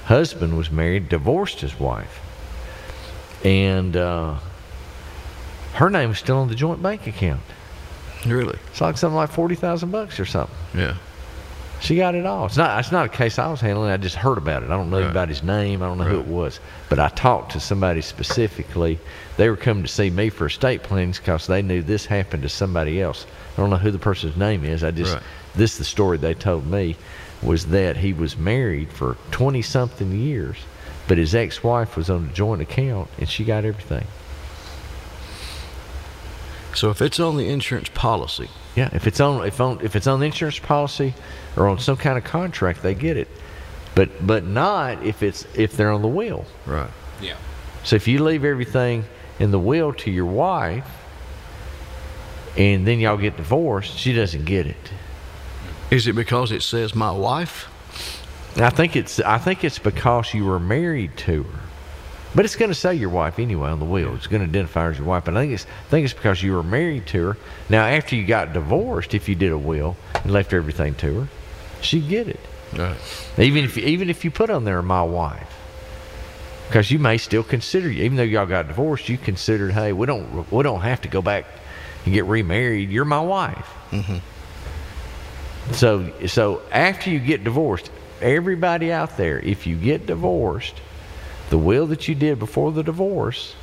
husband 0.05 0.57
was 0.57 0.71
married, 0.71 1.07
divorced 1.09 1.61
his 1.61 1.79
wife, 1.79 2.19
and 3.43 3.95
uh, 3.95 4.35
her 5.73 5.89
name 5.89 6.09
was 6.09 6.17
still 6.19 6.37
on 6.37 6.47
the 6.47 6.55
joint 6.55 6.81
bank 6.81 7.07
account. 7.07 7.41
Really? 8.25 8.57
It's 8.71 8.81
like 8.81 8.97
something 8.97 9.15
like 9.15 9.29
forty 9.29 9.55
thousand 9.55 9.91
bucks 9.91 10.19
or 10.19 10.25
something. 10.25 10.55
Yeah. 10.75 10.95
She 11.79 11.95
got 11.95 12.15
it 12.15 12.25
all. 12.25 12.47
It's 12.47 12.57
not. 12.57 12.79
It's 12.79 12.91
not 12.91 13.05
a 13.05 13.09
case 13.09 13.37
I 13.37 13.47
was 13.51 13.61
handling. 13.61 13.91
I 13.91 13.97
just 13.97 14.15
heard 14.15 14.39
about 14.39 14.63
it. 14.63 14.65
I 14.65 14.69
don't 14.69 14.89
know 14.89 14.97
Right. 14.97 15.03
anybody's 15.05 15.43
name. 15.43 15.83
I 15.83 15.85
don't 15.85 15.99
know 15.99 16.05
who 16.05 16.19
it 16.19 16.25
was. 16.25 16.59
But 16.89 16.97
I 16.97 17.09
talked 17.09 17.51
to 17.51 17.59
somebody 17.59 18.01
specifically. 18.01 18.97
They 19.37 19.47
were 19.47 19.55
coming 19.57 19.83
to 19.83 19.89
see 19.89 20.09
me 20.09 20.29
for 20.29 20.47
estate 20.47 20.81
plans 20.81 21.19
because 21.19 21.45
they 21.45 21.61
knew 21.61 21.83
this 21.83 22.07
happened 22.07 22.41
to 22.43 22.49
somebody 22.49 22.99
else. 22.99 23.27
I 23.55 23.61
don't 23.61 23.69
know 23.69 23.75
who 23.77 23.91
the 23.91 23.99
person's 23.99 24.35
name 24.35 24.63
is. 24.65 24.83
I 24.83 24.89
just 24.89 25.13
Right. 25.13 25.23
this 25.55 25.73
is 25.73 25.77
the 25.77 25.83
story 25.85 26.17
they 26.17 26.33
told 26.33 26.65
me 26.65 26.95
was 27.41 27.67
that 27.67 27.97
he 27.97 28.13
was 28.13 28.37
married 28.37 28.91
for 28.91 29.17
twenty 29.31 29.61
something 29.61 30.11
years, 30.11 30.57
but 31.07 31.17
his 31.17 31.35
ex 31.35 31.63
wife 31.63 31.95
was 31.95 32.09
on 32.09 32.29
a 32.29 32.33
joint 32.33 32.61
account 32.61 33.09
and 33.19 33.29
she 33.29 33.43
got 33.43 33.63
everything. 33.65 34.05
So 36.73 36.89
if 36.91 37.01
it's 37.01 37.19
on 37.19 37.37
the 37.37 37.49
insurance 37.49 37.89
policy, 37.89 38.49
Yeah, 38.75 38.89
if 38.93 39.07
it's 39.07 39.19
on 39.19 39.45
if 39.45 39.59
on 39.59 39.79
if 39.83 39.95
it's 39.95 40.05
on 40.07 40.19
the 40.19 40.27
insurance 40.27 40.59
policy 40.59 41.13
or 41.55 41.67
on 41.67 41.79
some 41.79 41.97
kind 41.97 42.17
of 42.17 42.23
contract, 42.23 42.83
they 42.83 42.93
get 42.93 43.17
it. 43.17 43.27
But 43.95 44.25
but 44.25 44.45
not 44.45 45.03
if 45.03 45.23
it's 45.23 45.45
if 45.55 45.75
they're 45.75 45.91
on 45.91 46.01
the 46.03 46.07
will. 46.07 46.45
right? 46.67 46.89
Yeah. 47.21 47.35
So 47.83 47.95
if 47.95 48.07
you 48.07 48.23
leave 48.23 48.43
everything 48.45 49.05
in 49.39 49.49
the 49.51 49.59
will 49.59 49.93
to 49.93 50.11
your 50.11 50.25
wife 50.25 50.87
and 52.57 52.85
then 52.85 52.99
y'all 52.99 53.17
get 53.17 53.37
divorced, 53.37 53.97
she 53.97 54.13
doesn't 54.13 54.45
get 54.45 54.67
it. 54.67 54.91
Is 55.89 56.07
it 56.07 56.13
because 56.13 56.51
it 56.51 56.63
says 56.63 56.93
my 56.93 57.11
wife? 57.11 57.69
I 58.57 58.69
think 58.69 58.95
it's 58.95 59.19
I 59.19 59.37
think 59.37 59.63
it's 59.63 59.79
because 59.79 60.33
you 60.33 60.45
were 60.45 60.59
married 60.59 61.15
to 61.17 61.43
her. 61.43 61.59
But 62.35 62.45
it's 62.45 62.55
going 62.55 62.69
to 62.69 62.75
say 62.75 62.93
your 62.93 63.09
wife 63.09 63.39
anyway 63.39 63.69
on 63.69 63.79
the 63.79 63.85
will. 63.85 64.13
It's 64.15 64.27
going 64.27 64.41
to 64.41 64.47
identify 64.47 64.83
her 64.83 64.91
as 64.91 64.97
your 64.97 65.07
wife. 65.07 65.25
But 65.25 65.37
I 65.37 65.41
think 65.41 65.53
it's 65.53 65.65
I 65.65 65.89
think 65.89 66.05
it's 66.05 66.13
because 66.13 66.43
you 66.43 66.53
were 66.53 66.63
married 66.63 67.07
to 67.07 67.27
her. 67.27 67.37
Now 67.69 67.85
after 67.85 68.15
you 68.15 68.25
got 68.25 68.53
divorced, 68.53 69.13
if 69.13 69.29
you 69.29 69.35
did 69.35 69.51
a 69.51 69.57
will 69.57 69.95
and 70.13 70.31
left 70.31 70.53
everything 70.53 70.95
to 70.95 71.21
her, 71.21 71.27
she'd 71.81 72.09
get 72.09 72.27
it. 72.27 72.39
Right. 72.75 72.97
Even 73.37 73.63
if 73.63 73.77
you, 73.77 73.83
even 73.83 74.09
if 74.09 74.25
you 74.25 74.31
put 74.31 74.49
on 74.49 74.65
there 74.65 74.81
my 74.81 75.03
wife, 75.03 75.53
because 76.67 76.91
you 76.91 76.99
may 76.99 77.17
still 77.17 77.43
consider 77.43 77.89
you, 77.89 78.03
even 78.03 78.17
though 78.17 78.23
y'all 78.23 78.45
got 78.45 78.67
divorced, 78.67 79.07
you 79.07 79.17
considered, 79.17 79.71
hey, 79.71 79.93
we 79.93 80.05
don't 80.05 80.51
we 80.51 80.63
don't 80.63 80.81
have 80.81 81.01
to 81.01 81.07
go 81.07 81.21
back 81.21 81.45
and 82.03 82.13
get 82.13 82.25
remarried. 82.25 82.89
You're 82.89 83.05
my 83.05 83.21
wife. 83.21 83.69
Mm-hmm. 83.91 84.17
So 85.73 86.11
so 86.27 86.61
after 86.71 87.09
you 87.09 87.19
get 87.19 87.43
divorced, 87.43 87.89
everybody 88.21 88.91
out 88.91 89.17
there, 89.17 89.39
if 89.39 89.67
you 89.67 89.75
get 89.75 90.05
divorced, 90.05 90.75
the 91.49 91.57
will 91.57 91.87
that 91.87 92.07
you 92.07 92.15
did 92.15 92.39
before 92.39 92.71
the 92.71 92.83
divorce 92.83 93.55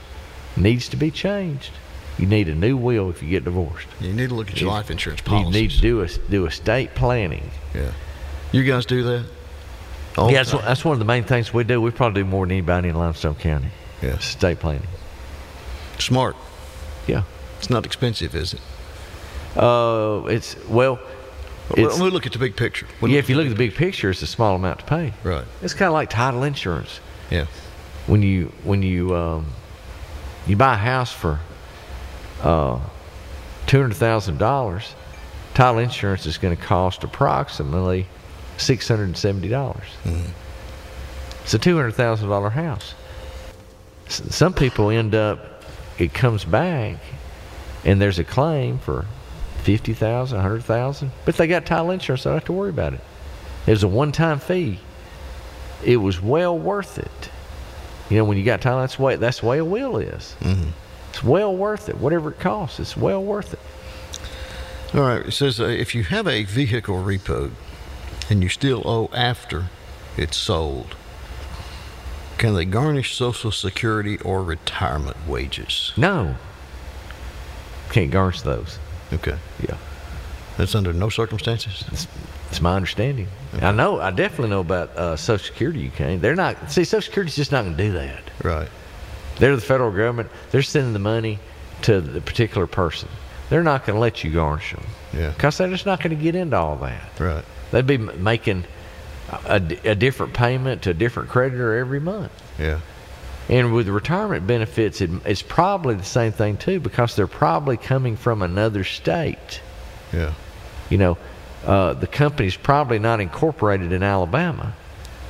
needs 0.57 0.89
to 0.91 0.97
be 0.97 1.11
changed. 1.11 1.71
You 2.19 2.27
need 2.27 2.49
a 2.49 2.55
new 2.55 2.77
will 2.77 3.11
if 3.11 3.23
you 3.23 3.29
get 3.31 3.45
divorced. 3.45 3.89
You 4.01 4.13
need 4.13 4.29
to 4.29 4.35
look 4.35 4.49
at 4.51 4.61
your 4.61 4.69
You- 4.69 4.75
life 4.75 4.91
insurance 4.91 5.21
policy. 5.23 5.47
You 5.59 5.63
need 5.63 5.71
to 5.73 5.81
do 5.81 6.01
a 6.03 6.09
do 6.31 6.47
estate 6.47 6.95
planning. 6.95 7.51
Yeah. 7.75 7.91
You 8.53 8.63
guys 8.63 8.87
do 8.87 9.03
that? 9.03 9.25
All 10.17 10.31
yeah, 10.31 10.37
that's, 10.45 10.55
one- 10.55 10.65
that's 10.65 10.85
one 10.85 10.93
of 10.93 11.01
the 11.01 11.05
main 11.05 11.25
things 11.25 11.53
we 11.53 11.65
do. 11.65 11.81
We 11.81 11.91
probably 11.91 12.23
do 12.23 12.29
more 12.29 12.47
than 12.47 12.53
anybody 12.53 12.89
in 12.91 12.95
Limestone 12.95 13.35
County. 13.35 13.67
Yeah. 14.01 14.11
Estate 14.11 14.61
planning. 14.61 14.87
Smart. 15.99 16.37
Yeah. 17.09 17.23
It's 17.59 17.69
not 17.71 17.85
expensive, 17.85 18.35
is 18.37 18.55
it? 18.55 18.61
Uh, 19.61 20.23
it's 20.27 20.55
well. 20.69 20.99
Well, 21.71 21.87
It's, 21.87 21.99
we 21.99 22.11
look 22.11 22.27
at 22.27 22.33
the 22.33 22.39
big 22.39 22.57
picture. 22.57 22.87
Yeah, 23.03 23.19
if 23.19 23.29
you 23.31 23.37
look 23.37 23.47
at 23.47 23.51
the 23.51 23.55
big 23.57 23.75
picture, 23.75 24.11
it's 24.11 24.23
a 24.23 24.27
small 24.27 24.55
amount 24.57 24.81
to 24.81 24.85
pay. 24.85 25.13
Right. 25.23 25.45
It's 25.63 25.73
kind 25.75 25.87
of 25.89 25.95
like 25.95 26.11
title 26.11 26.43
insurance. 26.43 27.01
Yeah. 27.31 27.47
When 28.07 28.23
you 28.23 28.53
when 28.65 28.83
you 28.83 29.17
um, 29.17 29.47
you 30.47 30.57
buy 30.57 30.75
a 30.75 30.79
house 30.79 31.11
for 31.11 31.41
uh, 32.43 32.79
two 33.67 33.81
hundred 33.81 33.95
thousand 33.97 34.39
dollars, 34.39 34.95
title 35.55 35.79
insurance 35.79 36.27
is 36.27 36.37
going 36.37 36.55
to 36.55 36.63
cost 36.63 37.03
approximately 37.03 38.07
six 38.59 38.87
hundred 38.89 39.05
and 39.05 39.17
seventy 39.17 39.49
dollars. 39.49 39.87
It's 41.45 41.55
a 41.55 41.59
two 41.59 41.77
hundred 41.77 41.93
thousand 41.93 42.29
dollar 42.29 42.51
house. 42.51 42.95
S- 44.07 44.35
some 44.35 44.53
people 44.53 44.91
end 44.91 45.15
up 45.15 45.63
it 45.99 46.13
comes 46.13 46.45
back, 46.45 46.97
and 47.87 48.03
there's 48.03 48.19
a 48.19 48.25
claim 48.25 48.79
for 48.79 49.07
fifty 49.65 49.95
thousand, 49.95 50.39
a 50.39 50.43
hundred 50.43 50.63
thousand, 50.63 51.11
but 51.25 51.37
they 51.37 51.47
got 51.47 51.67
title 51.67 51.91
insurance, 51.91 52.23
so 52.23 52.29
they 52.29 52.33
don't 52.35 52.41
have 52.41 52.47
to 52.47 52.53
worry 52.53 52.71
about 52.71 52.95
it. 52.95 53.01
It 53.67 53.71
was 53.71 53.83
a 53.83 53.89
one-time 53.89 54.39
fee. 54.39 54.79
It 55.83 55.97
was 55.97 56.21
well 56.21 56.57
worth 56.57 56.99
it. 56.99 57.31
You 58.11 58.19
know, 58.19 58.25
when 58.25 58.37
you 58.37 58.45
got 58.45 58.61
title, 58.61 58.81
that's 58.81 58.97
the 58.97 59.03
way 59.03 59.17
that's 59.17 59.41
the 59.41 59.47
way 59.47 59.59
a 59.59 59.65
will 59.65 59.97
is. 59.97 60.37
Mm-hmm. 60.41 60.71
It's 61.11 61.25
well 61.25 61.57
worth 61.57 61.89
it. 61.89 61.97
Whatever 61.99 62.31
it 62.31 62.41
costs, 62.41 62.79
it's 62.79 62.97
well 62.97 63.23
worth 63.23 63.55
it. 63.55 63.61
All 64.95 65.01
right. 65.01 65.27
It 65.27 65.33
says 65.33 65.61
uh, 65.61 65.65
if 65.65 65.95
you 65.95 66.05
have 66.05 66.27
a 66.29 66.45
vehicle 66.45 66.97
repoed 66.97 67.53
and 68.29 68.43
you 68.43 68.49
still 68.49 68.83
owe 68.85 69.11
after 69.15 69.67
it's 70.17 70.37
sold, 70.37 70.95
can 72.37 72.55
they 72.55 72.65
garnish 72.65 73.17
Social 73.17 73.51
Security 73.51 74.19
or 74.19 74.43
retirement 74.43 75.17
wages? 75.27 75.93
No, 75.97 76.37
can't 77.91 78.11
garnish 78.11 78.43
those. 78.43 78.79
Okay. 79.15 79.37
Yeah, 79.69 79.77
That's 80.57 80.75
under 80.75 80.93
no 80.93 81.09
circumstances. 81.09 81.85
it's, 81.93 82.07
it's 82.51 82.61
my 82.61 82.75
understanding. 82.77 83.29
I 83.61 83.73
know. 83.73 84.01
I 84.01 84.11
definitely 84.11 84.51
know 84.51 84.61
about 84.61 84.91
uh, 84.97 85.17
Social 85.17 85.45
Security. 85.47 85.81
You 85.81 85.91
can't. 85.91 86.21
They're 86.23 86.35
not. 86.37 86.71
See, 86.71 86.85
Social 86.85 87.03
Security's 87.07 87.37
just 87.37 87.53
not 87.53 87.65
going 87.65 87.77
to 87.77 87.83
do 87.83 87.93
that. 87.93 88.23
Right. 88.43 88.69
They're 89.39 89.57
the 89.57 89.63
federal 89.63 89.91
government. 89.91 90.31
They're 90.51 90.63
sending 90.63 90.93
the 90.93 90.99
money 91.01 91.39
to 91.83 92.01
the 92.01 92.21
particular 92.21 92.67
person. 92.67 93.09
They're 93.51 93.63
not 93.65 93.85
going 93.87 93.95
to 93.97 94.01
let 94.01 94.25
you 94.25 94.33
garnish 94.33 94.73
them. 94.73 94.85
Yeah. 95.13 95.31
Because 95.31 95.59
they're 95.59 95.69
just 95.69 95.87
not 95.87 96.01
going 96.03 96.17
to 96.17 96.23
get 96.23 96.35
into 96.35 96.57
all 96.57 96.77
that. 96.77 97.21
Right. 97.21 97.45
They'd 97.71 97.87
be 97.87 97.95
m- 97.95 98.23
making 98.23 98.65
a, 99.47 99.61
a 99.85 99.95
different 99.95 100.35
payment 100.35 100.83
to 100.83 100.91
a 100.91 100.95
different 100.95 101.29
creditor 101.29 101.77
every 101.77 102.01
month. 102.01 102.33
Yeah. 102.59 102.81
And 103.49 103.75
with 103.75 103.89
retirement 103.89 104.47
benefits, 104.47 105.01
it, 105.01 105.11
it's 105.27 105.43
probably 105.43 105.95
the 105.95 106.05
same 106.05 106.33
thing 106.33 106.57
too, 106.57 106.81
because 106.81 107.15
they're 107.15 107.27
probably 107.27 107.77
coming 107.77 108.17
from 108.17 108.43
another 108.43 108.85
state. 108.85 109.61
Yeah. 110.13 110.33
You 110.89 110.99
know, 110.99 111.19
uh, 111.67 111.95
the 111.95 112.07
company's 112.07 112.57
probably 112.57 112.99
not 112.99 113.21
incorporated 113.21 113.93
in 113.93 114.03
Alabama, 114.03 114.75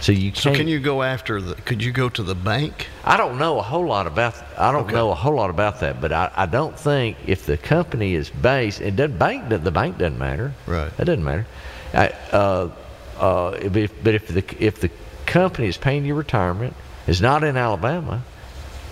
so 0.01 0.13
you 0.13 0.31
can't. 0.31 0.43
So 0.43 0.55
can 0.55 0.69
you 0.69 0.79
go 0.81 1.03
after 1.03 1.41
the? 1.41 1.55
Could 1.55 1.83
you 1.83 1.91
go 1.93 2.09
to 2.09 2.23
the 2.23 2.35
bank? 2.35 2.89
I 3.05 3.17
don't 3.17 3.39
know 3.39 3.59
a 3.59 3.63
whole 3.63 3.87
lot 3.87 4.07
about. 4.07 4.35
I 4.59 4.71
don't 4.71 4.85
Okay. 4.85 4.95
know 4.95 5.11
a 5.11 5.15
whole 5.15 5.35
lot 5.35 5.51
about 5.51 5.81
that, 5.81 6.01
but 6.01 6.13
I, 6.13 6.31
I 6.37 6.47
don't 6.47 6.79
think 6.79 7.17
if 7.27 7.47
the 7.47 7.57
company 7.57 8.15
is 8.15 8.31
based, 8.31 8.81
it 8.81 8.97
doesn't 8.97 9.19
bank. 9.19 9.49
The 9.49 9.71
bank 9.71 9.99
doesn't 9.99 10.19
matter. 10.19 10.53
Right. 10.67 10.95
That 10.97 11.07
doesn't 11.07 11.25
matter. 11.25 11.47
I, 11.93 12.09
uh, 12.33 12.71
uh, 13.19 13.59
if, 13.61 14.05
but 14.05 14.15
if 14.15 14.29
the 14.29 14.45
if 14.59 14.81
the 14.81 14.91
company 15.27 15.69
is 15.69 15.77
paying 15.77 16.05
your 16.05 16.17
retirement 16.17 16.75
is 17.07 17.21
not 17.21 17.45
in 17.45 17.57
Alabama, 17.57 18.23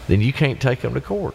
then 0.08 0.20
you 0.20 0.32
can't 0.32 0.60
take 0.60 0.80
them 0.80 0.94
to 0.94 1.00
court 1.00 1.34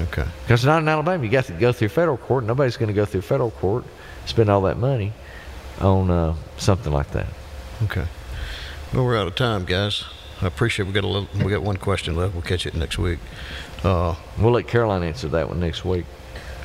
Okay. 0.00 0.24
because 0.42 0.60
it's 0.60 0.64
not 0.64 0.82
in 0.82 0.88
Alabama. 0.88 1.24
You 1.24 1.30
got 1.30 1.46
to 1.46 1.52
go 1.52 1.72
through 1.72 1.88
federal 1.88 2.16
court. 2.16 2.44
Nobody's 2.44 2.76
going 2.76 2.88
to 2.88 2.92
go 2.94 3.04
through 3.04 3.22
federal 3.22 3.50
court, 3.50 3.84
spend 4.26 4.48
all 4.48 4.62
that 4.62 4.76
money 4.78 5.12
on 5.80 6.10
uh, 6.10 6.34
something 6.56 6.92
like 6.92 7.10
that. 7.12 7.26
Okay. 7.84 8.06
Well, 8.94 9.04
we're 9.04 9.16
out 9.18 9.26
of 9.26 9.34
time, 9.34 9.64
guys. 9.64 10.04
I 10.40 10.46
appreciate 10.46 10.86
we 10.86 10.92
got 10.92 11.04
a 11.04 11.08
little. 11.08 11.28
We 11.44 11.50
got 11.50 11.62
one 11.62 11.76
question 11.78 12.14
left. 12.14 12.32
We'll 12.34 12.42
catch 12.42 12.64
it 12.64 12.74
next 12.74 12.96
week. 12.98 13.18
Uh, 13.82 14.14
We'll 14.38 14.52
let 14.52 14.68
Caroline 14.68 15.02
answer 15.02 15.28
that 15.28 15.48
one 15.48 15.58
next 15.60 15.84
week. 15.84 16.04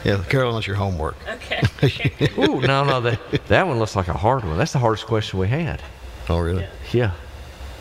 yeah, 0.03 0.23
Carolyn, 0.29 0.53
that's 0.55 0.67
your 0.67 0.75
homework. 0.75 1.15
Okay. 1.27 1.61
Ooh, 2.37 2.61
no, 2.61 2.83
no, 2.83 3.01
that 3.01 3.19
that 3.47 3.65
one 3.67 3.79
looks 3.79 3.95
like 3.95 4.07
a 4.09 4.13
hard 4.13 4.43
one. 4.45 4.57
That's 4.59 4.73
the 4.73 4.79
hardest 4.79 5.05
question 5.07 5.39
we 5.39 5.47
had. 5.47 5.81
Oh, 6.29 6.37
really? 6.39 6.67
Yeah, 6.91 7.11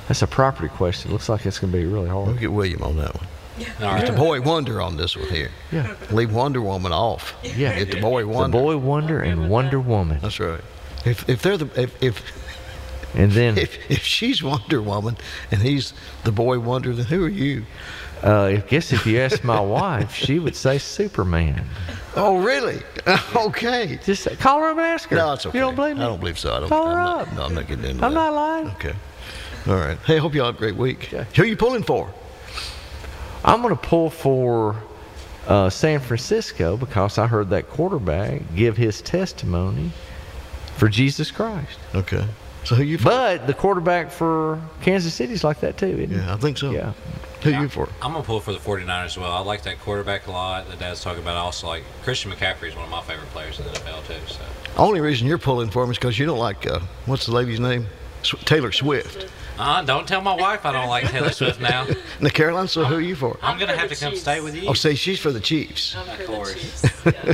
that's 0.09 0.23
a 0.23 0.27
property 0.27 0.69
question. 0.69 1.13
Looks 1.13 1.29
like 1.29 1.47
it's 1.47 1.59
going 1.59 1.73
to 1.73 1.79
be 1.79 1.85
really 1.87 2.09
hard. 2.09 2.27
We'll 2.29 2.37
get 2.37 2.53
William 2.53 2.83
on 2.83 2.97
that 2.97 3.15
one. 3.15 3.27
All 3.83 3.99
Get 3.99 4.07
the 4.07 4.13
boy 4.17 4.41
Wonder 4.41 4.81
on 4.81 4.97
this 4.97 5.17
one 5.17 5.29
here. 5.29 5.51
Yeah, 5.71 5.95
Leave 6.11 6.33
Wonder 6.35 6.61
Woman 6.63 6.91
off. 6.93 7.35
yeah. 7.43 7.79
Get 7.79 7.91
the 7.93 8.01
boy 8.01 8.27
wonder. 8.27 8.59
The 8.59 8.65
Wonder. 8.65 8.79
boy 8.81 8.87
Wonder 8.87 9.21
and 9.21 9.51
Wonder 9.51 9.79
Woman, 9.81 10.19
That's 10.23 10.41
right. 10.41 10.61
If 11.05 11.29
if 11.29 11.43
they're 11.43 11.59
the 11.59 11.69
if 11.81 12.03
if 12.03 12.23
and 13.15 13.31
then 13.33 13.59
if, 13.59 13.91
if 13.91 14.03
she's 14.03 14.43
Wonder 14.43 14.81
Woman 14.81 15.17
and 15.51 15.61
he's 15.61 15.93
the 16.25 16.33
boy 16.33 16.59
Wonder, 16.61 16.95
then 16.95 17.05
who 17.07 17.25
are 17.25 17.29
you? 17.29 17.67
uh, 18.25 18.43
I 18.45 18.57
guess 18.57 18.91
if 18.93 19.05
you 19.05 19.19
ask 19.21 19.45
my 19.45 19.61
wife, 19.61 20.15
she 20.15 20.39
would 20.39 20.57
say 20.57 20.79
Superman. 20.79 21.67
Oh, 22.17 22.39
really? 22.43 22.81
okay. 23.37 23.99
Just 24.05 24.29
call 24.39 24.61
her 24.61 24.67
up 24.71 24.77
and 24.79 24.87
ask 24.87 25.09
her. 25.11 25.17
No, 25.17 25.33
it's 25.35 25.45
okay. 25.45 25.59
You 25.59 25.65
don't 25.65 25.75
believe 25.75 25.97
me? 25.97 26.03
I 26.05 26.07
don't 26.07 26.21
believe 26.21 26.39
so. 26.39 26.55
I 26.55 26.61
don't. 26.61 26.69
Call 26.71 26.87
I'm 26.87 26.95
her 26.95 26.95
not, 27.03 27.29
up. 27.29 27.33
No, 27.35 27.43
I'm 27.45 27.55
not 27.55 27.67
getting 27.67 27.85
into 27.85 28.05
I'm 28.05 28.15
that. 28.15 28.19
not 28.21 28.33
lying. 28.35 28.69
Okay. 28.69 28.95
All 29.67 29.75
right. 29.77 29.97
Hey, 29.99 30.17
hope 30.19 30.35
y'all 30.35 30.47
have 30.47 30.57
a 30.57 30.59
great 30.59 30.75
week. 30.77 31.05
Who 31.05 31.43
are 31.43 31.47
you 31.47 31.57
pulling 31.57 31.83
for? 31.85 32.13
I'm 33.45 33.63
going 33.63 33.75
to 33.75 33.81
pull 33.81 34.11
for 34.11 34.77
uh, 35.47 35.71
San 35.71 36.01
Francisco 36.01 36.77
because 36.77 37.19
I 37.19 37.27
heard 37.27 37.51
that 37.51 37.69
quarterback 37.69 38.43
give 38.57 38.77
his 38.77 39.01
testimony 39.03 39.91
for 40.77 40.89
Jesus 40.89 41.31
Christ. 41.31 41.79
Okay. 41.95 42.25
So 42.65 42.75
who 42.77 42.83
you 42.83 42.99
for? 42.99 43.05
But 43.05 43.47
the 43.47 43.55
quarterback 43.55 44.11
for 44.11 44.61
Kansas 44.83 45.15
City's 45.15 45.43
like 45.45 45.61
that 45.61 45.77
too, 45.77 45.87
isn't 45.87 46.11
he? 46.11 46.17
Yeah, 46.17 46.35
I 46.35 46.37
think 46.37 46.59
so. 46.59 46.71
Yeah. 46.71 46.93
Who 47.43 47.51
you 47.51 47.69
for? 47.69 47.89
I'm 48.01 48.13
gonna 48.13 48.23
pull 48.23 48.39
for 48.39 48.53
the 48.53 48.61
49ers 48.61 49.05
as 49.05 49.19
well. 49.19 49.33
I 49.33 49.41
like 49.41 49.63
that 49.63 49.81
quarterback 49.81 50.29
a 50.29 50.31
lot. 50.31 50.71
The 50.71 50.77
dad's 50.77 51.03
talking 51.03 51.21
about. 51.23 51.37
I 51.37 51.41
also 51.41 51.67
like 51.67 51.83
Christian 52.05 52.31
McCaffrey 52.31 52.69
is 52.69 52.77
one 52.77 52.85
of 52.85 52.91
my 52.91 53.03
favorite 53.03 53.29
players 53.31 53.59
in 53.59 53.65
the 53.67 53.73
NFL 53.73 54.07
too. 54.07 54.15
So 54.33 54.41
Only 54.77 55.01
reason 55.01 55.27
you're 55.27 55.39
pulling 55.39 55.71
for 55.71 55.83
him 55.83 55.91
is 55.91 55.99
because 55.99 56.21
you 56.21 56.27
don't 56.27 56.39
like 56.39 56.65
uh, 56.69 56.79
what's 57.07 57.27
the 57.27 57.33
lady's 57.33 57.59
name? 57.59 57.89
Sw- 58.23 58.37
Taylor 58.45 58.71
Swift. 58.71 59.27
Uh, 59.59 59.83
don't 59.83 60.07
tell 60.07 60.21
my 60.21 60.35
wife 60.35 60.65
I 60.65 60.73
don't 60.73 60.89
like 60.89 61.09
Taylor 61.11 61.31
Swift 61.33 61.61
now. 61.61 61.87
Now, 62.21 62.29
Caroline. 62.31 62.69
So 62.69 62.85
who 62.85 62.97
are 62.97 63.01
you 63.01 63.15
for? 63.15 63.39
I'm 63.43 63.59
gonna 63.59 63.77
have 63.77 63.91
to 63.91 63.97
come 63.97 64.17
stay 64.17 64.41
with 64.41 64.55
you. 64.57 64.69
Oh, 64.69 64.73
say 64.73 64.95
she's 64.95 65.21
for 65.21 65.33
the 65.33 65.41
Chiefs. 65.41 65.95
Of 65.95 66.27
course. 66.27 66.83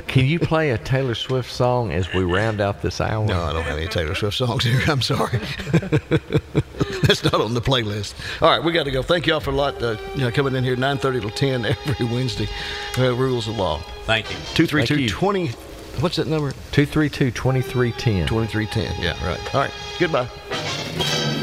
Can 0.07 0.27
you 0.27 0.39
play 0.39 0.71
a 0.71 0.79
Taylor 0.79 1.15
Swift 1.15 1.51
song 1.51 1.93
as 1.93 2.13
we 2.13 2.23
round 2.25 2.61
out 2.61 2.83
this 2.83 3.01
hour? 3.01 3.25
No, 3.27 3.43
I 3.43 3.53
don't 3.53 3.63
have 3.65 3.77
any 3.79 3.87
Taylor 3.89 4.15
Swift 4.15 4.37
songs 4.37 4.65
here. 4.65 4.81
I'm 4.87 5.03
sorry. 5.03 5.39
That's 7.03 7.25
not 7.25 7.35
on 7.41 7.55
the 7.55 7.61
playlist. 7.63 8.15
All 8.43 8.49
right, 8.51 8.63
we 8.63 8.73
got 8.73 8.85
to 8.85 8.91
go. 8.91 9.03
Thank 9.03 9.27
you 9.27 9.35
all 9.35 9.41
for 9.41 9.51
a 9.51 9.55
lot 9.55 9.83
uh, 9.83 9.97
you 10.15 10.23
know, 10.23 10.31
coming 10.31 10.55
in 10.55 10.65
here 10.65 10.77
9:30 10.77 11.21
till 11.21 11.31
10 11.31 11.65
every 11.65 12.07
Wednesday. 12.15 12.49
Uh, 12.97 13.15
rules 13.15 13.49
of 13.49 13.57
law. 13.57 13.79
Thank 14.05 14.31
you. 14.31 14.37
Two 14.55 14.67
three 14.67 14.85
two 14.87 15.09
twenty. 15.09 15.49
What's 16.01 16.17
that 16.17 16.29
number? 16.29 16.53
232 16.71 17.33
2310. 17.33 18.29
2310. 18.29 19.03
Yeah, 19.03 19.27
right. 19.27 19.55
All 19.55 19.61
right. 19.63 19.73
Goodbye. 19.99 21.35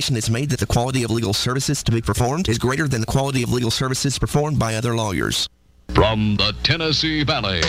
The 0.00 0.04
representation 0.04 0.30
is 0.30 0.30
made 0.30 0.48
that 0.48 0.60
the 0.60 0.66
quality 0.66 1.02
of 1.02 1.10
legal 1.10 1.34
services 1.34 1.82
to 1.84 1.92
be 1.92 2.00
performed 2.00 2.48
is 2.48 2.58
greater 2.58 2.88
than 2.88 3.02
the 3.02 3.06
quality 3.06 3.42
of 3.42 3.52
legal 3.52 3.70
services 3.70 4.18
performed 4.18 4.58
by 4.58 4.74
other 4.74 4.96
lawyers. 4.96 5.46
From 5.92 6.36
the 6.36 6.54
Tennessee 6.62 7.22
Valley. 7.22 7.60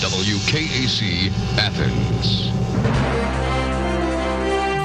WKAC 0.00 1.28
Athens. 1.58 2.48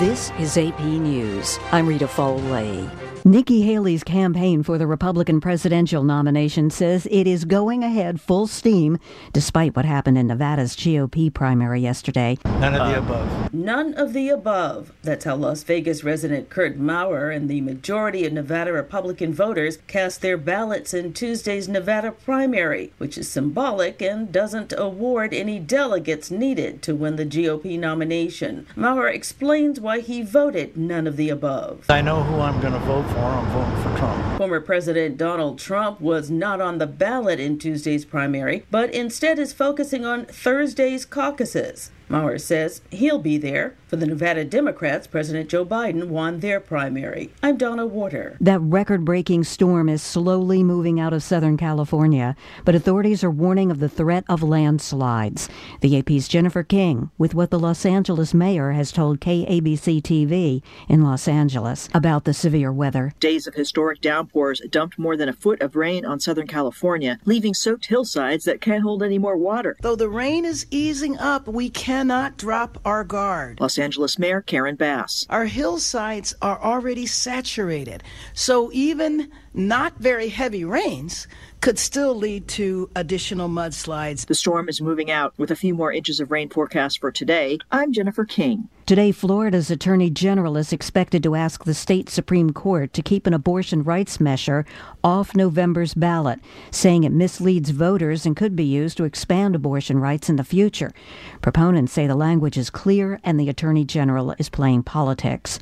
This 0.01 0.31
is 0.37 0.57
AP 0.57 0.81
News. 0.81 1.57
I'm 1.71 1.87
Rita 1.87 2.09
Foley. 2.09 2.89
Nikki 3.25 3.63
Haley's 3.63 4.03
campaign 4.03 4.63
for 4.63 4.77
the 4.77 4.87
Republican 4.87 5.41
presidential 5.41 6.03
nomination 6.03 6.69
says 6.69 7.05
it 7.11 7.27
is 7.27 7.43
going 7.43 7.83
ahead 7.83 8.21
full 8.21 8.47
steam 8.47 8.97
despite 9.33 9.75
what 9.75 9.83
happened 9.83 10.17
in 10.17 10.27
Nevada's 10.27 10.73
GOP 10.75 11.33
primary 11.33 11.81
yesterday. 11.81 12.37
None 12.45 12.75
of 12.75 12.87
the 12.87 12.95
uh, 12.95 12.99
above. 12.99 13.53
None 13.53 13.93
of 13.95 14.13
the 14.13 14.29
above. 14.29 14.93
That's 15.03 15.25
how 15.25 15.35
Las 15.35 15.63
Vegas 15.63 16.03
resident 16.03 16.49
Kurt 16.49 16.77
Maurer 16.77 17.29
and 17.29 17.49
the 17.49 17.59
majority 17.59 18.25
of 18.25 18.31
Nevada 18.31 18.71
Republican 18.71 19.33
voters 19.33 19.79
cast 19.87 20.21
their 20.21 20.37
ballots 20.37 20.93
in 20.93 21.11
Tuesday's 21.11 21.67
Nevada 21.67 22.11
primary, 22.11 22.93
which 22.99 23.17
is 23.17 23.29
symbolic 23.29 24.01
and 24.01 24.31
doesn't 24.31 24.73
award 24.77 25.33
any 25.33 25.59
delegates 25.59 26.31
needed 26.31 26.81
to 26.83 26.95
win 26.95 27.17
the 27.17 27.25
GOP 27.25 27.77
nomination. 27.77 28.65
Maurer 28.77 29.09
explains 29.09 29.79
why 29.79 29.99
he 29.99 30.21
voted 30.21 30.77
none 30.77 31.05
of 31.05 31.17
the 31.17 31.29
above. 31.29 31.85
I 31.89 32.01
know 32.01 32.23
who 32.23 32.39
I'm 32.39 32.61
going 32.61 32.73
to 32.73 32.79
vote 32.79 33.08
for. 33.09 33.19
I'm 33.19 33.45
voting 33.47 33.83
for 33.83 33.97
Trump. 33.97 34.37
Former 34.37 34.61
President 34.61 35.17
Donald 35.17 35.59
Trump 35.59 35.99
was 36.01 36.29
not 36.29 36.61
on 36.61 36.77
the 36.77 36.87
ballot 36.87 37.39
in 37.39 37.57
Tuesday's 37.57 38.05
primary, 38.05 38.65
but 38.71 38.93
instead 38.93 39.39
is 39.39 39.53
focusing 39.53 40.05
on 40.05 40.25
Thursday's 40.25 41.05
caucuses. 41.05 41.91
Maurer 42.09 42.39
says 42.39 42.81
he'll 42.91 43.19
be 43.19 43.37
there. 43.37 43.75
For 43.87 43.95
the 43.95 44.05
Nevada 44.05 44.45
Democrats, 44.45 45.07
President 45.07 45.49
Joe 45.49 45.65
Biden 45.65 46.09
won 46.09 46.41
their 46.41 46.59
primary. 46.59 47.31
I'm 47.41 47.57
Donna 47.57 47.87
Warder. 47.87 48.37
That 48.39 48.59
record 48.59 49.03
breaking 49.03 49.45
storm 49.45 49.89
is 49.89 50.03
slowly 50.03 50.61
moving 50.63 50.99
out 50.99 51.11
of 51.11 51.23
Southern 51.23 51.57
California, 51.57 52.35
but 52.65 52.75
authorities 52.75 53.23
are 53.23 53.31
warning 53.31 53.71
of 53.71 53.79
the 53.79 53.89
threat 53.89 54.25
of 54.29 54.43
landslides. 54.43 55.49
The 55.81 55.97
AP's 55.97 56.27
Jennifer 56.27 56.61
King 56.61 57.09
with 57.17 57.33
what 57.33 57.49
the 57.49 57.57
Los 57.57 57.83
Angeles 57.83 58.31
mayor 58.31 58.73
has 58.73 58.91
told 58.91 59.21
KABC 59.21 60.03
TV 60.03 60.61
in 60.87 61.01
Los 61.01 61.27
Angeles 61.27 61.89
about 61.91 62.25
the 62.25 62.33
severe 62.33 62.71
weather. 62.71 63.13
Days 63.19 63.47
of 63.47 63.55
historic 63.55 64.01
downpours 64.01 64.61
dumped 64.69 64.99
more 64.99 65.17
than 65.17 65.29
a 65.29 65.33
foot 65.33 65.61
of 65.61 65.75
rain 65.75 66.05
on 66.05 66.19
Southern 66.19 66.47
California, 66.47 67.17
leaving 67.25 67.55
soaked 67.55 67.87
hillsides 67.87 68.45
that 68.45 68.61
can't 68.61 68.83
hold 68.83 69.01
any 69.01 69.17
more 69.17 69.35
water. 69.37 69.75
Though 69.81 69.95
the 69.95 70.09
rain 70.09 70.45
is 70.45 70.67
easing 70.69 71.17
up, 71.17 71.47
we 71.47 71.69
cannot 71.99 72.37
drop 72.37 72.79
our 72.85 73.03
guard. 73.03 73.59
Los 73.59 73.77
Angeles 73.77 74.17
Mayor 74.17 74.41
Karen 74.41 74.77
Bass. 74.77 75.25
Our 75.29 75.43
hillsides 75.43 76.33
are 76.41 76.57
already 76.57 77.05
saturated, 77.05 78.03
so 78.33 78.69
even 78.71 79.29
not 79.53 79.97
very 79.97 80.29
heavy 80.29 80.63
rains 80.63 81.27
could 81.59 81.77
still 81.77 82.15
lead 82.15 82.47
to 82.47 82.89
additional 82.95 83.49
mudslides. 83.49 84.27
The 84.27 84.33
storm 84.33 84.69
is 84.69 84.79
moving 84.79 85.11
out 85.11 85.33
with 85.37 85.51
a 85.51 85.57
few 85.57 85.73
more 85.73 85.91
inches 85.91 86.21
of 86.21 86.31
rain 86.31 86.47
forecast 86.47 87.01
for 87.01 87.11
today. 87.11 87.57
I'm 87.69 87.91
Jennifer 87.91 88.23
King. 88.23 88.69
Today, 88.89 89.11
Florida's 89.11 89.69
Attorney 89.69 90.09
General 90.09 90.57
is 90.57 90.73
expected 90.73 91.21
to 91.21 91.35
ask 91.35 91.63
the 91.63 91.75
state 91.75 92.09
Supreme 92.09 92.49
Court 92.53 92.91
to 92.93 93.03
keep 93.03 93.27
an 93.27 93.35
abortion 93.35 93.83
rights 93.83 94.19
measure 94.19 94.65
off 95.03 95.35
November's 95.35 95.93
ballot, 95.93 96.39
saying 96.71 97.03
it 97.03 97.11
misleads 97.11 97.69
voters 97.69 98.25
and 98.25 98.35
could 98.35 98.55
be 98.55 98.63
used 98.63 98.97
to 98.97 99.03
expand 99.03 99.53
abortion 99.53 99.99
rights 99.99 100.27
in 100.27 100.37
the 100.37 100.43
future. 100.43 100.91
Proponents 101.39 101.93
say 101.93 102.07
the 102.07 102.15
language 102.15 102.57
is 102.57 102.71
clear 102.71 103.19
and 103.23 103.39
the 103.39 103.47
Attorney 103.47 103.85
General 103.85 104.33
is 104.39 104.49
playing 104.49 104.81
politics. 104.81 105.59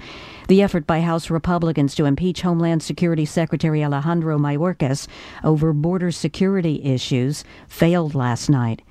The 0.48 0.62
effort 0.62 0.88
by 0.88 1.02
House 1.02 1.30
Republicans 1.30 1.96
to 1.96 2.06
impeach 2.06 2.44
Homeland 2.44 2.82
Security 2.82 3.26
Secretary 3.26 3.84
Alejandro 3.84 4.38
Mayorkas 4.38 5.06
over 5.44 5.74
border 5.74 6.12
security 6.12 6.82
issues 6.82 7.44
failed 7.68 8.16
last 8.16 8.50
night. 8.50 8.84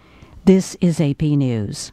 This 0.45 0.77
is 0.83 1.01
AP 1.01 1.23
News. 1.23 1.93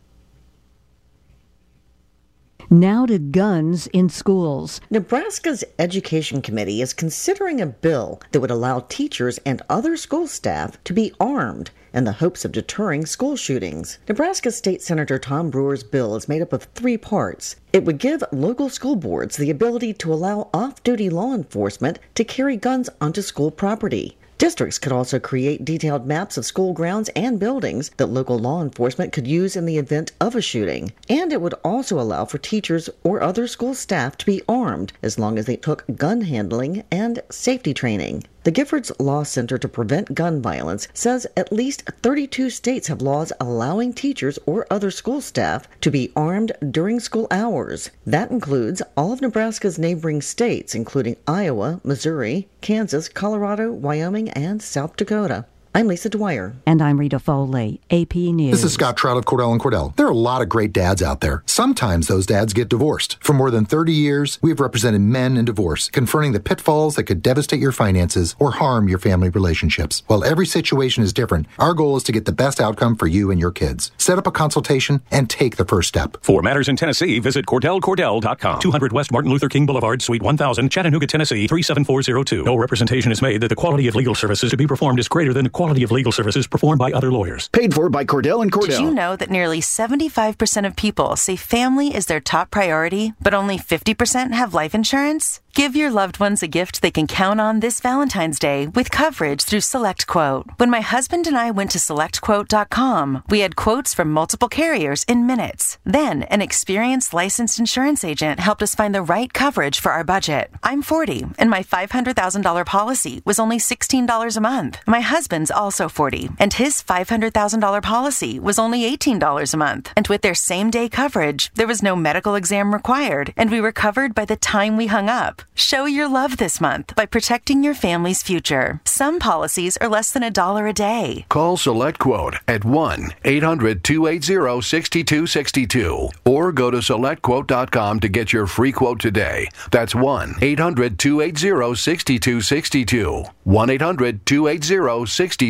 Now 2.70 3.06
to 3.06 3.20
guns 3.20 3.88
in 3.88 4.08
schools. 4.10 4.80
Nebraska's 4.90 5.64
Education 5.78 6.42
Committee 6.42 6.82
is 6.82 6.94
considering 6.94 7.60
a 7.60 7.66
bill 7.66 8.22
that 8.32 8.40
would 8.40 8.52
allow 8.52 8.80
teachers 8.82 9.38
and 9.46 9.62
other 9.70 9.98
school 9.98 10.28
staff 10.28 10.82
to 10.86 10.94
be 10.94 11.14
armed 11.20 11.72
in 11.94 12.06
the 12.06 12.14
hopes 12.14 12.46
of 12.46 12.52
deterring 12.52 13.06
school 13.06 13.36
shootings. 13.36 14.00
Nebraska 14.08 14.50
State 14.50 14.82
Senator 14.82 15.20
Tom 15.20 15.50
Brewer's 15.50 15.84
bill 15.84 16.16
is 16.16 16.30
made 16.30 16.42
up 16.42 16.54
of 16.54 16.64
three 16.74 16.98
parts. 16.98 17.58
It 17.74 17.86
would 17.86 18.00
give 18.00 18.24
local 18.32 18.70
school 18.70 18.96
boards 18.96 19.38
the 19.38 19.52
ability 19.52 19.94
to 19.96 20.14
allow 20.14 20.50
off 20.54 20.82
duty 20.84 21.10
law 21.10 21.34
enforcement 21.34 22.00
to 22.16 22.24
carry 22.24 22.56
guns 22.56 22.90
onto 23.02 23.22
school 23.22 23.52
property. 23.52 24.18
Districts 24.44 24.78
could 24.78 24.92
also 24.92 25.20
create 25.20 25.64
detailed 25.64 26.06
maps 26.06 26.36
of 26.36 26.46
school 26.46 26.74
grounds 26.74 27.10
and 27.16 27.40
buildings 27.40 27.92
that 27.96 28.08
local 28.08 28.38
law 28.38 28.62
enforcement 28.62 29.14
could 29.14 29.26
use 29.26 29.56
in 29.56 29.66
the 29.66 29.78
event 29.78 30.12
of 30.20 30.36
a 30.36 30.42
shooting. 30.42 30.92
And 31.08 31.32
it 31.32 31.40
would 31.40 31.54
also 31.64 31.98
allow 31.98 32.26
for 32.26 32.40
teachers 32.40 32.90
or 33.06 33.22
other 33.22 33.48
school 33.48 33.74
staff 33.74 34.18
to 34.18 34.26
be 34.26 34.42
armed 34.46 34.92
as 35.02 35.18
long 35.18 35.38
as 35.38 35.46
they 35.46 35.56
took 35.56 35.86
gun 35.96 36.20
handling 36.20 36.84
and 36.92 37.22
safety 37.30 37.74
training. 37.74 38.26
The 38.44 38.52
Giffords 38.52 38.92
Law 39.00 39.24
Center 39.24 39.58
to 39.58 39.70
Prevent 39.70 40.14
Gun 40.14 40.42
Violence 40.42 40.90
says 40.94 41.26
at 41.38 41.54
least 41.54 41.84
32 42.02 42.50
states 42.50 42.88
have 42.88 43.02
laws 43.02 43.32
allowing 43.40 43.94
teachers 43.94 44.38
or 44.46 44.68
other 44.70 44.92
school 44.92 45.22
staff 45.22 45.66
to 45.80 45.90
be 45.90 46.12
armed 46.14 46.52
during 46.70 47.00
school 47.00 47.28
hours. 47.32 47.90
That 48.06 48.32
includes 48.32 48.82
all 48.98 49.14
of 49.14 49.22
Nebraska's 49.22 49.80
neighboring 49.80 50.22
states, 50.22 50.76
including 50.76 51.16
Iowa, 51.26 51.80
Missouri, 51.86 52.50
Kansas, 52.60 53.08
Colorado, 53.08 53.72
Wyoming, 53.72 54.30
and 54.32 54.62
South 54.62 54.98
Dakota. 54.98 55.46
I'm 55.76 55.88
Lisa 55.88 56.08
Dwyer. 56.08 56.54
And 56.68 56.84
I'm 56.84 57.00
Rita 57.00 57.18
Foley, 57.18 57.82
AP 57.90 58.14
News. 58.14 58.52
This 58.52 58.64
is 58.64 58.74
Scott 58.74 58.96
Trout 58.96 59.18
of 59.18 59.26
Cordell 59.26 59.52
and 59.54 59.60
Cordell. 59.60 59.96
There 59.96 60.06
are 60.06 60.12
a 60.12 60.16
lot 60.16 60.44
of 60.44 60.50
great 60.50 60.72
dads 60.72 61.02
out 61.02 61.22
there. 61.22 61.42
Sometimes 61.48 62.08
those 62.08 62.28
dads 62.28 62.54
get 62.54 62.70
divorced. 62.70 63.18
For 63.22 63.34
more 63.34 63.50
than 63.50 63.66
30 63.66 63.92
years, 63.92 64.38
we 64.44 64.52
have 64.52 64.60
represented 64.60 65.02
men 65.02 65.36
in 65.36 65.46
divorce, 65.46 65.90
confronting 65.90 66.32
the 66.32 66.40
pitfalls 66.40 66.96
that 66.96 67.06
could 67.06 67.24
devastate 67.24 67.60
your 67.60 67.72
finances 67.72 68.36
or 68.38 68.52
harm 68.52 68.88
your 68.88 69.00
family 69.00 69.30
relationships. 69.30 70.04
While 70.06 70.24
every 70.24 70.46
situation 70.46 71.04
is 71.04 71.12
different, 71.12 71.48
our 71.58 71.74
goal 71.74 71.98
is 71.98 72.04
to 72.04 72.12
get 72.12 72.26
the 72.26 72.32
best 72.32 72.62
outcome 72.62 72.96
for 72.96 73.08
you 73.08 73.32
and 73.32 73.40
your 73.40 73.50
kids. 73.50 73.90
Set 73.98 74.20
up 74.20 74.28
a 74.28 74.32
consultation 74.32 75.02
and 75.10 75.28
take 75.28 75.56
the 75.56 75.66
first 75.66 75.88
step. 75.88 76.18
For 76.22 76.44
matters 76.44 76.70
in 76.70 76.76
Tennessee, 76.76 77.18
visit 77.18 77.48
CordellCordell.com. 77.48 78.60
200 78.60 78.92
West 78.94 79.12
Martin 79.12 79.32
Luther 79.32 79.50
King 79.50 79.66
Boulevard, 79.66 80.04
Suite 80.04 80.22
1000, 80.22 80.70
Chattanooga, 80.70 81.08
Tennessee 81.08 81.48
37402. 81.48 82.44
No 82.44 82.58
representation 82.58 83.12
is 83.12 83.24
made 83.24 83.42
that 83.42 83.48
the 83.48 83.56
quality 83.56 83.88
of 83.88 83.96
legal 83.96 84.14
services 84.14 84.52
to 84.52 84.58
be 84.58 84.68
performed 84.68 85.00
is 85.00 85.08
greater 85.08 85.34
than 85.34 85.46
the 85.46 85.50
quality 85.50 85.63
of 85.72 85.92
legal 85.92 86.12
services 86.12 86.48
performed 86.48 86.80
by 86.80 86.92
other 86.92 87.12
lawyers. 87.12 87.50
Paid 87.50 87.74
for 87.74 87.90
by 87.90 88.06
Cordell 88.06 88.42
and 88.42 88.52
Cordell. 88.52 88.68
Did 88.68 88.80
you 88.80 88.92
know 88.92 89.16
that 89.16 89.30
nearly 89.30 89.62
75% 89.62 90.68
of 90.68 90.76
people 90.76 91.16
say 91.16 91.36
family 91.36 91.96
is 91.96 92.06
their 92.06 92.20
top 92.20 92.52
priority, 92.52 93.14
but 93.22 93.34
only 93.34 93.58
50% 93.58 94.34
have 94.34 94.54
life 94.54 94.76
insurance? 94.76 95.40
Give 95.56 95.76
your 95.76 95.92
loved 95.92 96.20
ones 96.20 96.42
a 96.42 96.48
gift 96.48 96.82
they 96.82 96.90
can 96.90 97.06
count 97.06 97.40
on 97.40 97.60
this 97.60 97.80
Valentine's 97.80 98.40
Day 98.40 98.66
with 98.66 98.90
coverage 98.90 99.44
through 99.44 99.60
SelectQuote. 99.60 100.58
When 100.58 100.72
my 100.72 100.82
husband 100.82 101.28
and 101.28 101.38
I 101.38 101.52
went 101.52 101.70
to 101.72 101.78
SelectQuote.com, 101.78 103.26
we 103.30 103.42
had 103.42 103.56
quotes 103.56 103.94
from 103.94 104.12
multiple 104.12 104.50
carriers 104.50 105.04
in 105.04 105.28
minutes. 105.28 105.78
Then, 105.84 106.24
an 106.24 106.42
experienced 106.42 107.14
licensed 107.14 107.60
insurance 107.60 108.04
agent 108.04 108.40
helped 108.40 108.64
us 108.64 108.74
find 108.74 108.96
the 108.96 109.04
right 109.04 109.32
coverage 109.32 109.80
for 109.80 109.92
our 109.92 110.04
budget. 110.04 110.50
I'm 110.64 110.82
40, 110.82 111.28
and 111.38 111.52
my 111.52 111.62
$500,000 111.62 112.66
policy 112.66 113.22
was 113.24 113.38
only 113.38 113.60
$16 113.60 114.38
a 114.38 114.42
month. 114.42 114.80
My 114.88 115.02
husband's 115.02 115.52
also 115.54 115.88
40, 115.88 116.30
and 116.40 116.54
his 116.54 116.82
$500,000 116.84 117.82
policy 117.82 118.40
was 118.40 118.60
only 118.60 118.82
$18 118.82 119.54
a 119.54 119.58
month. 119.58 119.94
And 119.96 120.08
with 120.08 120.22
their 120.22 120.36
same 120.36 120.70
day 120.70 120.90
coverage, 120.90 121.52
there 121.56 121.68
was 121.68 121.84
no 121.84 121.96
medical 121.96 122.36
exam 122.36 122.74
required, 122.74 123.34
and 123.38 123.50
we 123.50 123.62
were 123.62 123.72
covered 123.72 124.14
by 124.16 124.26
the 124.26 124.36
time 124.36 124.76
we 124.76 124.88
hung 124.88 125.10
up. 125.10 125.44
Show 125.56 125.86
your 125.86 126.08
love 126.08 126.38
this 126.38 126.60
month 126.60 126.96
by 126.96 127.06
protecting 127.06 127.64
your 127.64 127.76
family's 127.76 128.24
future. 128.24 128.82
Some 128.86 129.20
policies 129.20 129.78
are 129.78 129.88
less 129.88 130.12
than 130.12 130.24
a 130.24 130.32
dollar 130.32 130.68
a 130.68 130.74
day. 130.74 131.26
Call 131.30 131.58
Select 131.58 132.00
Quote 132.00 132.36
at 132.48 132.66
1 132.66 133.14
800 133.24 133.84
280 133.84 134.62
6262 134.62 136.10
or 136.26 136.52
go 136.52 136.72
to 136.72 136.78
selectquote.com 136.78 138.00
to 138.00 138.08
get 138.10 138.34
your 138.34 138.48
free 138.48 138.72
quote 138.72 139.00
today. 139.00 139.48
That's 139.72 139.94
1 139.96 140.36
800 140.42 140.98
280 140.98 141.76
6262. 141.76 143.24
1 143.44 143.70
800 143.70 144.26
280 144.26 145.06
6262. 145.06 145.43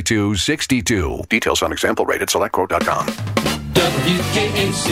Details 1.30 1.62
on 1.62 1.72
example 1.72 2.06
rate 2.06 2.22
at 2.22 2.30
selectquote.com. 2.30 3.08
WKAC 3.74 4.90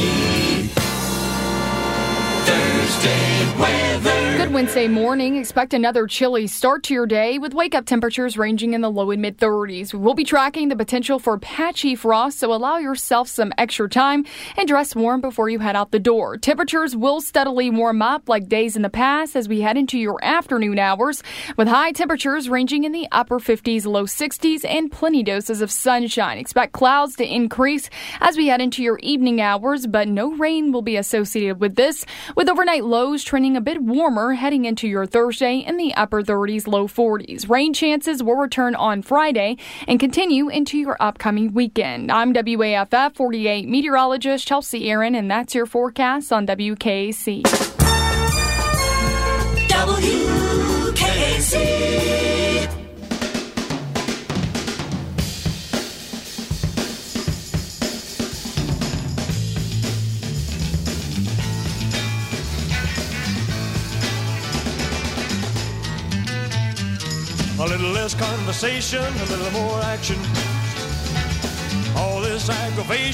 Thursday 2.45 3.59
weather. 3.59 4.20
Good 4.37 4.53
Wednesday 4.53 4.87
morning. 4.87 5.35
Expect 5.35 5.73
another 5.73 6.07
chilly 6.07 6.47
start 6.47 6.83
to 6.83 6.93
your 6.93 7.05
day 7.05 7.37
with 7.37 7.53
wake 7.53 7.75
up 7.75 7.85
temperatures 7.85 8.37
ranging 8.37 8.73
in 8.73 8.81
the 8.81 8.89
low 8.89 9.11
and 9.11 9.21
mid 9.21 9.37
30s. 9.37 9.93
We'll 9.93 10.13
be 10.13 10.23
tracking 10.23 10.69
the 10.69 10.75
potential 10.75 11.19
for 11.19 11.37
patchy 11.37 11.95
frost, 11.95 12.39
so 12.39 12.53
allow 12.53 12.77
yourself 12.77 13.27
some 13.27 13.53
extra 13.57 13.89
time 13.89 14.25
and 14.57 14.67
dress 14.67 14.95
warm 14.95 15.19
before 15.21 15.49
you 15.49 15.59
head 15.59 15.75
out 15.75 15.91
the 15.91 15.99
door. 15.99 16.37
Temperatures 16.37 16.95
will 16.95 17.19
steadily 17.19 17.69
warm 17.69 18.01
up 18.01 18.29
like 18.29 18.47
days 18.47 18.75
in 18.75 18.81
the 18.81 18.89
past 18.89 19.35
as 19.35 19.49
we 19.49 19.61
head 19.61 19.77
into 19.77 19.99
your 19.99 20.17
afternoon 20.23 20.79
hours, 20.79 21.21
with 21.57 21.67
high 21.67 21.91
temperatures 21.91 22.49
ranging 22.49 22.83
in 22.83 22.93
the 22.93 23.07
upper 23.11 23.39
50s, 23.39 23.85
low 23.85 24.05
60s, 24.05 24.65
and 24.65 24.91
plenty 24.91 25.23
doses 25.23 25.61
of 25.61 25.69
sunshine. 25.69 26.37
Expect 26.37 26.71
clouds 26.71 27.15
to 27.17 27.25
increase 27.25 27.89
as 28.21 28.37
we 28.37 28.47
head 28.47 28.61
into 28.61 28.81
your 28.81 28.97
evening 28.99 29.41
hours, 29.41 29.87
but 29.87 30.07
no 30.07 30.31
rain 30.31 30.71
will 30.71 30.81
be 30.81 30.95
associated 30.95 31.59
with 31.59 31.75
this, 31.75 32.05
with 32.35 32.49
overnight 32.49 32.85
lows 32.85 33.23
trending 33.23 33.57
a 33.57 33.61
bit 33.61 33.81
warmer 33.83 34.20
heading 34.29 34.65
into 34.65 34.87
your 34.87 35.07
Thursday 35.07 35.57
in 35.57 35.77
the 35.77 35.93
upper 35.95 36.21
30s, 36.21 36.67
low 36.67 36.87
40s. 36.87 37.49
Rain 37.49 37.73
chances 37.73 38.21
will 38.21 38.35
return 38.35 38.75
on 38.75 39.01
Friday 39.01 39.57
and 39.87 39.99
continue 39.99 40.47
into 40.47 40.77
your 40.77 40.95
upcoming 40.99 41.53
weekend. 41.53 42.11
I'm 42.11 42.33
WAFF 42.33 43.15
48 43.15 43.67
meteorologist 43.67 44.47
Chelsea 44.47 44.89
Aaron, 44.89 45.15
and 45.15 45.29
that's 45.29 45.55
your 45.55 45.65
forecast 45.65 46.31
on 46.31 46.45
WKC. 46.45 47.41
WKAC. 49.67 50.30
A 67.61 67.67
little 67.67 67.91
less 67.91 68.15
conversation, 68.15 69.03
a 69.03 69.25
little 69.25 69.51
more 69.51 69.79
action. 69.81 70.17
All 71.95 72.19
this 72.19 72.49
aggravation. 72.49 73.11